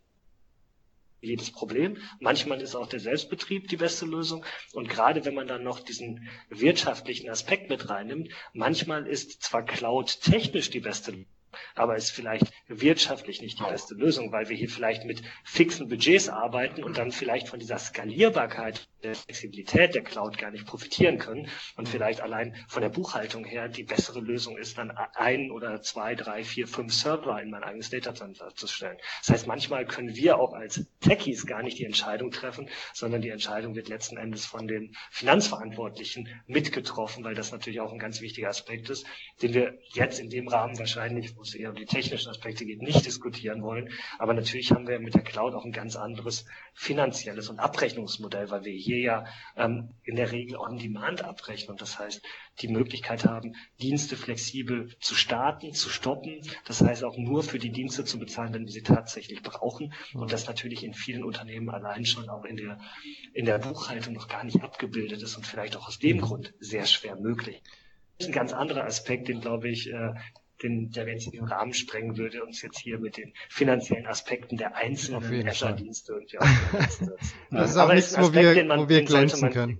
jedes 1.20 1.50
Problem. 1.50 1.98
Manchmal 2.18 2.60
ist 2.60 2.74
auch 2.74 2.86
der 2.86 3.00
Selbstbetrieb 3.00 3.68
die 3.68 3.76
beste 3.76 4.06
Lösung. 4.06 4.44
Und 4.72 4.88
gerade 4.88 5.24
wenn 5.24 5.34
man 5.34 5.46
dann 5.46 5.62
noch 5.62 5.80
diesen 5.80 6.28
wirtschaftlichen 6.48 7.28
Aspekt 7.30 7.70
mit 7.70 7.88
reinnimmt, 7.88 8.30
manchmal 8.52 9.06
ist 9.06 9.42
zwar 9.42 9.64
Cloud 9.64 10.20
technisch 10.22 10.70
die 10.70 10.80
beste 10.80 11.12
Lösung, 11.12 11.26
aber 11.74 11.96
ist 11.96 12.10
vielleicht 12.10 12.52
wirtschaftlich 12.68 13.40
nicht 13.40 13.58
die 13.58 13.64
beste 13.64 13.94
Lösung, 13.94 14.32
weil 14.32 14.48
wir 14.48 14.56
hier 14.56 14.68
vielleicht 14.68 15.04
mit 15.04 15.22
fixen 15.44 15.88
Budgets 15.88 16.28
arbeiten 16.28 16.84
und 16.84 16.98
dann 16.98 17.12
vielleicht 17.12 17.48
von 17.48 17.58
dieser 17.58 17.78
Skalierbarkeit 17.78 18.88
der 19.02 19.14
Flexibilität 19.14 19.94
der 19.94 20.02
Cloud 20.02 20.38
gar 20.38 20.50
nicht 20.50 20.66
profitieren 20.66 21.18
können 21.18 21.48
und 21.76 21.88
vielleicht 21.88 22.20
allein 22.20 22.54
von 22.68 22.82
der 22.82 22.90
Buchhaltung 22.90 23.44
her 23.44 23.68
die 23.68 23.82
bessere 23.82 24.20
Lösung 24.20 24.58
ist, 24.58 24.78
dann 24.78 24.90
ein 24.90 25.50
oder 25.50 25.80
zwei, 25.82 26.14
drei, 26.14 26.44
vier, 26.44 26.68
fünf 26.68 26.92
Server 26.92 27.40
in 27.40 27.50
mein 27.50 27.64
eigenes 27.64 27.90
Data 27.90 28.14
Center 28.14 28.54
zu 28.54 28.66
stellen. 28.66 28.98
Das 29.20 29.30
heißt, 29.30 29.46
manchmal 29.46 29.86
können 29.86 30.14
wir 30.14 30.38
auch 30.38 30.52
als 30.52 30.84
Techies 31.00 31.46
gar 31.46 31.62
nicht 31.62 31.78
die 31.78 31.84
Entscheidung 31.84 32.30
treffen, 32.30 32.68
sondern 32.92 33.22
die 33.22 33.30
Entscheidung 33.30 33.74
wird 33.74 33.88
letzten 33.88 34.16
Endes 34.16 34.44
von 34.44 34.68
den 34.68 34.94
Finanzverantwortlichen 35.10 36.28
mitgetroffen, 36.46 37.24
weil 37.24 37.34
das 37.34 37.52
natürlich 37.52 37.80
auch 37.80 37.92
ein 37.92 37.98
ganz 37.98 38.20
wichtiger 38.20 38.48
Aspekt 38.48 38.90
ist, 38.90 39.06
den 39.42 39.54
wir 39.54 39.78
jetzt 39.92 40.20
in 40.20 40.30
dem 40.30 40.48
Rahmen 40.48 40.78
wahrscheinlich, 40.78 41.36
wo 41.36 41.42
es 41.42 41.54
eher 41.60 41.70
um 41.70 41.76
die 41.76 41.86
technischen 41.86 42.30
Aspekte 42.30 42.64
geht, 42.64 42.82
nicht 42.82 43.04
diskutieren 43.04 43.62
wollen. 43.62 43.90
Aber 44.18 44.34
natürlich 44.34 44.72
haben 44.72 44.88
wir 44.88 44.98
mit 44.98 45.14
der 45.14 45.22
Cloud 45.22 45.54
auch 45.54 45.64
ein 45.64 45.72
ganz 45.72 45.96
anderes 45.96 46.46
finanzielles 46.74 47.48
und 47.48 47.58
Abrechnungsmodell, 47.58 48.50
weil 48.50 48.64
wir 48.64 48.72
hier 48.72 48.98
ja 48.98 49.24
ähm, 49.56 49.90
in 50.02 50.16
der 50.16 50.32
Regel 50.32 50.56
on-demand 50.56 51.24
abrechnen. 51.24 51.76
Das 51.76 51.98
heißt, 51.98 52.22
die 52.60 52.68
Möglichkeit 52.68 53.24
haben, 53.24 53.54
Dienste 53.80 54.16
flexibel 54.16 54.94
zu 55.00 55.14
starten, 55.14 55.72
zu 55.72 55.88
stoppen. 55.88 56.40
Das 56.64 56.80
heißt 56.80 57.04
auch 57.04 57.16
nur 57.16 57.42
für 57.42 57.58
die 57.58 57.70
Dienste 57.70 58.04
zu 58.04 58.18
bezahlen, 58.18 58.54
wenn 58.54 58.64
wir 58.64 58.72
sie 58.72 58.82
tatsächlich 58.82 59.42
brauchen. 59.42 59.92
Und 60.14 60.32
das 60.32 60.46
natürlich 60.46 60.84
in 60.84 60.94
vielen 60.94 61.24
Unternehmen 61.24 61.70
allein 61.70 62.04
schon 62.04 62.28
auch 62.28 62.44
in 62.44 62.56
der, 62.56 62.78
in 63.32 63.44
der 63.44 63.58
Buchhaltung 63.58 64.14
noch 64.14 64.28
gar 64.28 64.44
nicht 64.44 64.62
abgebildet 64.62 65.22
ist 65.22 65.36
und 65.36 65.46
vielleicht 65.46 65.76
auch 65.76 65.88
aus 65.88 65.98
dem 65.98 66.20
Grund 66.20 66.54
sehr 66.58 66.86
schwer 66.86 67.16
möglich. 67.16 67.62
Das 68.18 68.26
ist 68.26 68.34
ein 68.34 68.38
ganz 68.38 68.52
anderer 68.52 68.84
Aspekt, 68.84 69.28
den 69.28 69.40
glaube 69.40 69.70
ich 69.70 69.90
den, 70.62 70.90
der 70.90 71.08
jetzt 71.08 71.32
den 71.32 71.44
Rahmen 71.44 71.72
sprengen 71.72 72.16
würde, 72.16 72.44
uns 72.44 72.62
jetzt 72.62 72.78
hier 72.78 72.98
mit 72.98 73.16
den 73.16 73.32
finanziellen 73.48 74.06
Aspekten 74.06 74.56
der 74.56 74.76
einzelnen 74.76 75.48
Azure-Dienste 75.48 76.14
und 76.14 76.32
ja, 76.32 76.40
Das 77.50 77.70
ist 77.70 77.76
auch 77.76 77.82
Aber 77.82 77.94
nichts, 77.94 78.16
wo 78.18 78.32
wir, 78.32 78.54
den 78.54 78.68
man, 78.68 78.80
wo 78.80 78.88
wir 78.88 79.02
glänzen 79.02 79.50
können. 79.50 79.78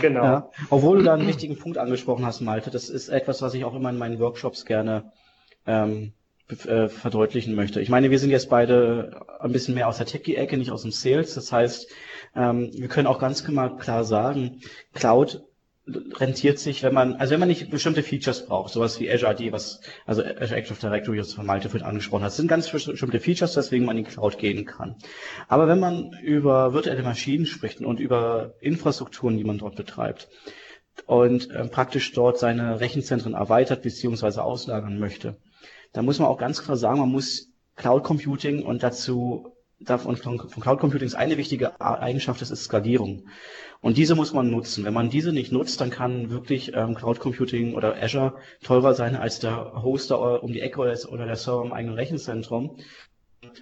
Genau. 0.00 0.24
Ja, 0.24 0.50
obwohl 0.70 0.98
du 0.98 1.04
da 1.04 1.14
einen 1.14 1.26
wichtigen 1.26 1.58
Punkt 1.58 1.78
angesprochen 1.78 2.24
hast, 2.26 2.40
Malte, 2.40 2.70
das 2.70 2.88
ist 2.88 3.08
etwas, 3.08 3.42
was 3.42 3.54
ich 3.54 3.64
auch 3.64 3.74
immer 3.74 3.90
in 3.90 3.98
meinen 3.98 4.18
Workshops 4.18 4.64
gerne 4.64 5.12
ähm, 5.66 6.12
äh, 6.48 6.88
verdeutlichen 6.88 7.54
möchte. 7.54 7.80
Ich 7.80 7.88
meine, 7.88 8.10
wir 8.10 8.18
sind 8.18 8.30
jetzt 8.30 8.50
beide 8.50 9.20
ein 9.40 9.52
bisschen 9.52 9.74
mehr 9.74 9.88
aus 9.88 9.98
der 9.98 10.06
Techie-Ecke, 10.06 10.56
nicht 10.56 10.70
aus 10.70 10.82
dem 10.82 10.90
Sales. 10.90 11.34
Das 11.34 11.52
heißt, 11.52 11.88
ähm, 12.34 12.70
wir 12.72 12.88
können 12.88 13.06
auch 13.06 13.18
ganz 13.18 13.44
klar 13.44 14.04
sagen, 14.04 14.60
Cloud 14.92 15.44
rentiert 15.86 16.58
sich, 16.58 16.82
wenn 16.82 16.94
man, 16.94 17.14
also 17.14 17.32
wenn 17.32 17.40
man 17.40 17.48
nicht 17.48 17.70
bestimmte 17.70 18.02
Features 18.02 18.46
braucht, 18.46 18.72
sowas 18.72 19.00
wie 19.00 19.10
Azure 19.10 19.30
AD, 19.30 19.52
was, 19.52 19.80
also 20.06 20.22
Azure 20.22 20.56
Active 20.56 20.78
Directory, 20.80 21.18
das 21.18 21.32
von 21.32 21.46
Malte 21.46 21.68
vorhin 21.68 21.86
angesprochen 21.88 22.24
hat, 22.24 22.32
sind 22.32 22.48
ganz 22.48 22.70
bestimmte 22.70 23.18
Features, 23.20 23.56
weswegen 23.56 23.86
man 23.86 23.96
in 23.96 24.04
die 24.04 24.10
Cloud 24.10 24.38
gehen 24.38 24.66
kann. 24.66 24.96
Aber 25.48 25.68
wenn 25.68 25.80
man 25.80 26.12
über 26.22 26.74
virtuelle 26.74 27.02
Maschinen 27.02 27.46
spricht 27.46 27.80
und 27.80 27.98
über 27.98 28.54
Infrastrukturen, 28.60 29.36
die 29.36 29.44
man 29.44 29.58
dort 29.58 29.76
betreibt, 29.76 30.28
und 31.06 31.50
äh, 31.50 31.66
praktisch 31.66 32.12
dort 32.12 32.38
seine 32.38 32.80
Rechenzentren 32.80 33.34
erweitert 33.34 33.82
bzw. 33.82 34.40
auslagern 34.40 34.98
möchte, 34.98 35.36
dann 35.92 36.04
muss 36.04 36.18
man 36.18 36.28
auch 36.28 36.38
ganz 36.38 36.62
klar 36.62 36.76
sagen, 36.76 37.00
man 37.00 37.10
muss 37.10 37.48
Cloud 37.76 38.04
Computing 38.04 38.64
und 38.64 38.82
dazu 38.82 39.54
davon 39.80 40.16
von 40.16 40.38
Cloud 40.38 40.78
Computing 40.78 41.06
ist 41.06 41.14
eine 41.14 41.36
wichtige 41.36 41.80
Eigenschaft, 41.80 42.40
das 42.40 42.50
ist 42.50 42.64
Skalierung. 42.64 43.24
Und 43.80 43.96
diese 43.96 44.14
muss 44.14 44.32
man 44.34 44.50
nutzen. 44.50 44.84
Wenn 44.84 44.92
man 44.92 45.08
diese 45.08 45.32
nicht 45.32 45.52
nutzt, 45.52 45.80
dann 45.80 45.90
kann 45.90 46.30
wirklich 46.30 46.72
ähm, 46.74 46.94
Cloud 46.94 47.18
Computing 47.18 47.74
oder 47.74 47.96
Azure 48.00 48.34
teurer 48.62 48.94
sein 48.94 49.16
als 49.16 49.38
der 49.38 49.82
Hoster 49.82 50.42
um 50.42 50.52
die 50.52 50.60
Ecke 50.60 50.80
oder, 50.80 50.94
oder 51.08 51.24
der 51.24 51.36
Server 51.36 51.64
im 51.64 51.72
eigenen 51.72 51.94
Rechenzentrum. 51.94 52.76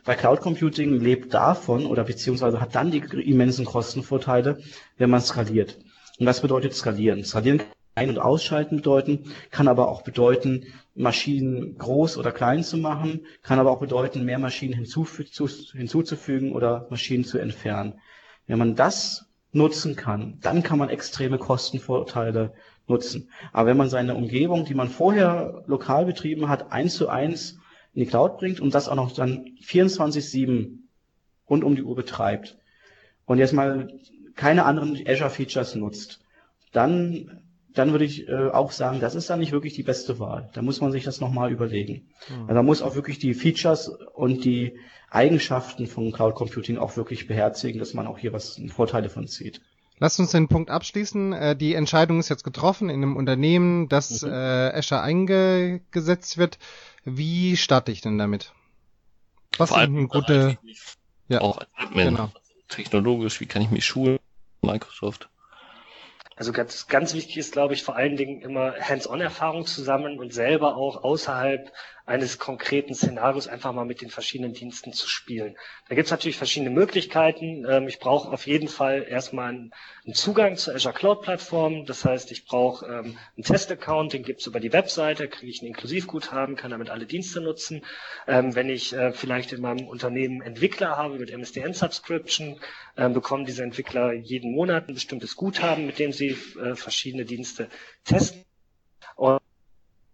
Weil 0.05 0.17
Cloud 0.17 0.41
Computing 0.41 0.99
lebt 1.01 1.35
davon 1.35 1.87
oder 1.87 2.03
beziehungsweise 2.03 2.61
hat 2.61 2.75
dann 2.75 2.91
die 2.91 2.99
immensen 2.99 3.65
Kostenvorteile, 3.65 4.59
wenn 4.97 5.11
man 5.11 5.21
skaliert. 5.21 5.79
Und 6.19 6.27
was 6.27 6.41
bedeutet 6.41 6.75
skalieren? 6.75 7.25
Skalieren 7.25 7.59
kann 7.59 7.69
ein- 7.95 8.11
und 8.11 8.19
ausschalten 8.19 8.77
bedeuten, 8.77 9.33
kann 9.51 9.69
aber 9.69 9.89
auch 9.89 10.03
bedeuten, 10.03 10.67
Maschinen 10.99 11.79
groß 11.79 12.19
oder 12.19 12.33
klein 12.33 12.65
zu 12.65 12.77
machen, 12.77 13.21
kann 13.43 13.59
aber 13.59 13.71
auch 13.71 13.79
bedeuten, 13.79 14.25
mehr 14.25 14.39
Maschinen 14.39 14.75
hinzuzufügen 14.75 16.53
oder 16.53 16.89
Maschinen 16.91 17.25
zu 17.25 17.39
entfernen. 17.39 18.01
Wenn 18.47 18.59
man 18.59 18.75
das 18.75 19.27
nutzen 19.53 19.95
kann, 19.95 20.39
dann 20.41 20.63
kann 20.63 20.79
man 20.79 20.89
extreme 20.89 21.39
Kostenvorteile 21.39 22.53
nutzen. 22.89 23.31
Aber 23.53 23.69
wenn 23.69 23.77
man 23.77 23.89
seine 23.89 24.15
Umgebung, 24.15 24.65
die 24.65 24.75
man 24.75 24.89
vorher 24.89 25.63
lokal 25.67 26.05
betrieben 26.05 26.49
hat, 26.49 26.73
eins 26.73 26.97
zu 26.97 27.09
eins 27.09 27.59
in 27.95 28.01
die 28.01 28.07
Cloud 28.07 28.39
bringt 28.39 28.61
und 28.61 28.75
das 28.75 28.89
auch 28.89 28.97
noch 28.97 29.13
dann 29.13 29.57
24-7 29.63 30.79
rund 31.49 31.65
um 31.65 31.77
die 31.77 31.83
Uhr 31.83 31.95
betreibt 31.95 32.59
und 33.25 33.39
jetzt 33.39 33.53
mal 33.53 33.93
keine 34.35 34.65
anderen 34.65 34.99
Azure-Features 35.07 35.77
nutzt, 35.77 36.21
dann 36.73 37.43
dann 37.79 37.93
würde 37.93 38.05
ich 38.05 38.29
äh, 38.29 38.49
auch 38.51 38.73
sagen, 38.73 38.99
das 38.99 39.15
ist 39.15 39.31
dann 39.31 39.39
nicht 39.39 39.53
wirklich 39.53 39.75
die 39.75 39.85
beste 39.85 40.19
Wahl. 40.19 40.51
Da 40.53 40.63
muss 40.63 40.81
man 40.81 40.91
sich 40.91 41.05
das 41.05 41.21
nochmal 41.21 41.53
überlegen. 41.53 42.09
Mhm. 42.29 42.43
Also 42.43 42.55
man 42.55 42.67
muss 42.67 42.83
auch 42.83 42.95
wirklich 42.97 43.19
die 43.19 43.35
Features 43.35 43.89
und 43.89 44.45
die 44.45 44.79
Eigenschaften 45.11 45.87
von 45.87 46.11
Cloud 46.13 46.35
Computing 46.35 46.77
auch 46.77 46.97
wirklich 46.97 47.29
beherzigen, 47.29 47.79
dass 47.79 47.95
man 47.95 48.07
auch 48.07 48.19
hier 48.19 48.33
was 48.33 48.61
Vorteile 48.69 49.09
von 49.09 49.29
zieht. 49.29 49.61
Lasst 50.01 50.19
uns 50.19 50.33
den 50.33 50.49
Punkt 50.49 50.71
abschließen. 50.71 51.33
Äh, 51.33 51.57
die 51.57 51.75
Entscheidung 51.75 52.19
ist 52.19 52.29
jetzt 52.29 52.45
getroffen 52.45 52.89
in 52.89 52.97
einem 52.97 53.17
Unternehmen, 53.17 53.89
dass 53.89 54.23
mhm. 54.23 54.31
äh, 54.31 54.73
Azure 54.75 55.01
eingesetzt 55.01 56.37
wird. 56.37 56.59
Wie 57.05 57.57
starte 57.57 57.93
ich 57.93 58.01
denn 58.01 58.19
damit? 58.19 58.53
Was 59.57 59.71
sind 59.71 59.79
eine 59.79 60.09
gute, 60.09 60.59
ja, 61.29 61.41
auch 61.41 61.61
genau. 61.95 62.31
technologisch, 62.69 63.41
wie 63.41 63.47
kann 63.47 63.63
ich 63.63 63.71
mich 63.71 63.87
schulen? 63.87 64.19
Microsoft. 64.63 65.29
Also 66.39 66.53
ganz, 66.53 66.87
ganz 66.87 67.15
wichtig 67.15 67.37
ist, 67.37 67.53
glaube 67.53 67.75
ich, 67.75 67.83
vor 67.83 67.97
allen 67.97 68.17
Dingen 68.17 68.43
immer 68.43 68.75
Hands-on-Erfahrung 68.79 69.67
zusammen 69.67 70.21
und 70.21 70.33
selber 70.33 70.77
auch 70.77 71.03
außerhalb 71.03 71.73
eines 72.09 72.39
konkreten 72.39 72.95
Szenarios 72.95 73.49
einfach 73.49 73.75
mal 73.75 73.85
mit 73.85 74.01
den 74.01 74.09
verschiedenen 74.09 74.55
Diensten 74.55 74.95
zu 74.95 75.07
spielen. 75.07 75.57
Da 75.89 75.95
gibt 75.95 76.07
es 76.07 76.11
natürlich 76.11 76.39
verschiedene 76.39 76.71
Möglichkeiten. 76.71 77.67
Ähm, 77.69 77.87
ich 77.87 77.99
brauche 77.99 78.33
auf 78.33 78.47
jeden 78.47 78.69
Fall 78.69 79.07
erstmal 79.09 79.51
einen, 79.51 79.73
Zugang 80.15 80.57
zur 80.57 80.75
Azure 80.75 80.95
Cloud 80.95 81.21
Plattform. 81.21 81.85
Das 81.85 82.07
heißt, 82.07 82.33
ich 82.33 82.47
brauche 82.47 82.87
ähm, 82.87 83.19
einen 83.37 83.45
Test-Account, 83.45 84.15
den 84.15 84.23
gibt 84.23 84.41
es 84.41 84.47
über 84.47 84.59
die 84.59 84.73
Webseite, 84.73 85.29
kriege 85.29 85.53
ich 85.53 85.61
ein 85.61 85.67
Inklusivguthaben, 85.67 86.57
kann 86.57 86.71
damit 86.71 86.89
alle 86.89 87.05
Dienste 87.05 87.43
nutzen. 87.43 87.85
Ähm, 88.27 88.55
wenn 88.55 88.71
ich 88.71 88.95
äh, 88.95 89.13
vielleicht 89.13 89.53
in 89.53 89.61
meinem 89.61 89.87
Unternehmen 89.87 90.41
Entwickler 90.41 90.97
habe 90.97 91.19
mit 91.19 91.31
MSDN-Subscription, 91.31 92.59
bekommen 92.97 93.45
diese 93.45 93.63
Entwickler 93.63 94.13
jeden 94.13 94.53
Monat 94.53 94.89
ein 94.89 94.95
bestimmtes 94.95 95.37
Guthaben, 95.37 95.87
mit 95.87 96.01
dem 96.01 96.11
sie 96.11 96.37
äh, 96.61 96.75
verschiedene 96.75 97.25
Dienste 97.25 97.69
testen. 98.05 98.45
Und 99.15 99.41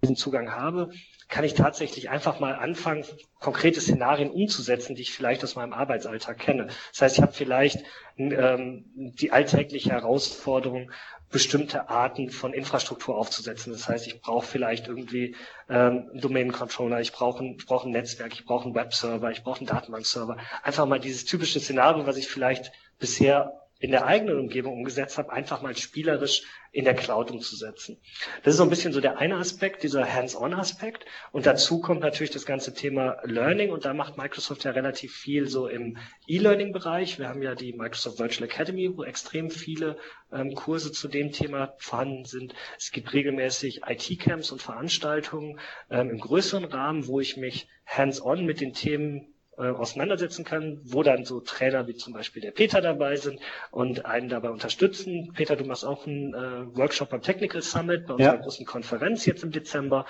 diesen 0.02 0.16
Zugang 0.16 0.50
habe, 0.50 0.90
kann 1.28 1.44
ich 1.44 1.54
tatsächlich 1.54 2.10
einfach 2.10 2.40
mal 2.40 2.54
anfangen, 2.54 3.04
konkrete 3.40 3.80
Szenarien 3.80 4.30
umzusetzen, 4.30 4.94
die 4.94 5.02
ich 5.02 5.12
vielleicht 5.12 5.42
aus 5.44 5.56
meinem 5.56 5.72
Arbeitsalltag 5.72 6.38
kenne. 6.38 6.68
Das 6.92 7.02
heißt, 7.02 7.16
ich 7.16 7.22
habe 7.22 7.32
vielleicht 7.32 7.84
ähm, 8.16 8.84
die 8.94 9.32
alltägliche 9.32 9.90
Herausforderung, 9.90 10.90
bestimmte 11.30 11.88
Arten 11.88 12.30
von 12.30 12.52
Infrastruktur 12.52 13.16
aufzusetzen. 13.16 13.72
Das 13.72 13.88
heißt, 13.88 14.06
ich 14.06 14.20
brauche 14.20 14.46
vielleicht 14.46 14.86
irgendwie 14.86 15.34
ähm, 15.68 16.08
einen 16.12 16.20
Domain-Controller, 16.20 17.00
ich 17.00 17.12
brauche 17.12 17.42
ein, 17.42 17.56
ich 17.58 17.66
brauche 17.66 17.88
ein 17.88 17.92
Netzwerk, 17.92 18.32
ich 18.34 18.44
brauche 18.44 18.66
einen 18.66 18.74
Webserver, 18.76 19.32
ich 19.32 19.42
brauche 19.42 19.58
einen 19.58 19.66
Datenbankserver. 19.66 20.36
Einfach 20.62 20.86
mal 20.86 21.00
dieses 21.00 21.24
typische 21.24 21.58
Szenario, 21.58 22.06
was 22.06 22.18
ich 22.18 22.28
vielleicht 22.28 22.70
bisher 23.00 23.63
in 23.84 23.90
der 23.90 24.06
eigenen 24.06 24.38
Umgebung 24.38 24.78
umgesetzt 24.78 25.18
habe, 25.18 25.30
einfach 25.30 25.60
mal 25.60 25.76
spielerisch 25.76 26.44
in 26.72 26.86
der 26.86 26.94
Cloud 26.94 27.30
umzusetzen. 27.30 28.00
Das 28.42 28.54
ist 28.54 28.56
so 28.56 28.62
ein 28.62 28.70
bisschen 28.70 28.94
so 28.94 29.02
der 29.02 29.18
eine 29.18 29.36
Aspekt, 29.36 29.82
dieser 29.82 30.10
Hands-on-Aspekt. 30.10 31.04
Und 31.32 31.44
dazu 31.44 31.82
kommt 31.82 32.00
natürlich 32.00 32.30
das 32.30 32.46
ganze 32.46 32.72
Thema 32.72 33.18
Learning. 33.24 33.72
Und 33.72 33.84
da 33.84 33.92
macht 33.92 34.16
Microsoft 34.16 34.64
ja 34.64 34.70
relativ 34.70 35.14
viel 35.14 35.48
so 35.48 35.68
im 35.68 35.98
E-Learning-Bereich. 36.26 37.18
Wir 37.18 37.28
haben 37.28 37.42
ja 37.42 37.54
die 37.54 37.74
Microsoft 37.74 38.18
Virtual 38.18 38.48
Academy, 38.48 38.90
wo 38.96 39.04
extrem 39.04 39.50
viele 39.50 39.98
ähm, 40.32 40.54
Kurse 40.54 40.90
zu 40.90 41.06
dem 41.06 41.30
Thema 41.30 41.74
vorhanden 41.76 42.24
sind. 42.24 42.54
Es 42.78 42.90
gibt 42.90 43.12
regelmäßig 43.12 43.82
IT-Camps 43.86 44.50
und 44.50 44.62
Veranstaltungen 44.62 45.60
ähm, 45.90 46.08
im 46.08 46.20
größeren 46.20 46.64
Rahmen, 46.64 47.06
wo 47.06 47.20
ich 47.20 47.36
mich 47.36 47.68
hands-on 47.84 48.46
mit 48.46 48.62
den 48.62 48.72
Themen 48.72 49.33
äh, 49.58 49.68
auseinandersetzen 49.68 50.44
kann, 50.44 50.80
wo 50.84 51.02
dann 51.02 51.24
so 51.24 51.40
Trainer 51.40 51.86
wie 51.86 51.94
zum 51.94 52.12
Beispiel 52.12 52.42
der 52.42 52.50
Peter 52.50 52.80
dabei 52.80 53.16
sind 53.16 53.40
und 53.70 54.04
einen 54.04 54.28
dabei 54.28 54.50
unterstützen. 54.50 55.32
Peter, 55.34 55.56
du 55.56 55.64
machst 55.64 55.84
auch 55.84 56.06
einen 56.06 56.34
äh, 56.34 56.76
Workshop 56.76 57.10
beim 57.10 57.22
Technical 57.22 57.62
Summit 57.62 58.06
bei 58.06 58.14
unserer 58.14 58.34
ja. 58.34 58.40
großen 58.40 58.66
Konferenz 58.66 59.26
jetzt 59.26 59.44
im 59.44 59.50
Dezember. 59.50 60.06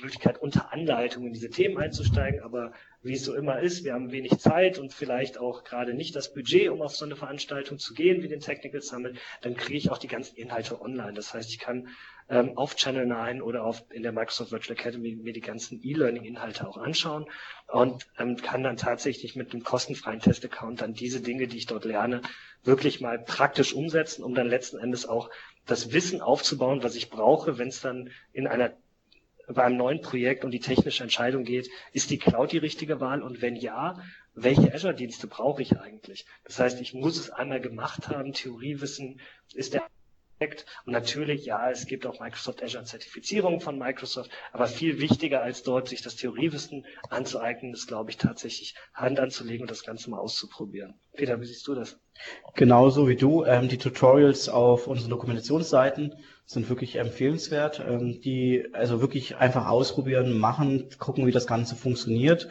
Möglichkeit, 0.00 0.38
unter 0.42 0.72
Anleitung 0.72 1.26
in 1.26 1.32
diese 1.32 1.50
Themen 1.50 1.78
einzusteigen, 1.78 2.40
aber 2.40 2.72
wie 3.02 3.14
es 3.14 3.24
so 3.24 3.34
immer 3.34 3.60
ist, 3.60 3.84
wir 3.84 3.94
haben 3.94 4.10
wenig 4.10 4.38
Zeit 4.38 4.78
und 4.78 4.92
vielleicht 4.92 5.38
auch 5.38 5.62
gerade 5.62 5.94
nicht 5.94 6.16
das 6.16 6.32
Budget, 6.32 6.68
um 6.70 6.82
auf 6.82 6.96
so 6.96 7.04
eine 7.04 7.16
Veranstaltung 7.16 7.78
zu 7.78 7.94
gehen 7.94 8.22
wie 8.22 8.28
den 8.28 8.40
Technical 8.40 8.82
Summit, 8.82 9.18
dann 9.42 9.56
kriege 9.56 9.78
ich 9.78 9.90
auch 9.90 9.98
die 9.98 10.08
ganzen 10.08 10.36
Inhalte 10.36 10.80
online. 10.80 11.14
Das 11.14 11.32
heißt, 11.32 11.48
ich 11.50 11.58
kann 11.58 11.88
ähm, 12.28 12.56
auf 12.56 12.76
Channel 12.76 13.06
9 13.06 13.42
oder 13.42 13.64
auf, 13.64 13.84
in 13.90 14.02
der 14.02 14.12
Microsoft 14.12 14.52
Virtual 14.52 14.78
Academy 14.78 15.14
mir 15.16 15.32
die 15.32 15.40
ganzen 15.40 15.80
E-Learning-Inhalte 15.82 16.66
auch 16.66 16.78
anschauen 16.78 17.26
und 17.68 18.06
ähm, 18.18 18.36
kann 18.36 18.62
dann 18.62 18.76
tatsächlich 18.76 19.36
mit 19.36 19.52
einem 19.52 19.62
kostenfreien 19.62 20.20
Test-Account 20.20 20.80
dann 20.80 20.94
diese 20.94 21.20
Dinge, 21.20 21.46
die 21.46 21.58
ich 21.58 21.66
dort 21.66 21.84
lerne, 21.84 22.22
wirklich 22.62 23.00
mal 23.00 23.18
praktisch 23.18 23.74
umsetzen, 23.74 24.24
um 24.24 24.34
dann 24.34 24.48
letzten 24.48 24.78
Endes 24.78 25.06
auch 25.06 25.30
das 25.66 25.92
Wissen 25.92 26.20
aufzubauen, 26.20 26.82
was 26.82 26.94
ich 26.94 27.10
brauche, 27.10 27.58
wenn 27.58 27.68
es 27.68 27.80
dann 27.80 28.10
in 28.32 28.46
einer 28.46 28.72
bei 29.46 29.64
einem 29.64 29.76
neuen 29.76 30.00
Projekt 30.00 30.44
um 30.44 30.50
die 30.50 30.60
technische 30.60 31.02
Entscheidung 31.02 31.44
geht, 31.44 31.68
ist 31.92 32.10
die 32.10 32.18
Cloud 32.18 32.52
die 32.52 32.58
richtige 32.58 33.00
Wahl 33.00 33.22
und 33.22 33.42
wenn 33.42 33.56
ja, 33.56 34.02
welche 34.34 34.72
Azure-Dienste 34.72 35.26
brauche 35.26 35.60
ich 35.60 35.78
eigentlich? 35.78 36.24
Das 36.44 36.58
heißt, 36.58 36.80
ich 36.80 36.94
muss 36.94 37.18
es 37.18 37.30
einmal 37.30 37.60
gemacht 37.60 38.08
haben, 38.08 38.32
Theoriewissen 38.32 39.20
ist 39.52 39.74
der 39.74 39.82
und 40.86 40.92
natürlich, 40.92 41.44
ja, 41.46 41.70
es 41.70 41.86
gibt 41.86 42.06
auch 42.06 42.20
Microsoft 42.20 42.62
Azure 42.62 42.84
Zertifizierung 42.84 43.60
von 43.60 43.78
Microsoft, 43.78 44.30
aber 44.52 44.66
viel 44.66 45.00
wichtiger 45.00 45.42
als 45.42 45.62
dort 45.62 45.88
sich 45.88 46.02
das 46.02 46.16
Theoriewissen 46.16 46.84
anzueignen, 47.10 47.72
ist, 47.72 47.86
glaube 47.86 48.10
ich, 48.10 48.16
tatsächlich 48.16 48.74
Hand 48.92 49.20
anzulegen 49.20 49.62
und 49.62 49.70
das 49.70 49.84
Ganze 49.84 50.10
mal 50.10 50.18
auszuprobieren. 50.18 50.94
Peter, 51.14 51.40
wie 51.40 51.46
siehst 51.46 51.66
du 51.66 51.74
das? 51.74 51.98
Genauso 52.54 53.08
wie 53.08 53.16
du. 53.16 53.44
Ähm, 53.44 53.68
die 53.68 53.78
Tutorials 53.78 54.48
auf 54.48 54.86
unseren 54.86 55.10
Dokumentationsseiten 55.10 56.14
sind 56.46 56.68
wirklich 56.68 56.96
empfehlenswert. 56.96 57.82
Ähm, 57.86 58.20
die 58.20 58.66
also 58.72 59.00
wirklich 59.00 59.36
einfach 59.36 59.66
ausprobieren, 59.66 60.38
machen, 60.38 60.88
gucken, 60.98 61.26
wie 61.26 61.32
das 61.32 61.46
Ganze 61.46 61.74
funktioniert. 61.74 62.48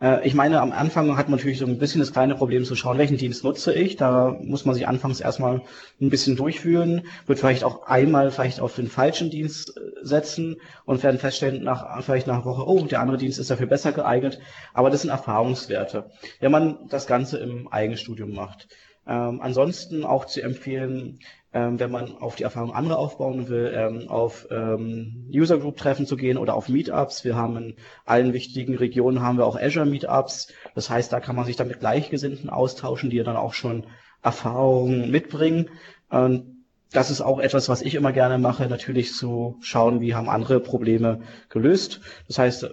Äh, 0.00 0.26
ich 0.26 0.34
meine, 0.34 0.60
am 0.60 0.72
Anfang 0.72 1.16
hat 1.16 1.28
man 1.28 1.38
natürlich 1.38 1.58
so 1.58 1.66
ein 1.66 1.78
bisschen 1.78 2.00
das 2.00 2.12
kleine 2.12 2.34
Problem 2.34 2.64
zu 2.64 2.74
schauen, 2.74 2.98
welchen 2.98 3.16
Dienst 3.16 3.44
nutze 3.44 3.72
ich. 3.72 3.96
Da 3.96 4.36
muss 4.42 4.64
man 4.64 4.74
sich 4.74 4.88
anfangs 4.88 5.20
erstmal 5.20 5.62
ein 6.00 6.10
bisschen 6.10 6.36
durchführen, 6.36 7.02
wird 7.26 7.38
vielleicht 7.38 7.64
auch 7.64 7.86
einmal 7.86 8.30
vielleicht 8.30 8.60
auf 8.60 8.74
den 8.74 8.88
falschen 8.88 9.30
Dienst 9.30 9.76
äh, 9.76 9.80
setzen 10.02 10.56
und 10.84 11.02
werden 11.02 11.18
feststellen, 11.18 11.62
nach, 11.62 12.02
vielleicht 12.02 12.26
nach 12.26 12.36
einer 12.36 12.44
Woche, 12.44 12.66
oh, 12.66 12.86
der 12.86 13.00
andere 13.00 13.18
Dienst 13.18 13.38
ist 13.38 13.50
dafür 13.50 13.66
besser 13.66 13.92
geeignet. 13.92 14.40
Aber 14.74 14.90
das 14.90 15.02
sind 15.02 15.10
Erfahrungswerte, 15.10 16.10
wenn 16.40 16.52
man 16.52 16.88
das 16.88 17.06
Ganze 17.06 17.38
im 17.38 17.68
Eigenstudium 17.68 18.32
macht. 18.32 18.68
Ähm, 19.06 19.40
ansonsten 19.40 20.04
auch 20.04 20.26
zu 20.26 20.42
empfehlen, 20.42 21.18
ähm, 21.52 21.80
wenn 21.80 21.90
man 21.90 22.16
auf 22.18 22.36
die 22.36 22.44
Erfahrung 22.44 22.72
anderer 22.72 22.98
aufbauen 22.98 23.48
will, 23.48 23.72
ähm, 23.74 24.08
auf 24.08 24.46
ähm, 24.50 25.28
User 25.34 25.58
Group 25.58 25.76
Treffen 25.76 26.06
zu 26.06 26.16
gehen 26.16 26.38
oder 26.38 26.54
auf 26.54 26.68
Meetups. 26.68 27.24
Wir 27.24 27.34
haben 27.34 27.56
in 27.56 27.76
allen 28.04 28.32
wichtigen 28.32 28.76
Regionen 28.76 29.20
haben 29.20 29.38
wir 29.38 29.46
auch 29.46 29.60
Azure 29.60 29.86
Meetups. 29.86 30.52
Das 30.74 30.90
heißt, 30.90 31.12
da 31.12 31.18
kann 31.18 31.34
man 31.34 31.46
sich 31.46 31.56
dann 31.56 31.68
mit 31.68 31.80
Gleichgesinnten 31.80 32.50
austauschen, 32.50 33.10
die 33.10 33.22
dann 33.22 33.36
auch 33.36 33.54
schon 33.54 33.86
Erfahrungen 34.22 35.10
mitbringen. 35.10 35.70
Und 36.08 36.64
das 36.92 37.10
ist 37.10 37.20
auch 37.20 37.38
etwas, 37.38 37.68
was 37.68 37.82
ich 37.82 37.94
immer 37.94 38.12
gerne 38.12 38.38
mache, 38.38 38.66
natürlich 38.66 39.14
zu 39.14 39.56
schauen, 39.60 40.00
wie 40.00 40.14
haben 40.14 40.28
andere 40.28 40.60
Probleme 40.60 41.22
gelöst. 41.48 42.00
Das 42.26 42.38
heißt, 42.38 42.70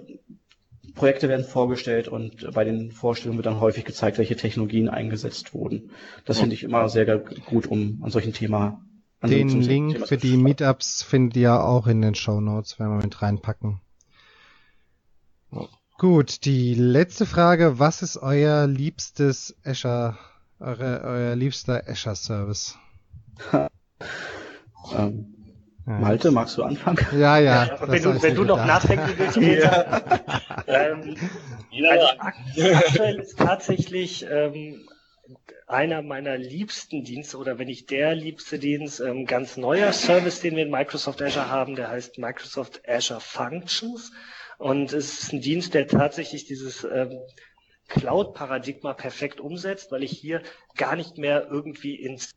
Projekte 0.98 1.30
werden 1.30 1.46
vorgestellt 1.46 2.08
und 2.08 2.52
bei 2.54 2.64
den 2.64 2.92
Vorstellungen 2.92 3.38
wird 3.38 3.46
dann 3.46 3.62
häufig 3.62 3.86
gezeigt, 3.86 4.18
welche 4.18 4.36
Technologien 4.36 4.90
eingesetzt 4.90 5.54
wurden. 5.54 5.92
Das 6.26 6.40
finde 6.40 6.56
ich 6.56 6.64
immer 6.64 6.90
sehr 6.90 7.20
gut, 7.46 7.68
um 7.68 8.02
an 8.04 8.12
solchen 8.12 8.34
Thema 8.34 8.82
an 9.20 9.30
Den 9.30 9.50
so 9.50 9.58
Link 9.58 9.94
Thema 9.94 10.08
für 10.08 10.18
die 10.18 10.38
Meetups 10.38 11.04
findet 11.04 11.38
ihr 11.38 11.64
auch 11.64 11.88
in 11.88 12.02
den 12.02 12.16
Show 12.16 12.42
Notes, 12.42 12.80
wenn 12.80 12.90
wir 12.90 13.04
mit 13.04 13.22
reinpacken. 13.22 13.80
Gut, 15.98 16.46
die 16.46 16.76
letzte 16.76 17.26
Frage. 17.26 17.80
Was 17.80 18.04
ist 18.04 18.18
euer 18.18 18.68
liebstes 18.68 19.56
Azure, 19.64 20.18
eure, 20.60 21.02
euer 21.04 21.36
liebster 21.36 21.84
Azure 21.88 22.16
Service? 22.16 22.78
ähm, 23.54 23.70
ja. 24.92 25.12
Malte, 25.88 26.32
magst 26.32 26.58
du 26.58 26.64
anfangen? 26.64 27.00
Ja, 27.14 27.40
ja. 27.40 27.66
ja 27.66 27.88
wenn 27.88 28.04
du, 28.04 28.22
wenn 28.22 28.36
du 28.36 28.44
noch 28.44 28.66
nachdenken 28.66 29.14
willst, 29.16 29.36
Peter. 29.40 30.02
ähm, 30.68 31.16
also 31.90 32.08
aktuell 32.20 33.20
ist 33.22 33.40
tatsächlich 33.40 34.26
ähm, 34.30 34.86
einer 35.66 36.02
meiner 36.02 36.38
liebsten 36.38 37.06
Dienste 37.06 37.38
oder 37.38 37.58
wenn 37.58 37.68
nicht 37.68 37.90
der 37.90 38.16
liebste 38.16 38.60
Dienst, 38.60 39.00
ähm, 39.00 39.26
ganz 39.26 39.56
neuer 39.56 39.94
Service, 39.94 40.42
den 40.42 40.58
wir 40.58 40.64
in 40.64 40.72
Microsoft 40.72 41.22
Azure 41.22 41.50
haben, 41.50 41.78
der 41.78 41.90
heißt 41.90 42.18
Microsoft 42.18 42.82
Azure 42.86 43.22
Functions. 43.22 44.12
Und 44.58 44.92
es 44.92 45.24
ist 45.24 45.32
ein 45.32 45.40
Dienst, 45.40 45.74
der 45.74 45.88
tatsächlich 45.88 46.46
dieses 46.46 46.84
ähm, 46.84 47.18
Cloud-Paradigma 47.88 48.94
perfekt 48.94 49.40
umsetzt, 49.40 49.90
weil 49.94 50.04
ich 50.04 50.12
hier 50.12 50.42
gar 50.76 50.98
nicht 50.98 51.18
mehr 51.18 51.48
irgendwie 51.50 51.96
ins 51.96 52.32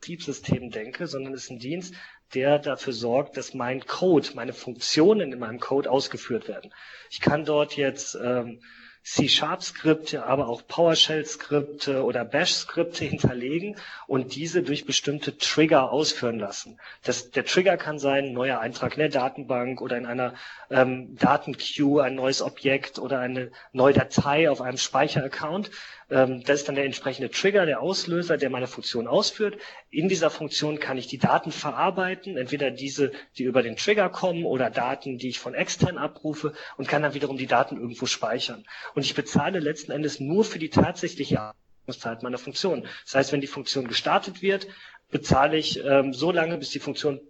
Betriebssystem 0.00 0.70
denke, 0.70 1.06
sondern 1.06 1.32
es 1.32 1.44
ist 1.44 1.50
ein 1.50 1.58
Dienst, 1.58 1.94
der 2.34 2.58
dafür 2.58 2.92
sorgt, 2.92 3.36
dass 3.36 3.54
mein 3.54 3.86
Code, 3.86 4.28
meine 4.34 4.52
Funktionen 4.52 5.32
in 5.32 5.38
meinem 5.38 5.60
Code 5.60 5.90
ausgeführt 5.90 6.48
werden. 6.48 6.72
Ich 7.10 7.20
kann 7.20 7.44
dort 7.44 7.76
jetzt 7.76 8.14
ähm, 8.14 8.60
C-Sharp-Skripte, 9.02 10.26
aber 10.26 10.48
auch 10.48 10.66
PowerShell-Skripte 10.66 12.04
oder 12.04 12.24
Bash-Skripte 12.24 13.04
hinterlegen 13.06 13.76
und 14.06 14.34
diese 14.34 14.62
durch 14.62 14.84
bestimmte 14.84 15.38
Trigger 15.38 15.90
ausführen 15.90 16.38
lassen. 16.38 16.78
Das, 17.02 17.30
der 17.30 17.44
Trigger 17.44 17.76
kann 17.76 17.98
sein, 17.98 18.26
ein 18.26 18.32
neuer 18.34 18.60
Eintrag 18.60 18.92
in 18.92 19.00
der 19.00 19.08
Datenbank 19.08 19.80
oder 19.80 19.96
in 19.96 20.06
einer 20.06 20.34
ähm, 20.70 21.16
Datenqueue, 21.16 22.02
ein 22.02 22.14
neues 22.14 22.42
Objekt 22.42 22.98
oder 22.98 23.20
eine 23.20 23.50
neue 23.72 23.94
Datei 23.94 24.50
auf 24.50 24.60
einem 24.60 24.78
Speicheraccount. 24.78 25.70
Ähm, 26.10 26.42
das 26.44 26.60
ist 26.60 26.68
dann 26.68 26.74
der 26.74 26.84
entsprechende 26.84 27.30
Trigger, 27.30 27.66
der 27.66 27.80
Auslöser, 27.80 28.36
der 28.36 28.50
meine 28.50 28.66
Funktion 28.66 29.06
ausführt. 29.06 29.58
In 29.90 30.08
dieser 30.08 30.30
Funktion 30.30 30.80
kann 30.80 30.98
ich 30.98 31.06
die 31.06 31.18
Daten 31.18 31.52
verarbeiten, 31.52 32.36
entweder 32.36 32.70
diese, 32.70 33.12
die 33.38 33.44
über 33.44 33.62
den 33.62 33.76
Trigger 33.76 34.08
kommen 34.08 34.44
oder 34.44 34.70
Daten, 34.70 35.18
die 35.18 35.28
ich 35.28 35.38
von 35.38 35.54
extern 35.54 35.98
abrufe 35.98 36.52
und 36.76 36.88
kann 36.88 37.02
dann 37.02 37.14
wiederum 37.14 37.36
die 37.36 37.46
Daten 37.46 37.76
irgendwo 37.76 38.06
speichern. 38.06 38.64
Und 38.94 39.04
ich 39.04 39.14
bezahle 39.14 39.60
letzten 39.60 39.92
Endes 39.92 40.20
nur 40.20 40.44
für 40.44 40.58
die 40.58 40.70
tatsächliche 40.70 41.52
Zeit 41.98 42.22
meiner 42.22 42.38
Funktion. 42.38 42.86
Das 43.04 43.14
heißt, 43.14 43.32
wenn 43.32 43.40
die 43.40 43.46
Funktion 43.46 43.88
gestartet 43.88 44.42
wird, 44.42 44.68
bezahle 45.10 45.56
ich 45.56 45.82
ähm, 45.84 46.12
so 46.12 46.30
lange, 46.30 46.56
bis 46.58 46.70
die 46.70 46.78
Funktion 46.78 47.20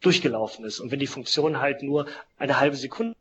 durchgelaufen 0.00 0.64
ist. 0.64 0.80
Und 0.80 0.92
wenn 0.92 1.00
die 1.00 1.06
Funktion 1.06 1.60
halt 1.60 1.82
nur 1.82 2.06
eine 2.38 2.60
halbe 2.60 2.76
Sekunde 2.76 3.16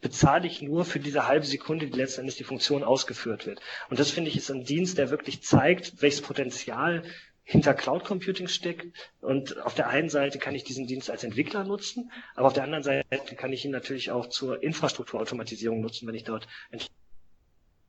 bezahle 0.00 0.46
ich 0.46 0.62
nur 0.62 0.84
für 0.84 1.00
diese 1.00 1.26
halbe 1.26 1.46
Sekunde, 1.46 1.86
die 1.86 1.98
letztendlich 1.98 2.36
die 2.36 2.44
Funktion 2.44 2.84
ausgeführt 2.84 3.46
wird. 3.46 3.60
Und 3.90 3.98
das 3.98 4.10
finde 4.10 4.30
ich 4.30 4.36
ist 4.36 4.50
ein 4.50 4.64
Dienst, 4.64 4.98
der 4.98 5.10
wirklich 5.10 5.42
zeigt, 5.42 6.00
welches 6.02 6.22
Potenzial 6.22 7.02
hinter 7.44 7.74
Cloud 7.74 8.04
Computing 8.04 8.48
steckt. 8.48 8.86
Und 9.20 9.60
auf 9.60 9.74
der 9.74 9.88
einen 9.88 10.08
Seite 10.08 10.38
kann 10.38 10.54
ich 10.54 10.64
diesen 10.64 10.86
Dienst 10.86 11.10
als 11.10 11.24
Entwickler 11.24 11.64
nutzen, 11.64 12.10
aber 12.34 12.46
auf 12.46 12.52
der 12.54 12.64
anderen 12.64 12.82
Seite 12.82 13.36
kann 13.36 13.52
ich 13.52 13.64
ihn 13.64 13.70
natürlich 13.70 14.10
auch 14.10 14.28
zur 14.28 14.62
Infrastrukturautomatisierung 14.62 15.80
nutzen, 15.80 16.08
wenn 16.08 16.14
ich 16.14 16.24
dort 16.24 16.48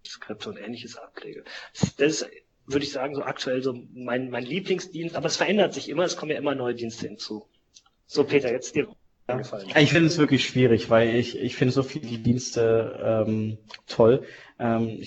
Skripte 0.06 0.50
und 0.50 0.58
ähnliches 0.58 0.98
ablege. 0.98 1.44
Das 1.74 2.22
ist, 2.22 2.30
würde 2.66 2.86
ich 2.86 2.92
sagen, 2.92 3.16
so 3.16 3.24
aktuell 3.24 3.62
so 3.64 3.82
mein, 3.94 4.30
mein 4.30 4.44
Lieblingsdienst, 4.44 5.16
aber 5.16 5.28
es 5.28 5.38
verändert 5.38 5.74
sich 5.74 5.90
immer, 5.90 6.04
es 6.04 6.18
kommen 6.18 6.32
ja 6.32 6.38
immer 6.38 6.56
neue 6.56 6.76
Dienste 6.76 7.08
hinzu. 7.08 7.48
So, 8.08 8.24
Peter, 8.24 8.52
jetzt 8.52 8.76
dir 8.76 8.88
gefallen? 9.28 9.68
Ich 9.78 9.92
finde 9.92 10.08
es 10.08 10.18
wirklich 10.18 10.46
schwierig, 10.46 10.90
weil 10.90 11.16
ich, 11.16 11.38
ich 11.40 11.56
finde 11.56 11.74
so 11.74 11.84
viele 11.84 12.18
Dienste 12.20 13.26
ähm, 13.28 13.58
toll. 13.88 14.24
Ähm, 14.60 15.02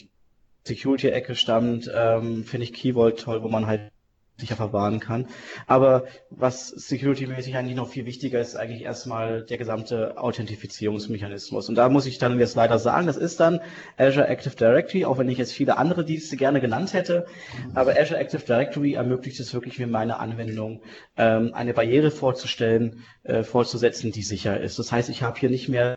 Security-Ecke 0.64 1.34
stammt, 1.34 1.90
ähm, 1.94 2.44
finde 2.44 2.64
ich 2.64 2.72
Keyvault 2.72 3.20
toll, 3.20 3.42
wo 3.42 3.48
man 3.48 3.66
halt 3.66 3.90
sicher 4.38 4.56
verwahren 4.56 5.00
kann. 5.00 5.26
Aber 5.66 6.04
was 6.30 6.68
security-mäßig 6.68 7.56
eigentlich 7.56 7.76
noch 7.76 7.88
viel 7.90 8.06
wichtiger 8.06 8.40
ist, 8.40 8.56
eigentlich 8.56 8.82
erstmal 8.82 9.42
der 9.42 9.58
gesamte 9.58 10.16
Authentifizierungsmechanismus. 10.16 11.68
Und 11.68 11.74
da 11.74 11.88
muss 11.88 12.06
ich 12.06 12.18
dann 12.18 12.38
jetzt 12.38 12.54
leider 12.54 12.78
sagen, 12.78 13.06
das 13.06 13.16
ist 13.16 13.40
dann 13.40 13.60
Azure 13.96 14.28
Active 14.28 14.54
Directory, 14.54 15.04
auch 15.04 15.18
wenn 15.18 15.28
ich 15.28 15.38
jetzt 15.38 15.52
viele 15.52 15.76
andere 15.76 16.04
Dienste 16.04 16.36
gerne 16.36 16.60
genannt 16.60 16.92
hätte. 16.92 17.26
Aber 17.74 17.98
Azure 17.98 18.20
Active 18.20 18.42
Directory 18.42 18.94
ermöglicht 18.94 19.40
es 19.40 19.52
wirklich, 19.52 19.78
mir 19.78 19.88
meine 19.88 20.20
Anwendung 20.20 20.82
ähm, 21.16 21.52
eine 21.52 21.74
Barriere 21.74 22.10
vorzustellen, 22.10 23.04
äh, 23.24 23.42
vorzusetzen, 23.42 24.12
die 24.12 24.22
sicher 24.22 24.60
ist. 24.60 24.78
Das 24.78 24.92
heißt, 24.92 25.08
ich 25.08 25.22
habe 25.22 25.38
hier 25.38 25.50
nicht 25.50 25.68
mehr 25.68 25.96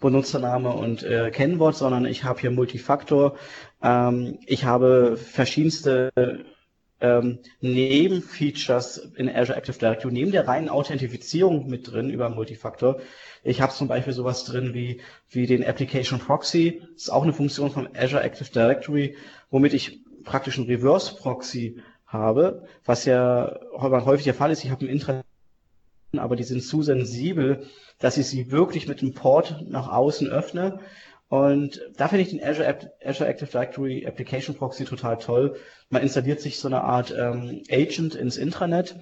Benutzername 0.00 0.70
und 0.70 1.02
äh, 1.02 1.30
Kennwort, 1.30 1.76
sondern 1.76 2.04
ich 2.04 2.24
habe 2.24 2.40
hier 2.40 2.50
Multifaktor. 2.50 3.36
Ähm, 3.82 4.38
ich 4.46 4.64
habe 4.64 5.16
verschiedenste 5.16 6.10
ähm, 7.00 7.38
Nebenfeatures 7.60 8.98
in 9.16 9.28
Azure 9.28 9.56
Active 9.56 9.78
Directory, 9.78 10.12
neben 10.12 10.32
der 10.32 10.48
reinen 10.48 10.68
Authentifizierung 10.68 11.68
mit 11.68 11.90
drin 11.90 12.10
über 12.10 12.28
Multifaktor. 12.28 13.00
Ich 13.44 13.60
habe 13.60 13.72
zum 13.72 13.88
Beispiel 13.88 14.12
sowas 14.12 14.44
drin 14.44 14.74
wie, 14.74 15.00
wie 15.30 15.46
den 15.46 15.64
Application 15.64 16.18
Proxy. 16.18 16.82
Das 16.94 17.04
ist 17.04 17.10
auch 17.10 17.22
eine 17.22 17.32
Funktion 17.32 17.70
von 17.70 17.88
Azure 17.96 18.22
Active 18.22 18.50
Directory, 18.50 19.16
womit 19.50 19.74
ich 19.74 20.00
praktisch 20.24 20.58
einen 20.58 20.66
Reverse 20.66 21.14
Proxy 21.16 21.80
habe, 22.06 22.66
was 22.84 23.04
ja 23.04 23.58
häufig 23.72 24.24
der 24.24 24.34
Fall 24.34 24.50
ist. 24.50 24.64
Ich 24.64 24.70
habe 24.70 24.84
ein 24.84 24.90
Intranet, 24.90 25.24
aber 26.16 26.36
die 26.36 26.44
sind 26.44 26.62
zu 26.62 26.82
sensibel, 26.82 27.66
dass 27.98 28.16
ich 28.16 28.26
sie 28.26 28.50
wirklich 28.50 28.88
mit 28.88 29.02
dem 29.02 29.14
Port 29.14 29.64
nach 29.68 29.88
außen 29.88 30.28
öffne 30.28 30.80
und 31.28 31.82
da 31.96 32.08
finde 32.08 32.22
ich 32.22 32.30
den 32.30 32.42
Azure, 32.42 32.90
Azure 33.04 33.28
Active 33.28 33.50
Directory 33.50 34.06
Application 34.06 34.56
Proxy 34.56 34.84
total 34.84 35.18
toll. 35.18 35.56
Man 35.90 36.02
installiert 36.02 36.40
sich 36.40 36.58
so 36.58 36.68
eine 36.68 36.82
Art 36.82 37.14
ähm, 37.16 37.62
Agent 37.70 38.14
ins 38.14 38.38
Intranet 38.38 38.96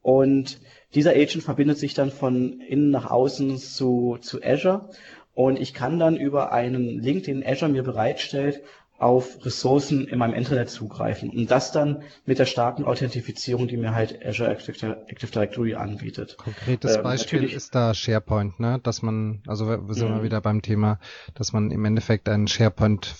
und 0.00 0.60
dieser 0.94 1.10
Agent 1.10 1.42
verbindet 1.42 1.78
sich 1.78 1.94
dann 1.94 2.10
von 2.10 2.60
innen 2.60 2.90
nach 2.90 3.10
außen 3.10 3.58
zu, 3.58 4.18
zu 4.20 4.42
Azure 4.42 4.90
und 5.34 5.58
ich 5.58 5.74
kann 5.74 5.98
dann 5.98 6.16
über 6.16 6.52
einen 6.52 7.00
Link, 7.00 7.24
den 7.24 7.44
Azure 7.44 7.70
mir 7.70 7.82
bereitstellt, 7.82 8.62
auf 9.02 9.44
Ressourcen 9.44 10.06
in 10.06 10.18
meinem 10.18 10.34
Internet 10.34 10.70
zugreifen. 10.70 11.30
Und 11.30 11.50
das 11.50 11.72
dann 11.72 12.02
mit 12.24 12.38
der 12.38 12.46
starken 12.46 12.84
Authentifizierung, 12.84 13.66
die 13.66 13.76
mir 13.76 13.94
halt 13.94 14.24
Azure 14.24 14.50
Active, 14.50 15.26
Directory 15.26 15.74
anbietet. 15.74 16.36
Konkretes 16.38 16.96
ähm, 16.96 17.02
Beispiel 17.02 17.44
ist 17.44 17.74
da 17.74 17.94
SharePoint, 17.94 18.60
ne? 18.60 18.78
Dass 18.82 19.02
man, 19.02 19.42
also 19.48 19.66
wir 19.66 19.94
sind 19.94 20.08
mhm. 20.08 20.14
mal 20.14 20.22
wieder 20.22 20.40
beim 20.40 20.62
Thema, 20.62 21.00
dass 21.34 21.52
man 21.52 21.70
im 21.72 21.84
Endeffekt 21.84 22.28
einen 22.28 22.46
SharePoint 22.46 23.14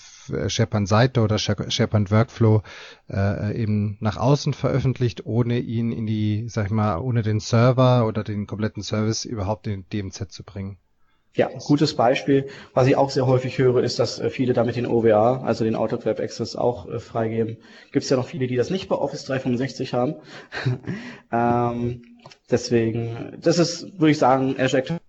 SharePoint-Seite 0.47 1.19
oder 1.19 1.37
SharePoint-Workflow 1.37 2.61
äh, 3.09 3.61
eben 3.61 3.97
nach 3.99 4.15
außen 4.15 4.53
veröffentlicht, 4.53 5.25
ohne 5.25 5.59
ihn 5.59 5.91
in 5.91 6.05
die, 6.05 6.45
sag 6.47 6.67
ich 6.67 6.71
mal, 6.71 6.97
ohne 6.99 7.23
den 7.23 7.41
Server 7.41 8.07
oder 8.07 8.23
den 8.23 8.47
kompletten 8.47 8.83
Service 8.83 9.25
überhaupt 9.25 9.67
in 9.67 9.83
DMZ 9.89 10.31
zu 10.31 10.43
bringen. 10.45 10.77
Ja, 11.35 11.49
gutes 11.65 11.95
Beispiel. 11.95 12.47
Was 12.75 12.85
ich 12.87 12.95
auch 12.95 13.09
sehr 13.09 13.25
häufig 13.25 13.57
höre, 13.57 13.83
ist, 13.83 13.97
dass 13.97 14.19
äh, 14.19 14.29
viele 14.29 14.53
damit 14.53 14.75
den 14.75 14.85
OWA, 14.85 15.41
also 15.41 15.63
den 15.63 15.75
Out 15.75 15.91
of 15.93 16.05
Web 16.05 16.19
Access, 16.19 16.55
auch 16.55 16.87
äh, 16.87 16.99
freigeben. 16.99 17.57
Gibt 17.91 18.03
es 18.03 18.09
ja 18.09 18.17
noch 18.17 18.27
viele, 18.27 18.45
die 18.45 18.55
das 18.55 18.69
nicht 18.69 18.87
bei 18.87 18.95
Office 18.95 19.25
365 19.25 19.93
haben. 19.93 20.15
ähm, 21.31 22.03
deswegen, 22.51 23.37
das 23.41 23.57
ist, 23.57 23.99
würde 23.99 24.11
ich 24.11 24.19
sagen, 24.19 24.55
Azure 24.59 24.81
Active 24.81 24.99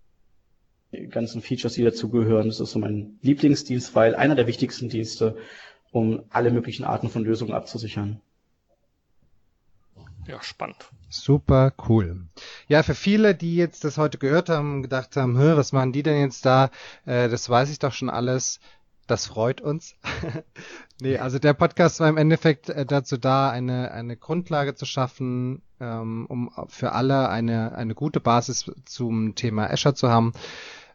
die 0.92 1.08
ganzen 1.08 1.42
Features, 1.42 1.74
die 1.74 1.82
dazugehören, 1.82 2.46
das 2.46 2.60
ist 2.60 2.70
so 2.70 2.78
mein 2.78 3.18
Lieblingsdienst, 3.22 3.94
weil 3.94 4.14
einer 4.14 4.34
der 4.36 4.46
wichtigsten 4.46 4.88
Dienste, 4.88 5.36
um 5.90 6.22
alle 6.30 6.50
möglichen 6.50 6.84
Arten 6.84 7.08
von 7.08 7.24
Lösungen 7.24 7.52
abzusichern. 7.52 8.20
Ja, 10.26 10.42
spannend. 10.42 10.90
Super 11.10 11.72
cool. 11.88 12.26
Ja, 12.66 12.82
für 12.82 12.94
viele, 12.94 13.34
die 13.34 13.56
jetzt 13.56 13.84
das 13.84 13.98
heute 13.98 14.18
gehört 14.18 14.48
haben, 14.48 14.82
gedacht 14.82 15.16
haben, 15.16 15.36
was 15.38 15.72
machen 15.72 15.92
die 15.92 16.02
denn 16.02 16.20
jetzt 16.20 16.44
da? 16.46 16.70
Äh, 17.04 17.28
das 17.28 17.48
weiß 17.48 17.70
ich 17.70 17.78
doch 17.78 17.92
schon 17.92 18.10
alles. 18.10 18.60
Das 19.06 19.26
freut 19.26 19.60
uns. 19.60 19.96
nee, 21.00 21.18
also 21.18 21.38
der 21.38 21.52
Podcast 21.52 22.00
war 22.00 22.08
im 22.08 22.16
Endeffekt 22.16 22.70
äh, 22.70 22.86
dazu 22.86 23.18
da, 23.18 23.50
eine, 23.50 23.90
eine 23.90 24.16
Grundlage 24.16 24.74
zu 24.74 24.86
schaffen, 24.86 25.60
ähm, 25.78 26.24
um 26.26 26.50
für 26.68 26.92
alle 26.92 27.28
eine, 27.28 27.74
eine 27.74 27.94
gute 27.94 28.20
Basis 28.20 28.70
zum 28.86 29.34
Thema 29.34 29.70
Azure 29.70 29.94
zu 29.94 30.08
haben. 30.08 30.32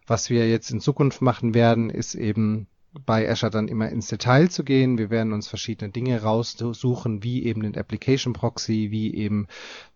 Was 0.07 0.31
wir 0.31 0.49
jetzt 0.49 0.71
in 0.71 0.81
Zukunft 0.81 1.21
machen 1.21 1.53
werden, 1.53 1.91
ist 1.91 2.15
eben 2.15 2.67
bei 2.93 3.29
Azure 3.29 3.51
dann 3.51 3.67
immer 3.67 3.89
ins 3.89 4.07
Detail 4.07 4.49
zu 4.49 4.63
gehen. 4.63 4.97
Wir 4.97 5.09
werden 5.09 5.33
uns 5.33 5.47
verschiedene 5.47 5.91
Dinge 5.91 6.21
raussuchen, 6.21 7.23
wie 7.23 7.45
eben 7.45 7.61
den 7.61 7.77
Application 7.77 8.33
Proxy, 8.33 8.89
wie 8.91 9.13
eben 9.13 9.47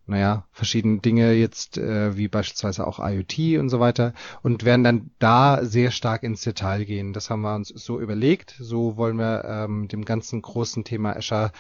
naja, 0.05 0.45
verschiedene 0.51 0.99
Dinge 0.99 1.33
jetzt, 1.33 1.77
äh, 1.77 2.17
wie 2.17 2.27
beispielsweise 2.27 2.85
auch 2.85 2.99
IoT 2.99 3.59
und 3.59 3.69
so 3.69 3.79
weiter 3.79 4.13
und 4.41 4.65
werden 4.65 4.83
dann 4.83 5.11
da 5.19 5.63
sehr 5.63 5.91
stark 5.91 6.23
ins 6.23 6.41
Detail 6.41 6.83
gehen. 6.83 7.13
Das 7.13 7.29
haben 7.29 7.41
wir 7.41 7.55
uns 7.55 7.69
so 7.69 7.99
überlegt. 8.01 8.55
So 8.59 8.97
wollen 8.97 9.17
wir 9.17 9.45
ähm, 9.45 9.87
dem 9.87 10.03
ganzen 10.03 10.41
großen 10.41 10.83
Thema 10.83 11.15
Azure 11.15 11.51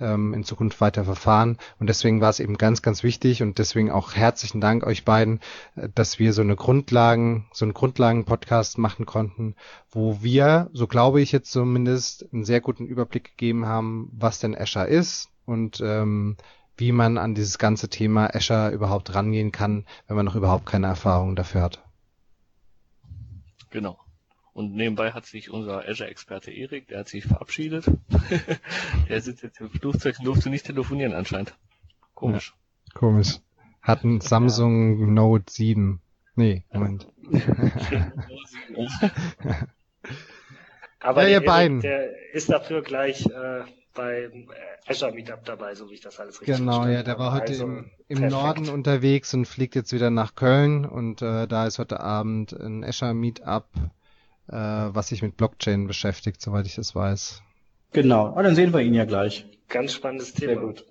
ähm, 0.00 0.32
in 0.32 0.44
Zukunft 0.44 0.80
weiter 0.80 1.04
verfahren. 1.04 1.58
Und 1.78 1.88
deswegen 1.88 2.22
war 2.22 2.30
es 2.30 2.40
eben 2.40 2.56
ganz, 2.56 2.80
ganz 2.80 3.02
wichtig 3.02 3.42
und 3.42 3.58
deswegen 3.58 3.90
auch 3.90 4.14
herzlichen 4.14 4.62
Dank 4.62 4.84
euch 4.84 5.04
beiden, 5.04 5.40
äh, 5.76 5.88
dass 5.94 6.18
wir 6.18 6.32
so 6.32 6.40
eine 6.40 6.56
Grundlagen, 6.56 7.48
so 7.52 7.66
einen 7.66 7.74
Grundlagen-Podcast 7.74 8.78
machen 8.78 9.04
konnten, 9.04 9.54
wo 9.90 10.22
wir, 10.22 10.70
so 10.72 10.86
glaube 10.86 11.20
ich 11.20 11.32
jetzt 11.32 11.52
zumindest, 11.52 12.26
einen 12.32 12.44
sehr 12.44 12.62
guten 12.62 12.86
Überblick 12.86 13.24
gegeben 13.24 13.66
haben, 13.66 14.10
was 14.12 14.38
denn 14.38 14.56
Azure 14.56 14.86
ist 14.86 15.28
und 15.44 15.80
ähm, 15.84 16.36
wie 16.80 16.92
man 16.92 17.18
an 17.18 17.34
dieses 17.34 17.58
ganze 17.58 17.88
Thema 17.88 18.34
Azure 18.34 18.70
überhaupt 18.70 19.14
rangehen 19.14 19.52
kann, 19.52 19.84
wenn 20.06 20.16
man 20.16 20.24
noch 20.24 20.34
überhaupt 20.34 20.66
keine 20.66 20.86
Erfahrung 20.86 21.36
dafür 21.36 21.62
hat. 21.62 21.84
Genau. 23.70 23.98
Und 24.52 24.74
nebenbei 24.74 25.12
hat 25.12 25.26
sich 25.26 25.50
unser 25.50 25.88
Azure-Experte 25.88 26.50
Erik, 26.50 26.88
der 26.88 27.00
hat 27.00 27.08
sich 27.08 27.24
verabschiedet. 27.24 27.84
der 29.08 29.20
sitzt 29.20 29.42
jetzt 29.42 29.60
im 29.60 29.70
Flugzeug 29.70 30.18
und 30.18 30.24
durfte 30.24 30.50
nicht 30.50 30.66
telefonieren 30.66 31.12
anscheinend. 31.12 31.54
Komisch. 32.14 32.54
Ja, 32.88 32.98
komisch. 32.98 33.38
Hat 33.80 34.02
ein 34.02 34.20
Samsung 34.20 34.98
ja. 34.98 35.06
Note 35.06 35.52
7. 35.52 36.00
Nee, 36.34 36.64
Moment. 36.72 37.06
Aber 41.00 41.22
ja, 41.22 41.28
ihr 41.28 41.34
Erik, 41.34 41.46
beiden. 41.46 41.80
der 41.80 42.34
ist 42.34 42.50
dafür 42.50 42.82
gleich 42.82 43.24
äh, 43.26 43.62
beim 43.94 44.50
Azure 44.86 45.12
Meetup 45.12 45.44
dabei, 45.44 45.74
so 45.74 45.90
wie 45.90 45.94
ich 45.94 46.00
das 46.00 46.20
alles 46.20 46.40
richtig 46.40 46.56
Genau, 46.56 46.86
ja, 46.86 47.02
der 47.02 47.18
war 47.18 47.32
heute 47.32 47.52
also, 47.52 47.64
im, 47.64 47.90
im 48.08 48.28
Norden 48.28 48.68
unterwegs 48.68 49.34
und 49.34 49.46
fliegt 49.46 49.74
jetzt 49.74 49.92
wieder 49.92 50.10
nach 50.10 50.34
Köln 50.34 50.84
und 50.84 51.22
äh, 51.22 51.46
da 51.46 51.66
ist 51.66 51.78
heute 51.78 52.00
Abend 52.00 52.52
ein 52.52 52.84
Azure 52.84 53.14
Meetup, 53.14 53.66
äh, 54.48 54.54
was 54.54 55.08
sich 55.08 55.22
mit 55.22 55.36
Blockchain 55.36 55.86
beschäftigt, 55.86 56.40
soweit 56.40 56.66
ich 56.66 56.76
das 56.76 56.94
weiß. 56.94 57.42
Genau, 57.92 58.28
aber 58.28 58.44
dann 58.44 58.54
sehen 58.54 58.72
wir 58.72 58.80
ihn 58.80 58.94
ja 58.94 59.04
gleich. 59.04 59.46
Ganz 59.68 59.92
spannendes 59.92 60.34
Thema. 60.34 60.52
Sehr 60.52 60.62
gut. 60.62 60.84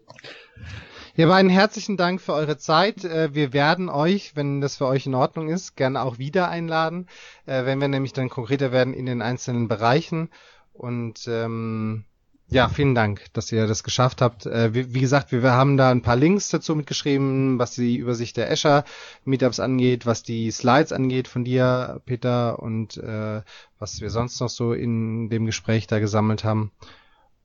Ihr 1.16 1.28
beiden 1.28 1.50
herzlichen 1.50 1.98
Dank 1.98 2.22
für 2.22 2.34
eure 2.34 2.58
Zeit. 2.58 3.04
Äh, 3.04 3.34
wir 3.34 3.52
werden 3.52 3.90
euch, 3.90 4.36
wenn 4.36 4.62
das 4.62 4.78
für 4.78 4.86
euch 4.86 5.06
in 5.06 5.16
Ordnung 5.16 5.50
ist, 5.50 5.76
gerne 5.76 6.02
auch 6.02 6.18
wieder 6.18 6.50
einladen, 6.50 7.08
äh, 7.46 7.66
wenn 7.66 7.82
wir 7.82 7.90
nämlich 7.90 8.14
dann 8.14 8.30
konkreter 8.30 8.72
werden 8.72 8.94
in 8.94 9.06
den 9.06 9.22
einzelnen 9.22 9.68
Bereichen. 9.68 10.30
Und 10.72 11.28
ähm, 11.28 12.06
ja, 12.52 12.68
vielen 12.68 12.96
Dank, 12.96 13.26
dass 13.34 13.52
ihr 13.52 13.68
das 13.68 13.84
geschafft 13.84 14.22
habt. 14.22 14.46
Äh, 14.46 14.74
wie, 14.74 15.00
gesagt, 15.00 15.32
wir, 15.32 15.44
haben 15.44 15.78
da 15.78 15.92
ein 15.92 16.02
paar 16.02 16.16
Links 16.16 16.50
dazu 16.50 16.76
mitgeschrieben, 16.76 17.60
was 17.60 17.76
die 17.76 17.98
Übersicht 17.98 18.38
der 18.38 18.52
Azure 18.52 18.84
Meetups 19.24 19.60
angeht, 19.60 20.06
was 20.06 20.24
die 20.24 20.50
Slides 20.50 20.92
angeht 20.92 21.28
von 21.28 21.44
dir, 21.44 22.02
Peter, 22.06 22.60
und 22.60 22.98
äh, 22.98 23.42
was 23.78 24.02
wir 24.02 24.10
sonst 24.10 24.40
noch 24.40 24.50
so 24.50 24.74
in 24.74 25.30
dem 25.30 25.46
Gespräch 25.46 25.86
da 25.86 26.00
gesammelt 26.00 26.44
haben. 26.44 26.72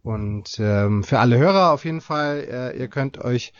Und 0.02 0.58
ähm, 0.58 1.04
für 1.04 1.18
alle 1.18 1.38
Hörer 1.38 1.72
auf 1.72 1.84
jeden 1.84 2.00
Fall, 2.00 2.46
äh, 2.50 2.78
ihr 2.78 2.88
könnt 2.88 3.18
euch 3.18 3.52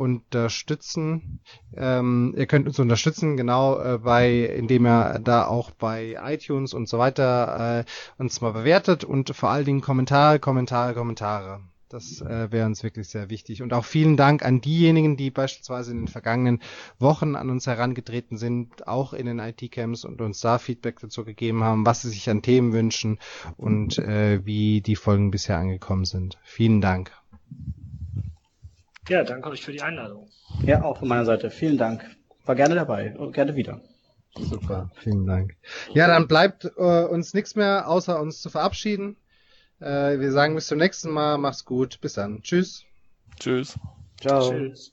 unterstützen. 0.00 1.40
Ähm, 1.76 2.34
ihr 2.34 2.46
könnt 2.46 2.66
uns 2.66 2.78
unterstützen, 2.78 3.36
genau, 3.36 3.78
äh, 3.78 3.98
bei, 3.98 4.46
indem 4.46 4.86
ihr 4.86 5.20
da 5.22 5.46
auch 5.46 5.70
bei 5.72 6.16
iTunes 6.24 6.72
und 6.72 6.88
so 6.88 6.98
weiter 6.98 7.80
äh, 7.80 7.84
uns 8.16 8.40
mal 8.40 8.52
bewertet 8.52 9.04
und 9.04 9.36
vor 9.36 9.50
allen 9.50 9.66
Dingen 9.66 9.82
Kommentare, 9.82 10.38
Kommentare, 10.38 10.94
Kommentare. 10.94 11.60
Das 11.90 12.22
äh, 12.22 12.50
wäre 12.50 12.66
uns 12.66 12.82
wirklich 12.82 13.08
sehr 13.08 13.28
wichtig. 13.28 13.62
Und 13.62 13.74
auch 13.74 13.84
vielen 13.84 14.16
Dank 14.16 14.42
an 14.42 14.62
diejenigen, 14.62 15.18
die 15.18 15.30
beispielsweise 15.30 15.90
in 15.90 15.98
den 15.98 16.08
vergangenen 16.08 16.60
Wochen 16.98 17.34
an 17.34 17.50
uns 17.50 17.66
herangetreten 17.66 18.38
sind, 18.38 18.86
auch 18.88 19.12
in 19.12 19.26
den 19.26 19.38
IT-Camps 19.38 20.06
und 20.06 20.22
uns 20.22 20.40
da 20.40 20.58
Feedback 20.58 21.00
dazu 21.00 21.24
gegeben 21.24 21.62
haben, 21.62 21.84
was 21.84 22.02
sie 22.02 22.08
sich 22.08 22.30
an 22.30 22.42
Themen 22.42 22.72
wünschen 22.72 23.18
und 23.58 23.98
äh, 23.98 24.46
wie 24.46 24.80
die 24.80 24.96
Folgen 24.96 25.30
bisher 25.30 25.58
angekommen 25.58 26.06
sind. 26.06 26.38
Vielen 26.42 26.80
Dank. 26.80 27.12
Ja, 29.10 29.24
danke 29.24 29.48
euch 29.48 29.64
für 29.64 29.72
die 29.72 29.82
Einladung. 29.82 30.28
Ja, 30.64 30.84
auch 30.84 30.98
von 30.98 31.08
meiner 31.08 31.24
Seite. 31.24 31.50
Vielen 31.50 31.76
Dank. 31.76 32.04
War 32.44 32.54
gerne 32.54 32.76
dabei 32.76 33.16
und 33.18 33.32
gerne 33.32 33.56
wieder. 33.56 33.80
Super, 34.38 34.88
vielen 34.94 35.26
Dank. 35.26 35.56
Ja, 35.92 36.06
dann 36.06 36.28
bleibt 36.28 36.64
äh, 36.76 37.04
uns 37.04 37.34
nichts 37.34 37.56
mehr, 37.56 37.88
außer 37.88 38.20
uns 38.20 38.40
zu 38.40 38.50
verabschieden. 38.50 39.16
Äh, 39.80 40.20
wir 40.20 40.30
sagen 40.30 40.54
bis 40.54 40.68
zum 40.68 40.78
nächsten 40.78 41.10
Mal. 41.10 41.38
Mach's 41.38 41.64
gut. 41.64 42.00
Bis 42.00 42.12
dann. 42.12 42.42
Tschüss. 42.42 42.84
Tschüss. 43.40 43.76
Ciao. 44.20 44.48
Tschüss. 44.48 44.92